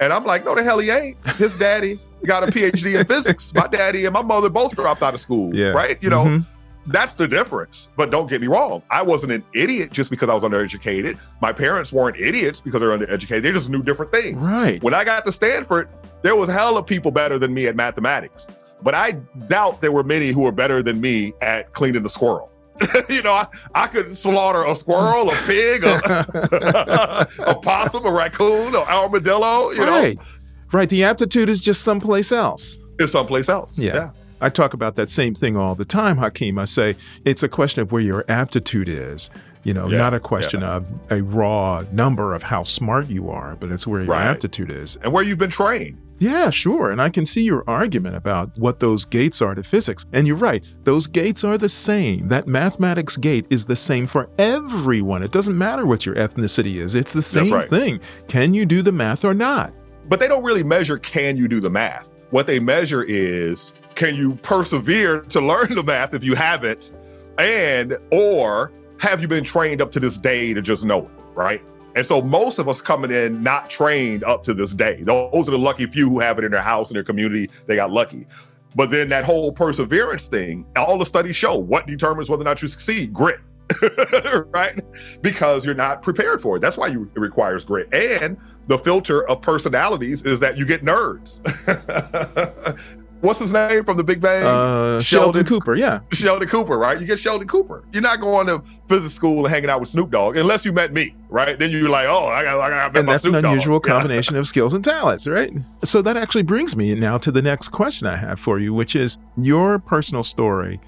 And 0.00 0.12
I'm 0.12 0.24
like, 0.24 0.44
no, 0.44 0.54
the 0.54 0.62
hell 0.62 0.78
he 0.78 0.90
ain't. 0.90 1.16
His 1.36 1.56
daddy 1.58 1.98
got 2.24 2.42
a 2.42 2.46
PhD 2.46 2.98
in 2.98 3.06
physics. 3.06 3.54
My 3.54 3.68
daddy 3.68 4.04
and 4.04 4.12
my 4.12 4.22
mother 4.22 4.50
both 4.50 4.74
dropped 4.74 5.02
out 5.02 5.14
of 5.14 5.20
school, 5.20 5.54
yeah. 5.54 5.68
right? 5.68 6.02
You 6.02 6.10
know, 6.10 6.24
mm-hmm. 6.24 6.53
That's 6.86 7.14
the 7.14 7.26
difference. 7.26 7.90
But 7.96 8.10
don't 8.10 8.28
get 8.28 8.40
me 8.40 8.46
wrong. 8.46 8.82
I 8.90 9.02
wasn't 9.02 9.32
an 9.32 9.44
idiot 9.54 9.92
just 9.92 10.10
because 10.10 10.28
I 10.28 10.34
was 10.34 10.44
undereducated. 10.44 11.18
My 11.40 11.52
parents 11.52 11.92
weren't 11.92 12.18
idiots 12.18 12.60
because 12.60 12.80
they're 12.80 12.96
undereducated. 12.96 13.42
They 13.42 13.52
just 13.52 13.70
knew 13.70 13.82
different 13.82 14.12
things. 14.12 14.46
Right. 14.46 14.82
When 14.82 14.94
I 14.94 15.04
got 15.04 15.24
to 15.24 15.32
Stanford, 15.32 15.88
there 16.22 16.36
was 16.36 16.48
hell 16.48 16.76
of 16.76 16.86
people 16.86 17.10
better 17.10 17.38
than 17.38 17.54
me 17.54 17.66
at 17.66 17.76
mathematics. 17.76 18.46
But 18.82 18.94
I 18.94 19.12
doubt 19.48 19.80
there 19.80 19.92
were 19.92 20.04
many 20.04 20.28
who 20.28 20.42
were 20.42 20.52
better 20.52 20.82
than 20.82 21.00
me 21.00 21.32
at 21.40 21.72
cleaning 21.72 22.02
the 22.02 22.08
squirrel. 22.08 22.50
you 23.08 23.22
know, 23.22 23.32
I, 23.32 23.46
I, 23.74 23.86
could 23.86 24.08
slaughter 24.08 24.64
a 24.64 24.74
squirrel, 24.74 25.30
a 25.30 25.34
pig, 25.46 25.84
a, 25.84 27.26
a 27.46 27.54
possum, 27.54 28.04
a 28.04 28.10
raccoon, 28.10 28.74
an 28.74 28.82
armadillo, 28.88 29.70
you 29.70 29.84
right. 29.84 30.16
know. 30.16 30.24
Right. 30.72 30.88
The 30.88 31.04
aptitude 31.04 31.48
is 31.48 31.60
just 31.60 31.82
someplace 31.82 32.32
else. 32.32 32.78
It's 32.98 33.12
someplace 33.12 33.48
else. 33.48 33.78
yeah. 33.78 33.94
yeah. 33.94 34.10
I 34.44 34.50
talk 34.50 34.74
about 34.74 34.96
that 34.96 35.08
same 35.08 35.34
thing 35.34 35.56
all 35.56 35.74
the 35.74 35.86
time, 35.86 36.18
Hakeem. 36.18 36.58
I 36.58 36.66
say 36.66 36.96
it's 37.24 37.42
a 37.42 37.48
question 37.48 37.80
of 37.80 37.92
where 37.92 38.02
your 38.02 38.26
aptitude 38.28 38.90
is, 38.90 39.30
you 39.62 39.72
know, 39.72 39.88
yeah, 39.88 39.96
not 39.96 40.12
a 40.12 40.20
question 40.20 40.60
yeah. 40.60 40.76
of 40.76 40.92
a 41.08 41.22
raw 41.22 41.82
number 41.92 42.34
of 42.34 42.42
how 42.42 42.62
smart 42.62 43.08
you 43.08 43.30
are, 43.30 43.56
but 43.56 43.72
it's 43.72 43.86
where 43.86 44.02
your 44.02 44.10
right. 44.10 44.26
aptitude 44.26 44.70
is. 44.70 44.96
And 44.96 45.14
where 45.14 45.24
you've 45.24 45.38
been 45.38 45.48
trained. 45.48 45.98
Yeah, 46.18 46.50
sure. 46.50 46.90
And 46.90 47.00
I 47.00 47.08
can 47.08 47.24
see 47.24 47.40
your 47.40 47.64
argument 47.66 48.16
about 48.16 48.56
what 48.58 48.80
those 48.80 49.06
gates 49.06 49.40
are 49.40 49.54
to 49.54 49.62
physics. 49.62 50.04
And 50.12 50.26
you're 50.26 50.36
right, 50.36 50.68
those 50.82 51.06
gates 51.06 51.42
are 51.42 51.56
the 51.56 51.70
same. 51.70 52.28
That 52.28 52.46
mathematics 52.46 53.16
gate 53.16 53.46
is 53.48 53.64
the 53.64 53.76
same 53.76 54.06
for 54.06 54.28
everyone. 54.36 55.22
It 55.22 55.32
doesn't 55.32 55.56
matter 55.56 55.86
what 55.86 56.04
your 56.04 56.16
ethnicity 56.16 56.82
is, 56.82 56.94
it's 56.94 57.14
the 57.14 57.22
same 57.22 57.50
right. 57.50 57.66
thing. 57.66 57.98
Can 58.28 58.52
you 58.52 58.66
do 58.66 58.82
the 58.82 58.92
math 58.92 59.24
or 59.24 59.32
not? 59.32 59.72
But 60.06 60.20
they 60.20 60.28
don't 60.28 60.44
really 60.44 60.62
measure 60.62 60.98
can 60.98 61.38
you 61.38 61.48
do 61.48 61.60
the 61.60 61.70
math. 61.70 62.13
What 62.34 62.48
they 62.48 62.58
measure 62.58 63.04
is 63.04 63.74
can 63.94 64.16
you 64.16 64.34
persevere 64.34 65.20
to 65.20 65.40
learn 65.40 65.72
the 65.72 65.84
math 65.84 66.14
if 66.14 66.24
you 66.24 66.34
haven't? 66.34 66.92
And, 67.38 67.96
or 68.10 68.72
have 68.98 69.22
you 69.22 69.28
been 69.28 69.44
trained 69.44 69.80
up 69.80 69.92
to 69.92 70.00
this 70.00 70.16
day 70.16 70.52
to 70.52 70.60
just 70.60 70.84
know 70.84 71.04
it, 71.04 71.10
right? 71.36 71.62
And 71.94 72.04
so 72.04 72.20
most 72.20 72.58
of 72.58 72.68
us 72.68 72.82
coming 72.82 73.12
in 73.12 73.40
not 73.40 73.70
trained 73.70 74.24
up 74.24 74.42
to 74.44 74.52
this 74.52 74.74
day. 74.74 75.04
Those 75.04 75.46
are 75.46 75.52
the 75.52 75.58
lucky 75.58 75.86
few 75.86 76.08
who 76.08 76.18
have 76.18 76.36
it 76.40 76.44
in 76.44 76.50
their 76.50 76.60
house, 76.60 76.90
in 76.90 76.94
their 76.94 77.04
community. 77.04 77.48
They 77.68 77.76
got 77.76 77.92
lucky. 77.92 78.26
But 78.74 78.90
then 78.90 79.08
that 79.10 79.24
whole 79.24 79.52
perseverance 79.52 80.26
thing, 80.26 80.66
all 80.74 80.98
the 80.98 81.06
studies 81.06 81.36
show 81.36 81.56
what 81.56 81.86
determines 81.86 82.28
whether 82.28 82.42
or 82.42 82.46
not 82.46 82.60
you 82.60 82.66
succeed 82.66 83.14
grit, 83.14 83.38
right? 84.48 84.82
Because 85.20 85.64
you're 85.64 85.76
not 85.76 86.02
prepared 86.02 86.42
for 86.42 86.56
it. 86.56 86.60
That's 86.60 86.76
why 86.76 86.88
you, 86.88 87.08
it 87.14 87.20
requires 87.20 87.64
grit. 87.64 87.94
And 87.94 88.36
the 88.66 88.78
filter 88.78 89.28
of 89.28 89.42
personalities 89.42 90.24
is 90.24 90.40
that 90.40 90.56
you 90.56 90.64
get 90.64 90.84
nerds. 90.84 91.40
what's 93.24 93.38
his 93.38 93.52
name 93.52 93.84
from 93.84 93.96
the 93.96 94.04
Big 94.04 94.20
Bang? 94.20 94.44
Uh, 94.44 95.00
Sheldon, 95.00 95.00
Sheldon, 95.00 95.44
Cooper, 95.46 95.74
yeah. 95.74 96.00
Sheldon 96.12 96.48
Cooper, 96.48 96.78
right? 96.78 97.00
You 97.00 97.06
get 97.06 97.18
Sheldon 97.18 97.48
Cooper. 97.48 97.84
You're 97.92 98.02
not 98.02 98.20
going 98.20 98.46
to 98.46 98.62
physics 98.86 99.14
school 99.14 99.44
and 99.44 99.52
hanging 99.52 99.70
out 99.70 99.80
with 99.80 99.88
Snoop 99.88 100.10
Dogg 100.10 100.36
unless 100.36 100.64
you 100.64 100.72
met 100.72 100.92
me, 100.92 101.14
right? 101.28 101.58
Then 101.58 101.70
you're 101.70 101.88
like, 101.88 102.06
oh, 102.06 102.26
I 102.26 102.44
got, 102.44 102.60
I 102.60 102.70
got 102.70 102.96
And 102.96 103.08
that's 103.08 103.22
Snoop 103.22 103.36
an 103.36 103.44
unusual 103.46 103.80
Dogg. 103.80 103.90
combination 103.90 104.36
of 104.36 104.46
skills 104.46 104.74
and 104.74 104.84
talents, 104.84 105.26
right? 105.26 105.52
So 105.82 106.02
that 106.02 106.16
actually 106.16 106.42
brings 106.42 106.76
me 106.76 106.94
now 106.94 107.18
to 107.18 107.32
the 107.32 107.42
next 107.42 107.68
question 107.68 108.06
I 108.06 108.16
have 108.16 108.38
for 108.38 108.58
you, 108.58 108.74
which 108.74 108.94
is 108.94 109.18
your 109.36 109.78
personal 109.78 110.22
story. 110.22 110.80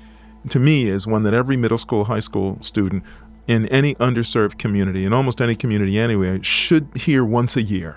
To 0.51 0.61
me, 0.61 0.89
is 0.89 1.09
one 1.09 1.25
that 1.25 1.35
every 1.35 1.57
middle 1.57 1.79
school, 1.79 2.05
high 2.05 2.21
school 2.21 2.59
student 2.61 3.03
in 3.47 3.67
any 3.67 3.95
underserved 3.97 4.59
community, 4.59 5.05
in 5.05 5.13
almost 5.13 5.41
any 5.41 5.55
community 5.55 5.99
anyway, 5.99 6.41
should 6.43 6.89
hear 6.97 7.25
once 7.25 7.57
a 7.57 7.63
year 7.63 7.97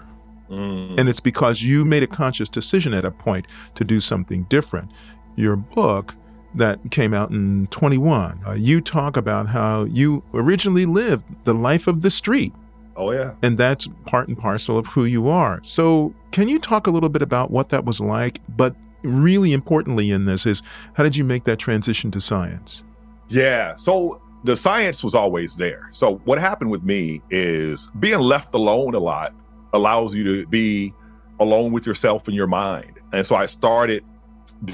Mm. 0.49 0.99
And 0.99 1.09
it's 1.09 1.19
because 1.19 1.61
you 1.61 1.85
made 1.85 2.03
a 2.03 2.07
conscious 2.07 2.49
decision 2.49 2.93
at 2.93 3.05
a 3.05 3.11
point 3.11 3.45
to 3.75 3.83
do 3.83 3.99
something 3.99 4.43
different. 4.43 4.91
Your 5.35 5.55
book 5.55 6.15
that 6.55 6.79
came 6.89 7.13
out 7.13 7.29
in 7.29 7.67
21, 7.67 8.41
uh, 8.45 8.51
you 8.53 8.81
talk 8.81 9.15
about 9.15 9.47
how 9.47 9.83
you 9.83 10.23
originally 10.33 10.85
lived 10.85 11.25
the 11.43 11.53
life 11.53 11.87
of 11.87 12.01
the 12.01 12.09
street. 12.09 12.53
Oh, 12.95 13.11
yeah. 13.11 13.35
And 13.43 13.57
that's 13.57 13.87
part 14.07 14.27
and 14.27 14.37
parcel 14.37 14.77
of 14.77 14.87
who 14.87 15.05
you 15.05 15.29
are. 15.29 15.59
So, 15.63 16.13
can 16.31 16.49
you 16.49 16.59
talk 16.59 16.87
a 16.87 16.91
little 16.91 17.09
bit 17.09 17.21
about 17.21 17.49
what 17.49 17.69
that 17.69 17.85
was 17.85 18.01
like? 18.01 18.41
But 18.49 18.75
really 19.03 19.53
importantly, 19.53 20.11
in 20.11 20.25
this, 20.25 20.45
is 20.45 20.61
how 20.95 21.03
did 21.03 21.15
you 21.15 21.23
make 21.23 21.45
that 21.45 21.59
transition 21.59 22.11
to 22.11 22.19
science? 22.19 22.83
Yeah. 23.29 23.75
So, 23.77 24.21
the 24.43 24.55
science 24.55 25.03
was 25.03 25.15
always 25.15 25.55
there. 25.55 25.89
So, 25.91 26.15
what 26.25 26.39
happened 26.39 26.71
with 26.71 26.83
me 26.83 27.21
is 27.29 27.87
being 27.99 28.19
left 28.19 28.53
alone 28.55 28.95
a 28.95 28.99
lot 28.99 29.33
allows 29.73 30.15
you 30.15 30.23
to 30.23 30.47
be 30.47 30.93
alone 31.39 31.71
with 31.71 31.85
yourself 31.85 32.27
and 32.27 32.35
your 32.35 32.47
mind. 32.47 32.99
And 33.13 33.25
so 33.25 33.35
I 33.35 33.45
started 33.45 34.03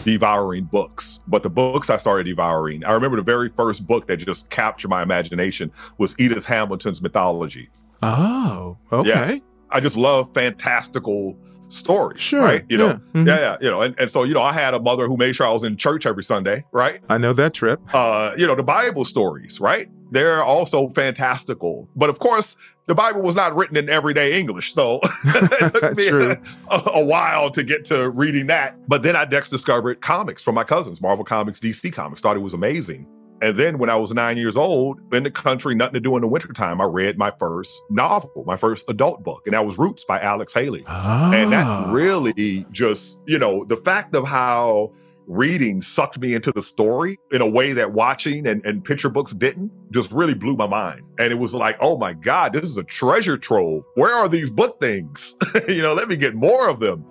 devouring 0.03 0.65
books. 0.65 1.21
But 1.27 1.43
the 1.43 1.49
books 1.49 1.89
I 1.89 1.97
started 1.97 2.25
devouring, 2.25 2.83
I 2.83 2.93
remember 2.93 3.17
the 3.17 3.23
very 3.23 3.49
first 3.49 3.85
book 3.85 4.07
that 4.07 4.17
just 4.17 4.49
captured 4.49 4.89
my 4.89 5.01
imagination 5.01 5.71
was 5.97 6.15
Edith 6.17 6.45
Hamilton's 6.45 7.01
Mythology. 7.01 7.69
Oh, 8.01 8.77
okay. 8.91 9.09
Yeah. 9.35 9.39
I 9.69 9.79
just 9.79 9.97
love 9.97 10.33
fantastical 10.33 11.37
stories. 11.69 12.21
Sure. 12.21 12.43
Right. 12.43 12.63
You 12.69 12.77
know, 12.77 12.87
yeah. 12.87 12.93
Mm-hmm. 12.93 13.27
yeah, 13.27 13.39
yeah. 13.39 13.57
You 13.61 13.69
know, 13.69 13.81
and, 13.81 13.95
and 13.99 14.09
so, 14.09 14.23
you 14.23 14.33
know, 14.33 14.41
I 14.41 14.53
had 14.53 14.73
a 14.73 14.79
mother 14.79 15.07
who 15.07 15.17
made 15.17 15.35
sure 15.35 15.47
I 15.47 15.51
was 15.51 15.63
in 15.63 15.77
church 15.77 16.05
every 16.05 16.23
Sunday, 16.23 16.65
right? 16.71 17.01
I 17.09 17.17
know 17.17 17.33
that 17.33 17.53
trip. 17.53 17.81
Uh, 17.93 18.33
you 18.37 18.47
know, 18.47 18.55
the 18.55 18.63
Bible 18.63 19.05
stories, 19.05 19.59
right? 19.59 19.89
They're 20.11 20.43
also 20.43 20.89
fantastical. 20.89 21.89
But 21.95 22.09
of 22.09 22.19
course, 22.19 22.57
the 22.85 22.95
Bible 22.95 23.21
was 23.21 23.35
not 23.35 23.55
written 23.55 23.77
in 23.77 23.89
everyday 23.89 24.39
English. 24.39 24.73
So 24.73 24.99
it 25.25 25.73
took 25.73 25.97
me 25.97 26.07
a, 26.07 26.81
a, 26.93 27.03
while 27.03 27.49
to 27.51 27.63
get 27.63 27.85
to 27.85 28.09
reading 28.09 28.47
that. 28.47 28.77
But 28.87 29.01
then 29.01 29.15
I 29.15 29.25
next 29.25 29.49
discovered 29.49 30.01
comics 30.01 30.43
from 30.43 30.55
my 30.55 30.63
cousins, 30.63 31.01
Marvel 31.01 31.25
Comics, 31.25 31.59
DC 31.59 31.91
Comics, 31.91 32.21
thought 32.21 32.35
it 32.35 32.41
was 32.41 32.53
amazing. 32.53 33.07
And 33.41 33.57
then 33.57 33.77
when 33.77 33.89
I 33.89 33.95
was 33.95 34.13
nine 34.13 34.37
years 34.37 34.57
old, 34.57 34.99
in 35.13 35.23
the 35.23 35.31
country, 35.31 35.75
nothing 35.75 35.95
to 35.95 35.99
do 35.99 36.15
in 36.15 36.21
the 36.21 36.27
wintertime, 36.27 36.79
I 36.79 36.85
read 36.85 37.17
my 37.17 37.31
first 37.37 37.81
novel, 37.89 38.43
my 38.45 38.55
first 38.55 38.89
adult 38.89 39.23
book, 39.23 39.41
and 39.45 39.53
that 39.53 39.65
was 39.65 39.77
Roots 39.77 40.03
by 40.03 40.19
Alex 40.19 40.53
Haley. 40.53 40.83
Ah. 40.87 41.31
And 41.33 41.51
that 41.51 41.65
ah. 41.65 41.91
really 41.91 42.65
just, 42.71 43.19
you 43.25 43.37
know, 43.37 43.65
the 43.65 43.77
fact 43.77 44.15
of 44.15 44.25
how 44.25 44.91
reading 45.27 45.81
sucked 45.81 46.19
me 46.19 46.33
into 46.33 46.51
the 46.51 46.61
story 46.61 47.17
in 47.31 47.41
a 47.41 47.49
way 47.49 47.73
that 47.73 47.91
watching 47.93 48.47
and, 48.47 48.63
and 48.65 48.83
picture 48.83 49.09
books 49.09 49.33
didn't 49.33 49.71
just 49.91 50.11
really 50.11 50.33
blew 50.33 50.55
my 50.55 50.67
mind. 50.67 51.01
And 51.19 51.31
it 51.31 51.39
was 51.39 51.53
like, 51.53 51.77
oh 51.79 51.97
my 51.97 52.13
God, 52.13 52.53
this 52.53 52.63
is 52.63 52.77
a 52.77 52.83
treasure 52.83 53.37
trove. 53.37 53.83
Where 53.95 54.13
are 54.13 54.29
these 54.29 54.49
book 54.49 54.79
things? 54.79 55.35
you 55.67 55.81
know, 55.81 55.93
let 55.93 56.07
me 56.07 56.15
get 56.15 56.35
more 56.35 56.69
of 56.69 56.79
them. 56.79 57.05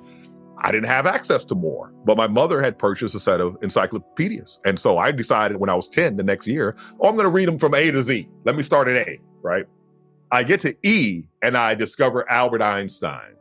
I 0.65 0.71
didn't 0.71 0.87
have 0.87 1.07
access 1.07 1.45
to 1.47 1.55
more, 1.55 1.93
but 2.07 2.17
my 2.17 2.27
mother 2.27 2.63
had 2.63 2.79
purchased 2.79 3.15
a 3.15 3.21
set 3.21 3.39
of 3.39 3.59
encyclopedias. 3.61 4.61
And 4.65 4.81
so 4.81 4.97
I 4.97 5.13
decided 5.13 5.59
when 5.59 5.69
I 5.69 5.75
was 5.75 5.89
10 5.89 6.17
the 6.17 6.23
next 6.23 6.47
year, 6.47 6.75
oh, 7.01 7.09
I'm 7.09 7.17
going 7.17 7.25
to 7.25 7.31
read 7.31 7.49
them 7.49 7.59
from 7.59 7.75
A 7.75 7.91
to 7.91 8.03
Z. 8.03 8.27
Let 8.45 8.57
me 8.57 8.63
start 8.63 8.89
at 8.89 9.07
A, 9.07 9.21
right? 9.43 9.67
I 10.33 10.43
get 10.43 10.61
to 10.61 10.75
E 10.83 11.25
and 11.43 11.55
I 11.55 11.75
discover 11.75 12.29
Albert 12.31 12.63
Einstein. 12.63 13.35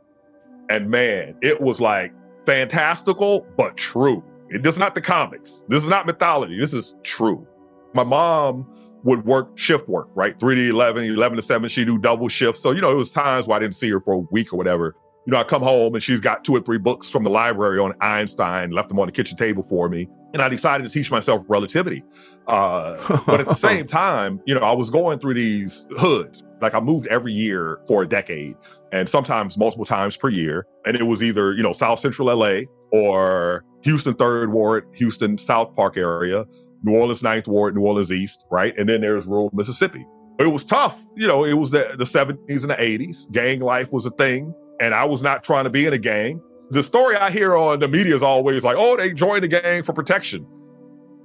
And 0.68 0.90
man, 0.90 1.36
it 1.40 1.58
was 1.58 1.80
like 1.80 2.12
fantastical, 2.44 3.46
but 3.56 3.78
true. 3.78 4.22
This 4.50 4.74
is 4.74 4.78
not 4.78 4.94
the 4.94 5.00
comics. 5.00 5.64
This 5.66 5.82
is 5.82 5.88
not 5.88 6.04
mythology. 6.04 6.60
This 6.60 6.74
is 6.74 6.94
true. 7.04 7.46
My 7.94 8.04
mom 8.04 8.66
would 9.02 9.24
work 9.24 9.56
shift 9.56 9.88
work, 9.88 10.08
right? 10.14 10.38
3 10.38 10.56
to 10.56 10.68
11, 10.68 11.04
11 11.04 11.36
to 11.36 11.42
7. 11.42 11.70
She'd 11.70 11.86
do 11.86 11.96
double 11.96 12.28
shifts. 12.28 12.60
So, 12.60 12.72
you 12.72 12.82
know, 12.82 12.90
it 12.90 12.96
was 12.96 13.10
times 13.10 13.46
where 13.46 13.56
I 13.56 13.60
didn't 13.60 13.76
see 13.76 13.88
her 13.90 14.00
for 14.00 14.12
a 14.12 14.18
week 14.30 14.52
or 14.52 14.56
whatever. 14.56 14.94
You 15.26 15.32
know, 15.32 15.38
I 15.38 15.44
come 15.44 15.62
home 15.62 15.94
and 15.94 16.02
she's 16.02 16.20
got 16.20 16.44
two 16.44 16.54
or 16.54 16.60
three 16.60 16.78
books 16.78 17.08
from 17.08 17.24
the 17.24 17.30
library 17.30 17.78
on 17.78 17.94
Einstein, 18.00 18.70
left 18.72 18.90
them 18.90 19.00
on 19.00 19.06
the 19.06 19.12
kitchen 19.12 19.36
table 19.38 19.62
for 19.62 19.88
me. 19.88 20.08
and 20.34 20.42
I 20.42 20.48
decided 20.48 20.84
to 20.86 20.92
teach 20.92 21.10
myself 21.10 21.44
relativity. 21.48 22.02
Uh, 22.48 22.96
but 23.24 23.40
at 23.40 23.46
the 23.46 23.54
same 23.70 23.86
time, 23.86 24.40
you 24.44 24.54
know, 24.54 24.60
I 24.60 24.72
was 24.72 24.90
going 24.90 25.18
through 25.20 25.34
these 25.34 25.86
hoods. 25.96 26.42
Like 26.60 26.74
I 26.74 26.80
moved 26.80 27.06
every 27.06 27.32
year 27.32 27.78
for 27.86 28.02
a 28.02 28.08
decade 28.08 28.56
and 28.92 29.08
sometimes 29.08 29.56
multiple 29.56 29.86
times 29.86 30.16
per 30.16 30.28
year. 30.28 30.66
And 30.84 30.96
it 30.96 31.04
was 31.04 31.22
either, 31.22 31.54
you 31.54 31.62
know, 31.62 31.72
South 31.72 32.00
Central 32.00 32.36
LA 32.36 32.62
or 32.92 33.64
Houston 33.82 34.14
Third 34.14 34.50
Ward, 34.52 34.86
Houston 34.96 35.38
South 35.38 35.74
Park 35.76 35.96
area, 35.96 36.44
New 36.82 36.96
Orleans 36.96 37.22
Ninth 37.22 37.46
Ward, 37.46 37.76
New 37.76 37.82
Orleans 37.82 38.12
East, 38.12 38.44
right? 38.50 38.76
And 38.76 38.88
then 38.88 39.00
there's 39.02 39.26
rural 39.26 39.50
Mississippi. 39.54 40.04
It 40.38 40.48
was 40.48 40.64
tough. 40.64 41.00
You 41.16 41.28
know, 41.28 41.44
it 41.44 41.54
was 41.54 41.70
the, 41.70 41.94
the 41.96 42.04
70s 42.04 42.62
and 42.62 42.70
the 42.70 42.74
80s. 42.74 43.30
Gang 43.30 43.60
life 43.60 43.92
was 43.92 44.04
a 44.04 44.10
thing. 44.10 44.52
And 44.80 44.94
I 44.94 45.04
was 45.04 45.22
not 45.22 45.44
trying 45.44 45.64
to 45.64 45.70
be 45.70 45.86
in 45.86 45.92
a 45.92 45.98
gang 45.98 46.40
the 46.70 46.82
story 46.82 47.16
I 47.16 47.30
hear 47.30 47.56
on 47.56 47.78
the 47.78 47.88
media 47.88 48.14
is 48.14 48.22
always 48.22 48.64
like, 48.64 48.76
oh, 48.78 48.96
they 48.96 49.12
joined 49.12 49.44
the 49.44 49.48
gang 49.48 49.82
for 49.82 49.92
protection. 49.92 50.46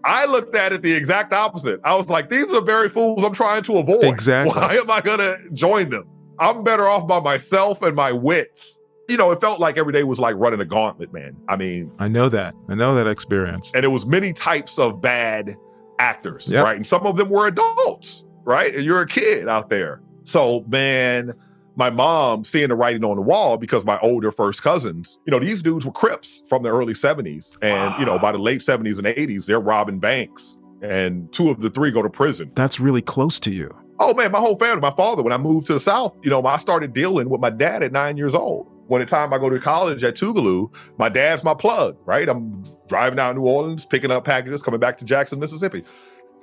I 0.06 0.26
looked 0.26 0.56
at 0.56 0.72
it 0.72 0.82
the 0.82 0.93
exact 0.93 1.34
opposite. 1.34 1.82
I 1.84 1.95
was 1.95 2.10
like, 2.10 2.30
these 2.30 2.45
are 2.45 2.60
the 2.60 2.62
very 2.62 2.88
fools 2.88 3.24
I'm 3.24 3.34
trying 3.34 3.64
to 3.64 3.78
avoid. 3.78 4.04
Exactly. 4.20 4.54
Why 4.56 4.76
am 4.76 4.89
I 4.89 5.02
going 5.02 5.20
to 5.20 5.38
join 5.52 5.89
them? 5.89 6.08
I'm 6.39 6.64
better 6.64 6.88
off 6.88 7.08
by 7.08 7.20
myself 7.20 7.82
and 7.82 7.95
my 7.95 8.12
wits. 8.12 8.80
You 9.10 9.18
know, 9.18 9.32
it 9.32 9.41
felt 9.41 9.60
like 9.60 9.78
every 9.78 9.91
day 9.91 10.04
was 10.04 10.20
like 10.20 10.36
running 10.38 10.62
a 10.62 10.66
gauntlet, 10.66 11.12
man. 11.12 11.36
I 11.50 11.56
mean, 11.56 11.91
I 12.00 12.08
know 12.08 12.30
that. 12.30 12.54
I 12.70 12.76
know 12.76 12.95
that 12.95 13.08
experience. 13.08 13.72
And 13.74 13.84
it 13.84 13.89
was 13.89 14.06
many 14.06 14.32
types 14.32 14.78
of 14.78 15.02
bad 15.02 15.58
actors, 15.97 16.50
yep. 16.50 16.64
right? 16.64 16.78
And 16.78 16.86
some 16.86 17.06
of 17.06 17.18
them 17.18 17.30
were 17.30 17.47
adults, 17.47 18.24
right? 18.43 18.74
And 18.74 18.86
you're 18.86 19.02
a 19.02 19.08
kid 19.08 19.50
out 19.50 19.70
there. 19.70 20.02
So, 20.24 20.64
man, 20.68 21.34
my 21.76 21.89
mom 21.89 22.43
seeing 22.43 22.70
the 22.70 22.76
writing 22.76 23.03
on 23.03 23.15
the 23.15 23.22
wall 23.22 23.57
because 23.57 23.86
my 23.86 23.97
older 23.99 24.32
first 24.32 24.61
cousins, 24.61 25.20
you 25.26 25.32
know, 25.32 25.39
these 25.39 25.61
dudes 25.61 25.86
were 25.86 25.91
Crips 25.91 26.43
from 26.47 26.63
the 26.63 26.70
early 26.70 26.93
70s. 26.93 27.53
And, 27.61 27.91
wow. 27.91 27.95
you 27.99 28.05
know, 28.05 28.20
by 28.20 28.32
the 28.32 28.38
late 28.38 28.59
70s 28.59 28.97
and 28.97 29.07
80s, 29.07 29.45
they're 29.45 29.59
robbing 29.59 29.99
banks. 29.99 30.57
And 30.82 31.32
two 31.34 31.49
of 31.49 31.59
the 31.59 31.70
three 31.70 31.91
go 31.91 32.01
to 32.01 32.09
prison. 32.09 32.51
That's 32.55 32.80
really 32.80 33.01
close 33.01 33.39
to 33.41 33.51
you. 33.51 33.74
Oh 34.01 34.13
man, 34.13 34.32
my 34.32 34.39
whole 34.39 34.57
family, 34.57 34.80
my 34.80 34.95
father, 34.95 35.22
when 35.22 35.34
I 35.34 35.38
moved 35.38 35.67
to 35.67 35.74
the 35.74 35.80
South, 35.80 36.15
you 36.24 36.30
know, 36.30 36.41
I 36.45 36.57
started 36.57 36.93
dealing 36.93 37.30
with 37.30 37.41
my 37.41 37.49
dad 37.49 37.84
at 37.84 37.91
nine 37.91 38.15
years 38.15 38.34
old. 38.34 38.67
When 38.88 39.01
the 39.01 39.05
time 39.05 39.34
I 39.34 39.38
go 39.38 39.49
to 39.49 39.59
college 39.59 40.03
at 40.03 40.15
Tougaloo, 40.15 40.74
my 40.97 41.09
dad's 41.09 41.43
my 41.43 41.53
plug, 41.53 41.97
right? 42.05 42.28
I'm 42.28 42.63
driving 42.88 43.17
down 43.17 43.36
New 43.36 43.45
Orleans, 43.45 43.86
picking 43.86 44.09
up 44.09 44.26
packages, 44.26 44.63
coming 44.63 44.80
back 44.80 44.97
to 44.99 45.05
Jackson, 45.05 45.38
Mississippi. 45.38 45.84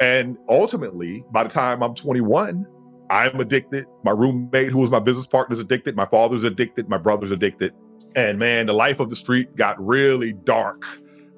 And 0.00 0.36
ultimately, 0.48 1.24
by 1.32 1.42
the 1.42 1.48
time 1.48 1.82
I'm 1.82 1.94
21, 1.94 2.66
I'm 3.11 3.38
addicted. 3.40 3.86
My 4.04 4.11
roommate, 4.11 4.70
who 4.70 4.80
was 4.80 4.90
my 4.90 4.98
business 4.98 5.26
partner, 5.26 5.52
is 5.52 5.61
addicted. 5.61 5.96
My 5.96 6.07
father's 6.07 6.44
addicted. 6.44 6.88
My 6.88 6.98
brother's 6.98 7.30
addicted. 7.30 7.72
And 8.14 8.38
man, 8.38 8.66
the 8.66 8.72
life 8.72 9.00
of 9.00 9.11
the 9.11 9.16
street 9.16 9.54
got 9.57 9.84
really 9.84 10.32
dark 10.32 10.86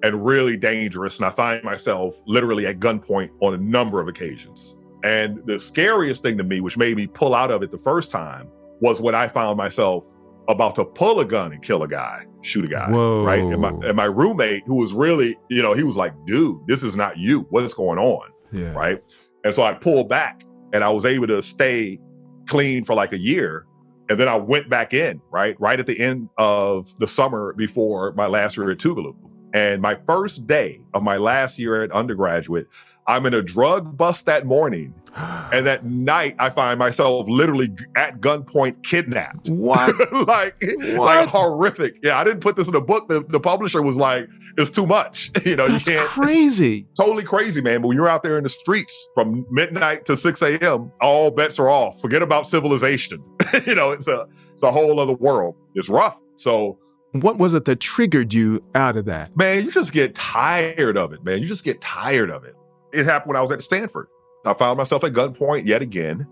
and 0.02 0.24
really 0.24 0.56
dangerous. 0.56 1.18
And 1.18 1.26
I 1.26 1.30
find 1.30 1.62
myself 1.64 2.20
literally 2.26 2.66
at 2.66 2.78
gunpoint 2.78 3.30
on 3.40 3.54
a 3.54 3.58
number 3.58 4.00
of 4.00 4.08
occasions. 4.08 4.76
And 5.04 5.40
the 5.46 5.60
scariest 5.60 6.22
thing 6.22 6.38
to 6.38 6.44
me, 6.44 6.60
which 6.60 6.76
made 6.76 6.96
me 6.96 7.06
pull 7.06 7.34
out 7.34 7.50
of 7.50 7.62
it 7.62 7.70
the 7.70 7.78
first 7.78 8.10
time, 8.10 8.48
was 8.80 9.00
when 9.00 9.14
I 9.14 9.28
found 9.28 9.56
myself 9.56 10.04
about 10.48 10.74
to 10.76 10.84
pull 10.84 11.20
a 11.20 11.24
gun 11.24 11.52
and 11.52 11.62
kill 11.62 11.82
a 11.82 11.88
guy, 11.88 12.26
shoot 12.42 12.64
a 12.64 12.68
guy. 12.68 12.90
Whoa. 12.90 13.24
Right. 13.24 13.42
And 13.42 13.60
my, 13.60 13.68
and 13.68 13.96
my 13.96 14.06
roommate, 14.06 14.62
who 14.66 14.76
was 14.76 14.94
really, 14.94 15.36
you 15.50 15.62
know, 15.62 15.74
he 15.74 15.82
was 15.82 15.96
like, 15.96 16.14
dude, 16.26 16.66
this 16.66 16.82
is 16.82 16.96
not 16.96 17.18
you. 17.18 17.40
What 17.50 17.64
is 17.64 17.74
going 17.74 17.98
on? 17.98 18.30
Yeah. 18.52 18.72
Right. 18.72 19.02
And 19.44 19.54
so 19.54 19.62
I 19.62 19.74
pulled 19.74 20.08
back 20.08 20.42
and 20.72 20.84
I 20.84 20.90
was 20.90 21.04
able 21.04 21.26
to 21.28 21.42
stay 21.42 21.98
clean 22.46 22.84
for 22.84 22.94
like 22.94 23.12
a 23.12 23.18
year. 23.18 23.66
And 24.08 24.18
then 24.18 24.28
I 24.28 24.36
went 24.36 24.70
back 24.70 24.94
in, 24.94 25.20
right? 25.30 25.58
Right 25.60 25.78
at 25.78 25.86
the 25.86 25.98
end 26.00 26.30
of 26.38 26.98
the 26.98 27.06
summer 27.06 27.52
before 27.52 28.12
my 28.12 28.26
last 28.26 28.56
year 28.56 28.70
at 28.70 28.78
Tougaloo. 28.78 29.14
And 29.52 29.80
my 29.80 29.98
first 30.06 30.46
day 30.46 30.80
of 30.94 31.02
my 31.02 31.16
last 31.16 31.58
year 31.58 31.82
at 31.82 31.90
undergraduate, 31.92 32.68
I'm 33.08 33.26
in 33.26 33.34
a 33.34 33.42
drug 33.42 33.96
bust 33.96 34.26
that 34.26 34.46
morning. 34.46 34.94
And 35.50 35.66
that 35.66 35.86
night, 35.86 36.36
I 36.38 36.50
find 36.50 36.78
myself 36.78 37.26
literally 37.28 37.70
at 37.96 38.20
gunpoint 38.20 38.84
kidnapped. 38.84 39.48
What? 39.50 39.94
like, 40.28 40.54
what? 40.60 40.98
like 40.98 41.28
horrific. 41.28 41.96
Yeah, 42.02 42.18
I 42.18 42.22
didn't 42.24 42.40
put 42.40 42.54
this 42.54 42.68
in 42.68 42.74
a 42.74 42.80
book. 42.82 43.08
The, 43.08 43.24
the 43.28 43.40
publisher 43.40 43.80
was 43.82 43.96
like, 43.96 44.28
it's 44.58 44.70
too 44.70 44.86
much. 44.86 45.30
You 45.46 45.56
know, 45.56 45.66
That's 45.66 45.88
you 45.88 45.94
can't. 45.96 46.08
crazy. 46.08 46.86
Totally 46.94 47.22
crazy, 47.22 47.62
man. 47.62 47.80
But 47.80 47.88
when 47.88 47.96
you're 47.96 48.08
out 48.08 48.22
there 48.22 48.36
in 48.36 48.44
the 48.44 48.50
streets 48.50 49.08
from 49.14 49.46
midnight 49.50 50.04
to 50.06 50.16
6 50.16 50.42
a.m., 50.42 50.92
all 51.00 51.30
bets 51.30 51.58
are 51.58 51.70
off. 51.70 51.98
Forget 52.02 52.20
about 52.20 52.46
civilization. 52.46 53.24
you 53.66 53.74
know, 53.74 53.92
it's 53.92 54.06
a 54.06 54.26
it's 54.52 54.62
a 54.62 54.70
whole 54.70 55.00
other 55.00 55.14
world. 55.14 55.56
It's 55.74 55.88
rough. 55.88 56.20
So 56.36 56.78
what 57.12 57.38
was 57.38 57.54
it 57.54 57.64
that 57.64 57.80
triggered 57.80 58.34
you 58.34 58.62
out 58.74 58.96
of 58.98 59.06
that? 59.06 59.34
Man, 59.36 59.64
you 59.64 59.70
just 59.70 59.92
get 59.94 60.14
tired 60.14 60.98
of 60.98 61.12
it, 61.14 61.24
man. 61.24 61.40
You 61.40 61.46
just 61.46 61.64
get 61.64 61.80
tired 61.80 62.30
of 62.30 62.44
it. 62.44 62.54
It 62.92 63.04
happened 63.04 63.30
when 63.30 63.36
I 63.36 63.42
was 63.42 63.50
at 63.50 63.62
Stanford. 63.62 64.08
I 64.44 64.54
found 64.54 64.78
myself 64.78 65.04
at 65.04 65.12
gunpoint 65.12 65.66
yet 65.66 65.82
again. 65.82 66.26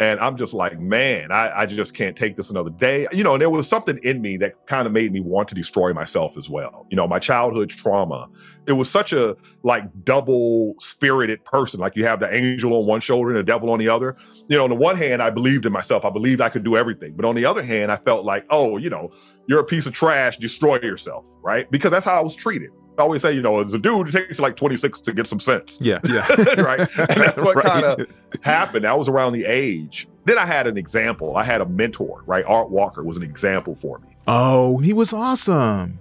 And 0.00 0.18
I'm 0.18 0.36
just 0.36 0.52
like, 0.52 0.80
man, 0.80 1.30
I, 1.30 1.60
I, 1.60 1.66
just 1.66 1.94
can't 1.94 2.16
take 2.16 2.34
this 2.36 2.50
another 2.50 2.70
day. 2.70 3.06
You 3.12 3.22
know, 3.22 3.34
and 3.34 3.42
there 3.42 3.50
was 3.50 3.68
something 3.68 3.98
in 4.02 4.20
me 4.20 4.36
that 4.38 4.66
kind 4.66 4.86
of 4.86 4.92
made 4.92 5.12
me 5.12 5.20
want 5.20 5.48
to 5.50 5.54
destroy 5.54 5.92
myself 5.92 6.36
as 6.36 6.50
well. 6.50 6.86
You 6.90 6.96
know, 6.96 7.06
my 7.06 7.20
childhood 7.20 7.70
trauma. 7.70 8.28
It 8.66 8.72
was 8.72 8.90
such 8.90 9.12
a 9.12 9.36
like 9.62 9.84
double 10.02 10.74
spirited 10.78 11.44
person. 11.44 11.78
Like 11.78 11.94
you 11.94 12.04
have 12.04 12.18
the 12.18 12.34
angel 12.34 12.74
on 12.74 12.86
one 12.86 13.00
shoulder 13.00 13.30
and 13.30 13.38
the 13.38 13.44
devil 13.44 13.70
on 13.70 13.78
the 13.78 13.88
other. 13.88 14.16
You 14.48 14.56
know, 14.56 14.64
on 14.64 14.70
the 14.70 14.76
one 14.76 14.96
hand, 14.96 15.22
I 15.22 15.30
believed 15.30 15.66
in 15.66 15.72
myself. 15.72 16.04
I 16.04 16.10
believed 16.10 16.40
I 16.40 16.48
could 16.48 16.64
do 16.64 16.76
everything. 16.76 17.14
But 17.14 17.24
on 17.24 17.36
the 17.36 17.44
other 17.44 17.62
hand, 17.62 17.92
I 17.92 17.96
felt 17.96 18.24
like, 18.24 18.44
oh, 18.50 18.78
you 18.78 18.90
know, 18.90 19.12
you're 19.46 19.60
a 19.60 19.64
piece 19.64 19.86
of 19.86 19.92
trash, 19.92 20.36
destroy 20.38 20.80
yourself, 20.80 21.26
right? 21.42 21.70
Because 21.70 21.92
that's 21.92 22.06
how 22.06 22.14
I 22.14 22.22
was 22.22 22.34
treated. 22.34 22.70
I 22.98 23.02
always 23.02 23.22
say, 23.22 23.32
you 23.32 23.40
know, 23.40 23.64
as 23.64 23.72
a 23.72 23.78
dude, 23.78 24.08
it 24.08 24.12
takes 24.12 24.38
like 24.38 24.54
26 24.56 25.00
to 25.02 25.12
get 25.12 25.26
some 25.26 25.40
sense. 25.40 25.78
Yeah. 25.80 26.00
Yeah. 26.04 26.26
right. 26.58 26.80
And 26.98 27.20
that's 27.20 27.40
what 27.40 27.56
right. 27.56 27.64
kind 27.64 27.84
of 27.84 28.06
happened. 28.42 28.86
I 28.86 28.94
was 28.94 29.08
around 29.08 29.32
the 29.32 29.44
age. 29.44 30.08
Then 30.24 30.38
I 30.38 30.46
had 30.46 30.66
an 30.66 30.76
example. 30.76 31.36
I 31.36 31.44
had 31.44 31.60
a 31.60 31.66
mentor, 31.66 32.22
right? 32.26 32.44
Art 32.46 32.70
Walker 32.70 33.02
was 33.02 33.16
an 33.16 33.22
example 33.22 33.74
for 33.74 33.98
me. 33.98 34.08
Oh, 34.26 34.78
he 34.78 34.92
was 34.92 35.12
awesome. 35.12 35.98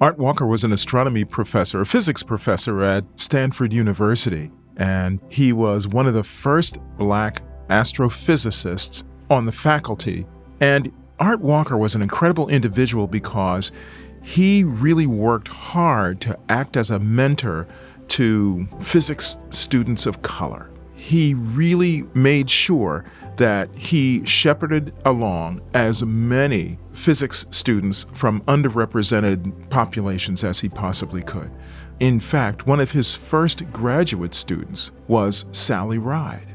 Art 0.00 0.16
Walker 0.16 0.46
was 0.46 0.62
an 0.62 0.72
astronomy 0.72 1.24
professor, 1.24 1.80
a 1.80 1.86
physics 1.86 2.22
professor 2.22 2.82
at 2.82 3.04
Stanford 3.16 3.72
University. 3.72 4.50
And 4.76 5.20
he 5.28 5.52
was 5.52 5.88
one 5.88 6.06
of 6.06 6.14
the 6.14 6.22
first 6.22 6.78
black 6.96 7.42
astrophysicists 7.68 9.02
on 9.28 9.44
the 9.44 9.52
faculty. 9.52 10.24
And 10.60 10.92
Art 11.18 11.40
Walker 11.40 11.76
was 11.76 11.94
an 11.94 12.02
incredible 12.02 12.48
individual 12.48 13.08
because 13.08 13.72
he 14.22 14.64
really 14.64 15.06
worked 15.06 15.48
hard 15.48 16.20
to 16.22 16.38
act 16.48 16.76
as 16.76 16.90
a 16.90 16.98
mentor 16.98 17.66
to 18.08 18.66
physics 18.80 19.36
students 19.50 20.06
of 20.06 20.22
color. 20.22 20.70
He 20.94 21.34
really 21.34 22.02
made 22.14 22.50
sure 22.50 23.04
that 23.36 23.70
he 23.74 24.24
shepherded 24.26 24.92
along 25.04 25.60
as 25.72 26.02
many 26.02 26.78
physics 26.92 27.46
students 27.50 28.06
from 28.12 28.40
underrepresented 28.42 29.70
populations 29.70 30.42
as 30.42 30.58
he 30.58 30.68
possibly 30.68 31.22
could. 31.22 31.50
In 32.00 32.20
fact, 32.20 32.66
one 32.66 32.80
of 32.80 32.90
his 32.90 33.14
first 33.14 33.70
graduate 33.72 34.34
students 34.34 34.90
was 35.06 35.46
Sally 35.52 35.98
Ride. 35.98 36.46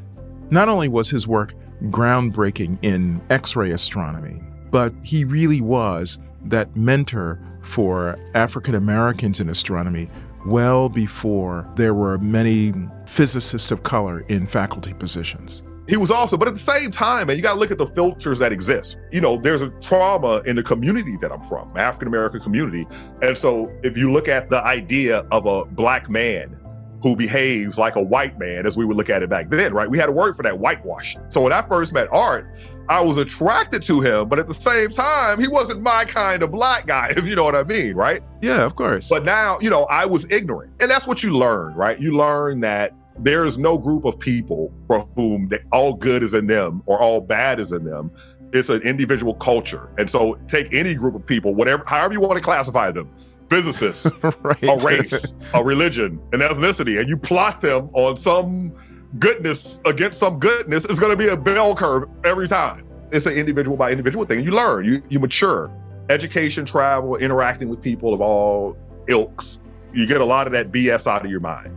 Not 0.52 0.70
only 0.70 0.90
was 0.90 1.10
his 1.10 1.28
work 1.28 1.54
groundbreaking 1.84 2.78
in 2.82 3.22
X 3.30 3.56
ray 3.56 3.72
astronomy, 3.72 4.42
but 4.70 4.94
he 5.02 5.24
really 5.24 5.62
was 5.62 6.20
that 6.46 6.76
mentor 6.76 7.40
for 7.62 8.18
African 8.34 8.76
Americans 8.76 9.40
in 9.40 9.50
astronomy 9.50 10.10
well 10.46 10.90
before 10.90 11.68
there 11.76 11.94
were 11.94 12.18
many 12.18 12.74
physicists 13.06 13.72
of 13.72 13.84
color 13.84 14.22
in 14.28 14.46
faculty 14.46 14.94
positions. 14.94 15.64
He 15.88 15.98
was 15.98 16.12
also, 16.12 16.38
but 16.38 16.48
at 16.48 16.54
the 16.54 16.60
same 16.60 16.92
time, 16.92 17.28
man, 17.28 17.36
you 17.36 17.44
got 17.44 17.56
to 17.56 17.60
look 17.60 17.72
at 17.72 17.78
the 17.78 17.88
filters 17.88 18.40
that 18.40 18.54
exist. 18.54 18.98
You 19.12 19.20
know, 19.20 19.36
there's 19.36 19.62
a 19.62 19.70
trauma 19.82 20.42
in 20.46 20.56
the 20.56 20.64
community 20.64 21.18
that 21.18 21.30
I'm 21.32 21.44
from, 21.44 21.76
African 21.76 22.08
American 22.08 22.40
community. 22.40 22.86
And 23.22 23.38
so 23.38 23.72
if 23.84 23.98
you 23.98 24.12
look 24.12 24.30
at 24.30 24.50
the 24.50 24.64
idea 24.64 25.20
of 25.32 25.46
a 25.46 25.66
black 25.66 26.10
man 26.10 26.58
who 27.04 27.18
behaves 27.18 27.78
like 27.78 27.98
a 27.98 28.02
white 28.02 28.40
man, 28.40 28.66
as 28.66 28.78
we 28.78 28.86
would 28.86 28.96
look 28.96 29.10
at 29.10 29.22
it 29.22 29.30
back 29.30 29.50
then, 29.50 29.74
right? 29.74 29.90
We 29.90 29.98
had 29.98 30.08
a 30.08 30.12
word 30.14 30.38
for 30.38 30.44
that, 30.44 30.58
whitewash. 30.58 31.18
So 31.28 31.42
when 31.42 31.52
I 31.52 31.62
first 31.62 31.92
met 31.92 32.08
Art, 32.14 32.50
I 32.88 33.02
was 33.02 33.18
attracted 33.18 33.84
to 33.84 34.00
him, 34.00 34.30
but 34.30 34.40
at 34.40 34.48
the 34.48 34.54
same 34.54 34.90
time, 34.90 35.40
he 35.40 35.50
wasn't 35.50 35.82
my 35.82 36.06
kind 36.06 36.42
of 36.42 36.52
black 36.52 36.88
guy, 36.88 37.10
if 37.18 37.26
you 37.26 37.36
know 37.36 37.44
what 37.44 37.56
I 37.56 37.64
mean, 37.64 37.96
right? 37.96 38.24
Yeah, 38.42 38.64
of 38.64 38.76
course. 38.76 39.10
But 39.10 39.26
now, 39.26 39.60
you 39.60 39.70
know, 39.70 39.84
I 39.86 40.06
was 40.06 40.32
ignorant. 40.32 40.72
And 40.80 40.90
that's 40.90 41.06
what 41.06 41.24
you 41.24 41.38
learn, 41.38 41.74
right? 41.76 42.00
You 42.00 42.16
learn 42.16 42.62
that 42.62 42.96
there 43.20 43.44
is 43.44 43.58
no 43.58 43.78
group 43.78 44.06
of 44.06 44.18
people 44.18 44.74
for 44.88 45.02
whom 45.18 45.50
they, 45.50 45.60
all 45.74 45.94
good 45.94 46.24
is 46.24 46.34
in 46.34 46.48
them 46.48 46.82
or 46.86 47.02
all 47.02 47.20
bad 47.20 47.60
is 47.60 47.74
in 47.74 47.84
them. 47.84 48.12
It's 48.54 48.70
an 48.70 48.82
individual 48.84 49.34
culture. 49.36 49.90
And 49.98 50.10
so 50.10 50.36
take 50.48 50.74
any 50.74 50.96
group 50.96 51.16
of 51.16 51.26
people, 51.26 51.54
whatever, 51.54 51.84
however 51.86 52.14
you 52.14 52.22
want 52.22 52.38
to 52.38 52.44
classify 52.44 52.92
them, 52.92 53.10
physicists, 53.54 54.12
right. 54.42 54.64
a 54.64 54.78
race, 54.86 55.36
a 55.54 55.64
religion, 55.64 56.20
an 56.32 56.40
ethnicity, 56.40 57.00
and 57.00 57.08
you 57.08 57.18
plot 57.18 57.62
them 57.62 57.90
on 57.94 58.18
some 58.18 58.74
goodness 59.20 59.80
against 59.86 60.20
some 60.20 60.40
goodness 60.40 60.86
it's 60.86 60.98
going 60.98 61.12
to 61.12 61.18
be 61.18 61.28
a 61.28 61.38
bell 61.38 61.76
curve 61.76 62.10
every 62.24 62.48
time. 62.48 62.86
It's 63.12 63.28
an 63.28 63.34
individual 63.34 63.78
by 63.78 63.92
individual 63.92 64.26
thing. 64.26 64.44
You 64.44 64.52
learn, 64.52 64.86
you 64.86 65.04
you 65.10 65.20
mature. 65.20 65.72
Education, 66.10 66.66
travel, 66.66 67.16
interacting 67.18 67.70
with 67.70 67.82
people 67.82 68.14
of 68.14 68.20
all 68.20 68.76
ilks 69.08 69.60
You 69.94 70.06
get 70.06 70.20
a 70.20 70.26
lot 70.26 70.48
of 70.48 70.54
that 70.54 70.72
BS 70.72 71.08
out 71.08 71.24
of 71.24 71.32
your 71.32 71.40
mind. 71.40 71.72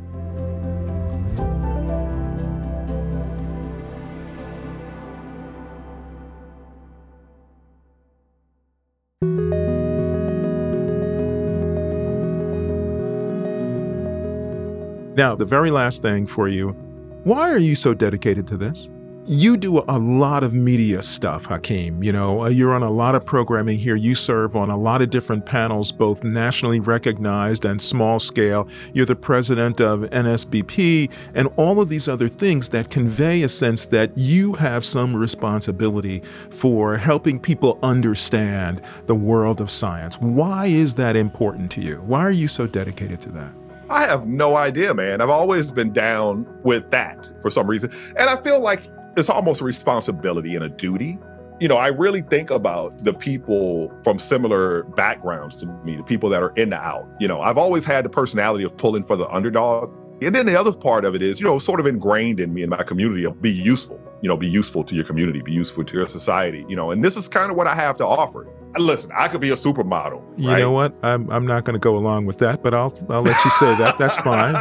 Now, 15.16 15.34
the 15.34 15.46
very 15.46 15.70
last 15.70 16.02
thing 16.02 16.26
for 16.26 16.46
you 16.46 16.76
why 17.24 17.50
are 17.50 17.58
you 17.58 17.74
so 17.74 17.92
dedicated 17.92 18.46
to 18.48 18.56
this? 18.56 18.88
You 19.24 19.56
do 19.56 19.78
a 19.88 19.98
lot 19.98 20.44
of 20.44 20.52
media 20.54 21.02
stuff, 21.02 21.46
Hakeem. 21.46 22.04
You 22.04 22.12
know, 22.12 22.44
uh, 22.44 22.48
you're 22.48 22.72
on 22.72 22.84
a 22.84 22.90
lot 22.90 23.16
of 23.16 23.24
programming 23.24 23.78
here. 23.78 23.96
You 23.96 24.14
serve 24.14 24.54
on 24.54 24.70
a 24.70 24.76
lot 24.76 25.02
of 25.02 25.10
different 25.10 25.44
panels, 25.44 25.90
both 25.90 26.22
nationally 26.22 26.78
recognized 26.78 27.64
and 27.64 27.82
small 27.82 28.20
scale. 28.20 28.68
You're 28.92 29.06
the 29.06 29.16
president 29.16 29.80
of 29.80 30.02
NSBP 30.02 31.10
and 31.34 31.48
all 31.56 31.80
of 31.80 31.88
these 31.88 32.06
other 32.06 32.28
things 32.28 32.68
that 32.68 32.90
convey 32.90 33.42
a 33.42 33.48
sense 33.48 33.86
that 33.86 34.16
you 34.16 34.52
have 34.52 34.84
some 34.84 35.16
responsibility 35.16 36.22
for 36.50 36.96
helping 36.96 37.40
people 37.40 37.80
understand 37.82 38.80
the 39.06 39.16
world 39.16 39.60
of 39.60 39.72
science. 39.72 40.20
Why 40.20 40.66
is 40.66 40.94
that 40.94 41.16
important 41.16 41.72
to 41.72 41.80
you? 41.80 41.96
Why 42.02 42.20
are 42.20 42.30
you 42.30 42.46
so 42.46 42.68
dedicated 42.68 43.20
to 43.22 43.30
that? 43.30 43.65
I 43.88 44.02
have 44.02 44.26
no 44.26 44.56
idea, 44.56 44.94
man. 44.94 45.20
I've 45.20 45.30
always 45.30 45.70
been 45.70 45.92
down 45.92 46.46
with 46.62 46.90
that 46.90 47.32
for 47.40 47.50
some 47.50 47.66
reason. 47.66 47.90
And 48.18 48.28
I 48.28 48.40
feel 48.42 48.60
like 48.60 48.88
it's 49.16 49.28
almost 49.28 49.60
a 49.60 49.64
responsibility 49.64 50.54
and 50.54 50.64
a 50.64 50.68
duty. 50.68 51.18
You 51.60 51.68
know, 51.68 51.76
I 51.76 51.88
really 51.88 52.20
think 52.20 52.50
about 52.50 53.04
the 53.04 53.14
people 53.14 53.92
from 54.04 54.18
similar 54.18 54.82
backgrounds 54.82 55.56
to 55.56 55.66
me, 55.84 55.96
the 55.96 56.02
people 56.02 56.28
that 56.30 56.42
are 56.42 56.50
in 56.50 56.70
the 56.70 56.76
out. 56.76 57.08
You 57.18 57.28
know, 57.28 57.40
I've 57.40 57.56
always 57.56 57.84
had 57.84 58.04
the 58.04 58.10
personality 58.10 58.64
of 58.64 58.76
pulling 58.76 59.02
for 59.02 59.16
the 59.16 59.28
underdog. 59.28 59.90
And 60.22 60.34
then 60.34 60.46
the 60.46 60.58
other 60.58 60.72
part 60.72 61.04
of 61.04 61.14
it 61.14 61.22
is, 61.22 61.40
you 61.40 61.46
know, 61.46 61.58
sort 61.58 61.78
of 61.80 61.86
ingrained 61.86 62.40
in 62.40 62.54
me 62.54 62.62
in 62.62 62.70
my 62.70 62.82
community 62.82 63.24
of 63.24 63.40
be 63.42 63.50
useful, 63.52 64.00
you 64.22 64.28
know, 64.28 64.36
be 64.36 64.48
useful 64.48 64.82
to 64.84 64.94
your 64.94 65.04
community, 65.04 65.42
be 65.42 65.52
useful 65.52 65.84
to 65.84 65.96
your 65.98 66.08
society, 66.08 66.64
you 66.68 66.74
know, 66.76 66.90
and 66.90 67.04
this 67.04 67.16
is 67.18 67.28
kind 67.28 67.50
of 67.50 67.56
what 67.56 67.66
I 67.66 67.74
have 67.74 67.98
to 67.98 68.06
offer. 68.06 68.46
Listen, 68.78 69.10
I 69.14 69.28
could 69.28 69.40
be 69.40 69.50
a 69.50 69.54
supermodel. 69.54 70.22
You 70.36 70.50
right? 70.50 70.58
know 70.58 70.70
what? 70.70 70.94
I'm, 71.02 71.30
I'm 71.30 71.46
not 71.46 71.64
going 71.64 71.74
to 71.74 71.78
go 71.78 71.96
along 71.96 72.26
with 72.26 72.36
that, 72.38 72.62
but 72.62 72.74
I'll 72.74 72.92
I'll 73.08 73.22
let 73.22 73.42
you 73.42 73.50
say 73.52 73.74
that. 73.76 73.96
That's 73.98 74.16
fine. 74.18 74.54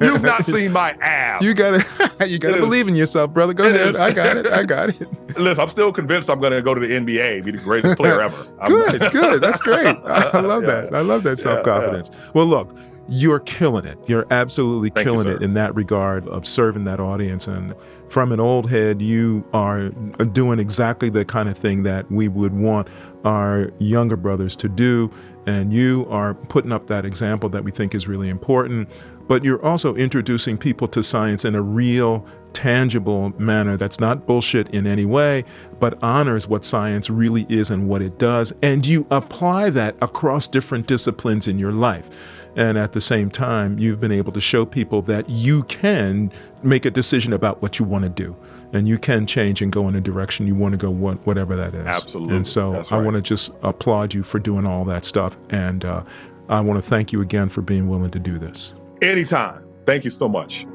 You've 0.00 0.22
not 0.22 0.46
seen 0.46 0.72
my 0.72 0.92
abs. 1.02 1.44
You 1.44 1.52
got 1.52 1.82
to 1.82 2.26
you 2.28 2.38
got 2.38 2.54
to 2.54 2.60
believe 2.60 2.88
in 2.88 2.96
yourself, 2.96 3.32
brother. 3.34 3.52
Go 3.52 3.64
It 3.64 3.74
ahead. 3.76 3.88
is. 3.88 3.96
I 3.96 4.10
got 4.12 4.36
it. 4.38 4.46
I 4.46 4.62
got 4.62 4.88
it. 4.88 5.38
Listen, 5.38 5.62
I'm 5.62 5.68
still 5.68 5.92
convinced 5.92 6.30
I'm 6.30 6.40
going 6.40 6.52
to 6.54 6.62
go 6.62 6.72
to 6.74 6.80
the 6.80 6.94
NBA, 6.98 7.44
be 7.44 7.50
the 7.50 7.58
greatest 7.58 7.96
player 7.96 8.22
ever. 8.22 8.36
I'm- 8.58 8.70
Good, 8.72 9.12
good. 9.12 9.40
That's 9.42 9.60
great. 9.60 9.86
I, 9.86 10.30
I 10.32 10.40
love 10.40 10.62
that. 10.64 10.94
I 10.94 11.00
love 11.00 11.22
that 11.24 11.38
self 11.38 11.62
confidence. 11.64 12.10
Well, 12.32 12.46
look, 12.46 12.74
you're 13.08 13.40
killing 13.40 13.84
it. 13.84 13.98
You're 14.06 14.26
absolutely 14.30 14.90
Thank 14.90 15.06
killing 15.06 15.24
sir. 15.24 15.36
it 15.36 15.42
in 15.42 15.54
that 15.54 15.74
regard 15.74 16.26
of 16.28 16.46
serving 16.46 16.84
that 16.84 17.00
audience. 17.00 17.46
And 17.46 17.74
from 18.08 18.32
an 18.32 18.40
old 18.40 18.70
head, 18.70 19.00
you 19.00 19.44
are 19.52 19.90
doing 20.32 20.58
exactly 20.58 21.10
the 21.10 21.24
kind 21.24 21.48
of 21.48 21.56
thing 21.56 21.82
that 21.84 22.10
we 22.10 22.28
would 22.28 22.54
want 22.54 22.88
our 23.24 23.70
younger 23.78 24.16
brothers 24.16 24.56
to 24.56 24.68
do. 24.68 25.10
And 25.46 25.72
you 25.72 26.06
are 26.10 26.34
putting 26.34 26.72
up 26.72 26.88
that 26.88 27.04
example 27.04 27.48
that 27.50 27.62
we 27.62 27.70
think 27.70 27.94
is 27.94 28.08
really 28.08 28.28
important. 28.28 28.88
But 29.28 29.44
you're 29.44 29.64
also 29.64 29.94
introducing 29.94 30.56
people 30.56 30.88
to 30.88 31.02
science 31.02 31.44
in 31.44 31.54
a 31.54 31.62
real, 31.62 32.26
tangible 32.52 33.30
manner 33.38 33.76
that's 33.76 34.00
not 34.00 34.26
bullshit 34.26 34.68
in 34.70 34.86
any 34.86 35.04
way, 35.04 35.44
but 35.78 36.02
honors 36.02 36.48
what 36.48 36.64
science 36.64 37.10
really 37.10 37.44
is 37.48 37.70
and 37.70 37.88
what 37.88 38.02
it 38.02 38.18
does. 38.18 38.52
And 38.62 38.86
you 38.86 39.06
apply 39.10 39.70
that 39.70 39.96
across 40.00 40.48
different 40.48 40.86
disciplines 40.86 41.48
in 41.48 41.58
your 41.58 41.72
life. 41.72 42.08
And 42.56 42.78
at 42.78 42.92
the 42.92 43.00
same 43.02 43.30
time, 43.30 43.78
you've 43.78 44.00
been 44.00 44.12
able 44.12 44.32
to 44.32 44.40
show 44.40 44.64
people 44.64 45.02
that 45.02 45.28
you 45.28 45.62
can 45.64 46.32
make 46.62 46.86
a 46.86 46.90
decision 46.90 47.34
about 47.34 47.60
what 47.60 47.78
you 47.78 47.84
want 47.84 48.04
to 48.04 48.08
do. 48.08 48.34
And 48.72 48.88
you 48.88 48.98
can 48.98 49.26
change 49.26 49.60
and 49.60 49.70
go 49.70 49.86
in 49.88 49.94
a 49.94 50.00
direction 50.00 50.46
you 50.46 50.54
want 50.54 50.72
to 50.72 50.78
go, 50.78 50.90
what, 50.90 51.24
whatever 51.26 51.54
that 51.54 51.74
is. 51.74 51.86
Absolutely. 51.86 52.34
And 52.34 52.46
so 52.46 52.72
That's 52.72 52.90
I 52.90 52.96
want 52.96 53.14
to 53.14 53.22
just 53.22 53.52
applaud 53.62 54.14
you 54.14 54.22
for 54.22 54.38
doing 54.38 54.66
all 54.66 54.84
that 54.86 55.04
stuff. 55.04 55.36
And 55.50 55.84
uh, 55.84 56.02
I 56.48 56.60
want 56.60 56.82
to 56.82 56.88
thank 56.88 57.12
you 57.12 57.20
again 57.20 57.50
for 57.50 57.60
being 57.60 57.88
willing 57.88 58.10
to 58.10 58.18
do 58.18 58.38
this. 58.38 58.74
Anytime. 59.02 59.62
Thank 59.84 60.04
you 60.04 60.10
so 60.10 60.28
much. 60.28 60.66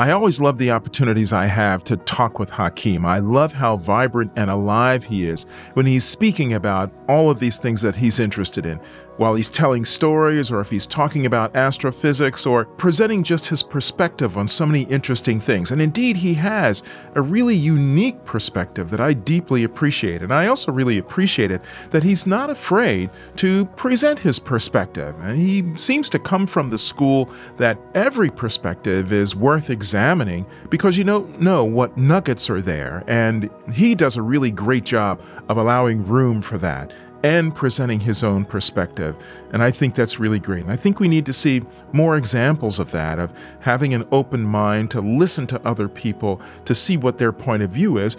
I 0.00 0.12
always 0.12 0.40
love 0.40 0.56
the 0.56 0.70
opportunities 0.70 1.30
I 1.30 1.44
have 1.44 1.84
to 1.84 1.96
talk 1.98 2.38
with 2.38 2.48
Hakeem. 2.48 3.04
I 3.04 3.18
love 3.18 3.52
how 3.52 3.76
vibrant 3.76 4.32
and 4.34 4.50
alive 4.50 5.04
he 5.04 5.26
is 5.26 5.44
when 5.74 5.84
he's 5.84 6.04
speaking 6.04 6.54
about 6.54 6.90
all 7.06 7.28
of 7.28 7.38
these 7.38 7.58
things 7.58 7.82
that 7.82 7.96
he's 7.96 8.18
interested 8.18 8.64
in, 8.64 8.80
while 9.20 9.34
he's 9.34 9.50
telling 9.50 9.84
stories 9.84 10.50
or 10.50 10.60
if 10.60 10.70
he's 10.70 10.86
talking 10.86 11.26
about 11.26 11.54
astrophysics 11.54 12.46
or 12.46 12.64
presenting 12.64 13.22
just 13.22 13.48
his 13.48 13.62
perspective 13.62 14.38
on 14.38 14.48
so 14.48 14.64
many 14.64 14.84
interesting 14.84 15.38
things. 15.38 15.70
And 15.70 15.82
indeed, 15.82 16.16
he 16.16 16.32
has 16.34 16.82
a 17.14 17.20
really 17.20 17.54
unique 17.54 18.24
perspective 18.24 18.88
that 18.88 18.98
I 18.98 19.12
deeply 19.12 19.64
appreciate. 19.64 20.22
And 20.22 20.32
I 20.32 20.46
also 20.46 20.72
really 20.72 20.96
appreciate 20.96 21.50
it 21.50 21.60
that 21.90 22.02
he's 22.02 22.26
not 22.26 22.48
afraid 22.48 23.10
to 23.36 23.66
present 23.66 24.18
his 24.18 24.38
perspective. 24.38 25.14
And 25.20 25.36
he 25.36 25.76
seems 25.76 26.08
to 26.08 26.18
come 26.18 26.46
from 26.46 26.70
the 26.70 26.78
school 26.78 27.28
that 27.58 27.76
every 27.94 28.30
perspective 28.30 29.12
is 29.12 29.36
worth 29.36 29.68
examining 29.68 30.46
because 30.70 30.96
you 30.96 31.04
don't 31.04 31.42
know 31.42 31.62
what 31.62 31.98
nuggets 31.98 32.48
are 32.48 32.62
there. 32.62 33.04
And 33.06 33.50
he 33.70 33.94
does 33.94 34.16
a 34.16 34.22
really 34.22 34.50
great 34.50 34.84
job 34.84 35.20
of 35.50 35.58
allowing 35.58 36.06
room 36.06 36.40
for 36.40 36.56
that 36.56 36.90
and 37.22 37.54
presenting 37.54 38.00
his 38.00 38.24
own 38.24 38.44
perspective. 38.44 39.14
And 39.52 39.62
I 39.62 39.70
think 39.70 39.94
that's 39.94 40.18
really 40.18 40.40
great. 40.40 40.62
And 40.62 40.72
I 40.72 40.76
think 40.76 41.00
we 41.00 41.08
need 41.08 41.26
to 41.26 41.32
see 41.32 41.62
more 41.92 42.16
examples 42.16 42.78
of 42.78 42.90
that, 42.92 43.18
of 43.18 43.32
having 43.60 43.92
an 43.94 44.06
open 44.10 44.42
mind 44.42 44.90
to 44.92 45.00
listen 45.00 45.46
to 45.48 45.66
other 45.66 45.88
people, 45.88 46.40
to 46.64 46.74
see 46.74 46.96
what 46.96 47.18
their 47.18 47.32
point 47.32 47.62
of 47.62 47.70
view 47.70 47.98
is, 47.98 48.16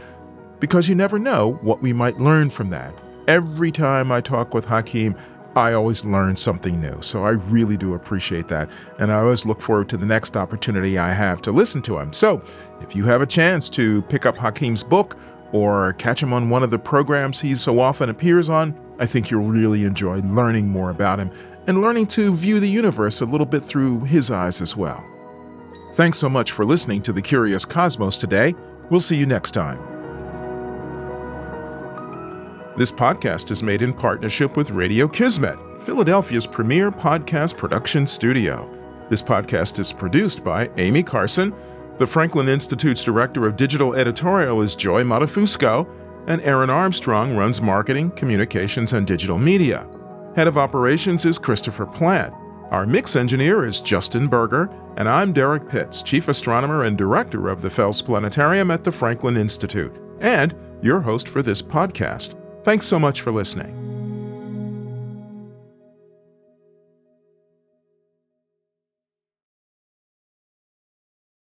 because 0.59 0.87
you 0.87 0.95
never 0.95 1.17
know 1.17 1.53
what 1.61 1.81
we 1.81 1.93
might 1.93 2.19
learn 2.19 2.49
from 2.49 2.69
that. 2.69 2.93
Every 3.27 3.71
time 3.71 4.11
I 4.11 4.21
talk 4.21 4.53
with 4.53 4.65
Hakeem, 4.65 5.15
I 5.55 5.73
always 5.73 6.05
learn 6.05 6.35
something 6.35 6.79
new. 6.79 7.01
So 7.01 7.25
I 7.25 7.31
really 7.31 7.75
do 7.75 7.93
appreciate 7.93 8.47
that. 8.47 8.69
And 8.99 9.11
I 9.11 9.19
always 9.19 9.45
look 9.45 9.61
forward 9.61 9.89
to 9.89 9.97
the 9.97 10.05
next 10.05 10.37
opportunity 10.37 10.97
I 10.97 11.11
have 11.11 11.41
to 11.41 11.51
listen 11.51 11.81
to 11.83 11.99
him. 11.99 12.13
So 12.13 12.41
if 12.79 12.95
you 12.95 13.03
have 13.05 13.21
a 13.21 13.25
chance 13.25 13.69
to 13.71 14.01
pick 14.03 14.25
up 14.25 14.37
Hakeem's 14.37 14.83
book 14.83 15.17
or 15.51 15.93
catch 15.93 16.21
him 16.21 16.33
on 16.33 16.49
one 16.49 16.63
of 16.63 16.69
the 16.69 16.79
programs 16.79 17.41
he 17.41 17.55
so 17.55 17.79
often 17.79 18.09
appears 18.09 18.49
on, 18.49 18.75
I 18.99 19.05
think 19.05 19.31
you'll 19.31 19.43
really 19.43 19.83
enjoy 19.83 20.19
learning 20.21 20.67
more 20.67 20.89
about 20.89 21.19
him 21.19 21.31
and 21.67 21.81
learning 21.81 22.07
to 22.07 22.33
view 22.33 22.59
the 22.59 22.69
universe 22.69 23.21
a 23.21 23.25
little 23.25 23.45
bit 23.45 23.63
through 23.63 24.01
his 24.01 24.31
eyes 24.31 24.61
as 24.61 24.75
well. 24.75 25.03
Thanks 25.93 26.17
so 26.17 26.29
much 26.29 26.51
for 26.51 26.65
listening 26.65 27.01
to 27.03 27.13
The 27.13 27.21
Curious 27.21 27.65
Cosmos 27.65 28.17
today. 28.17 28.55
We'll 28.89 28.99
see 28.99 29.17
you 29.17 29.25
next 29.25 29.51
time. 29.51 29.79
This 32.77 32.91
podcast 32.91 33.51
is 33.51 33.61
made 33.61 33.81
in 33.81 33.93
partnership 33.93 34.55
with 34.55 34.71
Radio 34.71 35.07
Kismet, 35.07 35.59
Philadelphia's 35.83 36.47
premier 36.47 36.91
podcast 36.91 37.57
production 37.57 38.07
studio. 38.07 38.69
This 39.09 39.21
podcast 39.21 39.77
is 39.77 39.91
produced 39.91 40.43
by 40.43 40.69
Amy 40.77 41.03
Carson. 41.03 41.53
The 42.01 42.07
Franklin 42.07 42.49
Institute's 42.49 43.03
Director 43.03 43.45
of 43.45 43.55
Digital 43.55 43.93
Editorial 43.93 44.63
is 44.63 44.73
Joy 44.73 45.03
Matafusco, 45.03 45.87
and 46.25 46.41
Aaron 46.41 46.71
Armstrong 46.71 47.37
runs 47.37 47.61
marketing, 47.61 48.09
communications, 48.13 48.93
and 48.93 49.05
digital 49.05 49.37
media. 49.37 49.85
Head 50.35 50.47
of 50.47 50.57
operations 50.57 51.27
is 51.27 51.37
Christopher 51.37 51.85
Plant. 51.85 52.33
Our 52.71 52.87
mix 52.87 53.15
engineer 53.15 53.67
is 53.67 53.81
Justin 53.81 54.27
Berger, 54.27 54.67
and 54.97 55.07
I'm 55.07 55.31
Derrick 55.31 55.69
Pitts, 55.69 56.01
Chief 56.01 56.27
Astronomer 56.27 56.85
and 56.85 56.97
Director 56.97 57.49
of 57.49 57.61
the 57.61 57.69
Fels 57.69 58.01
Planetarium 58.01 58.71
at 58.71 58.83
the 58.83 58.91
Franklin 58.91 59.37
Institute, 59.37 59.95
and 60.21 60.55
your 60.81 61.01
host 61.01 61.27
for 61.27 61.43
this 61.43 61.61
podcast. 61.61 62.33
Thanks 62.63 62.87
so 62.87 62.97
much 62.97 63.21
for 63.21 63.31
listening. 63.31 63.80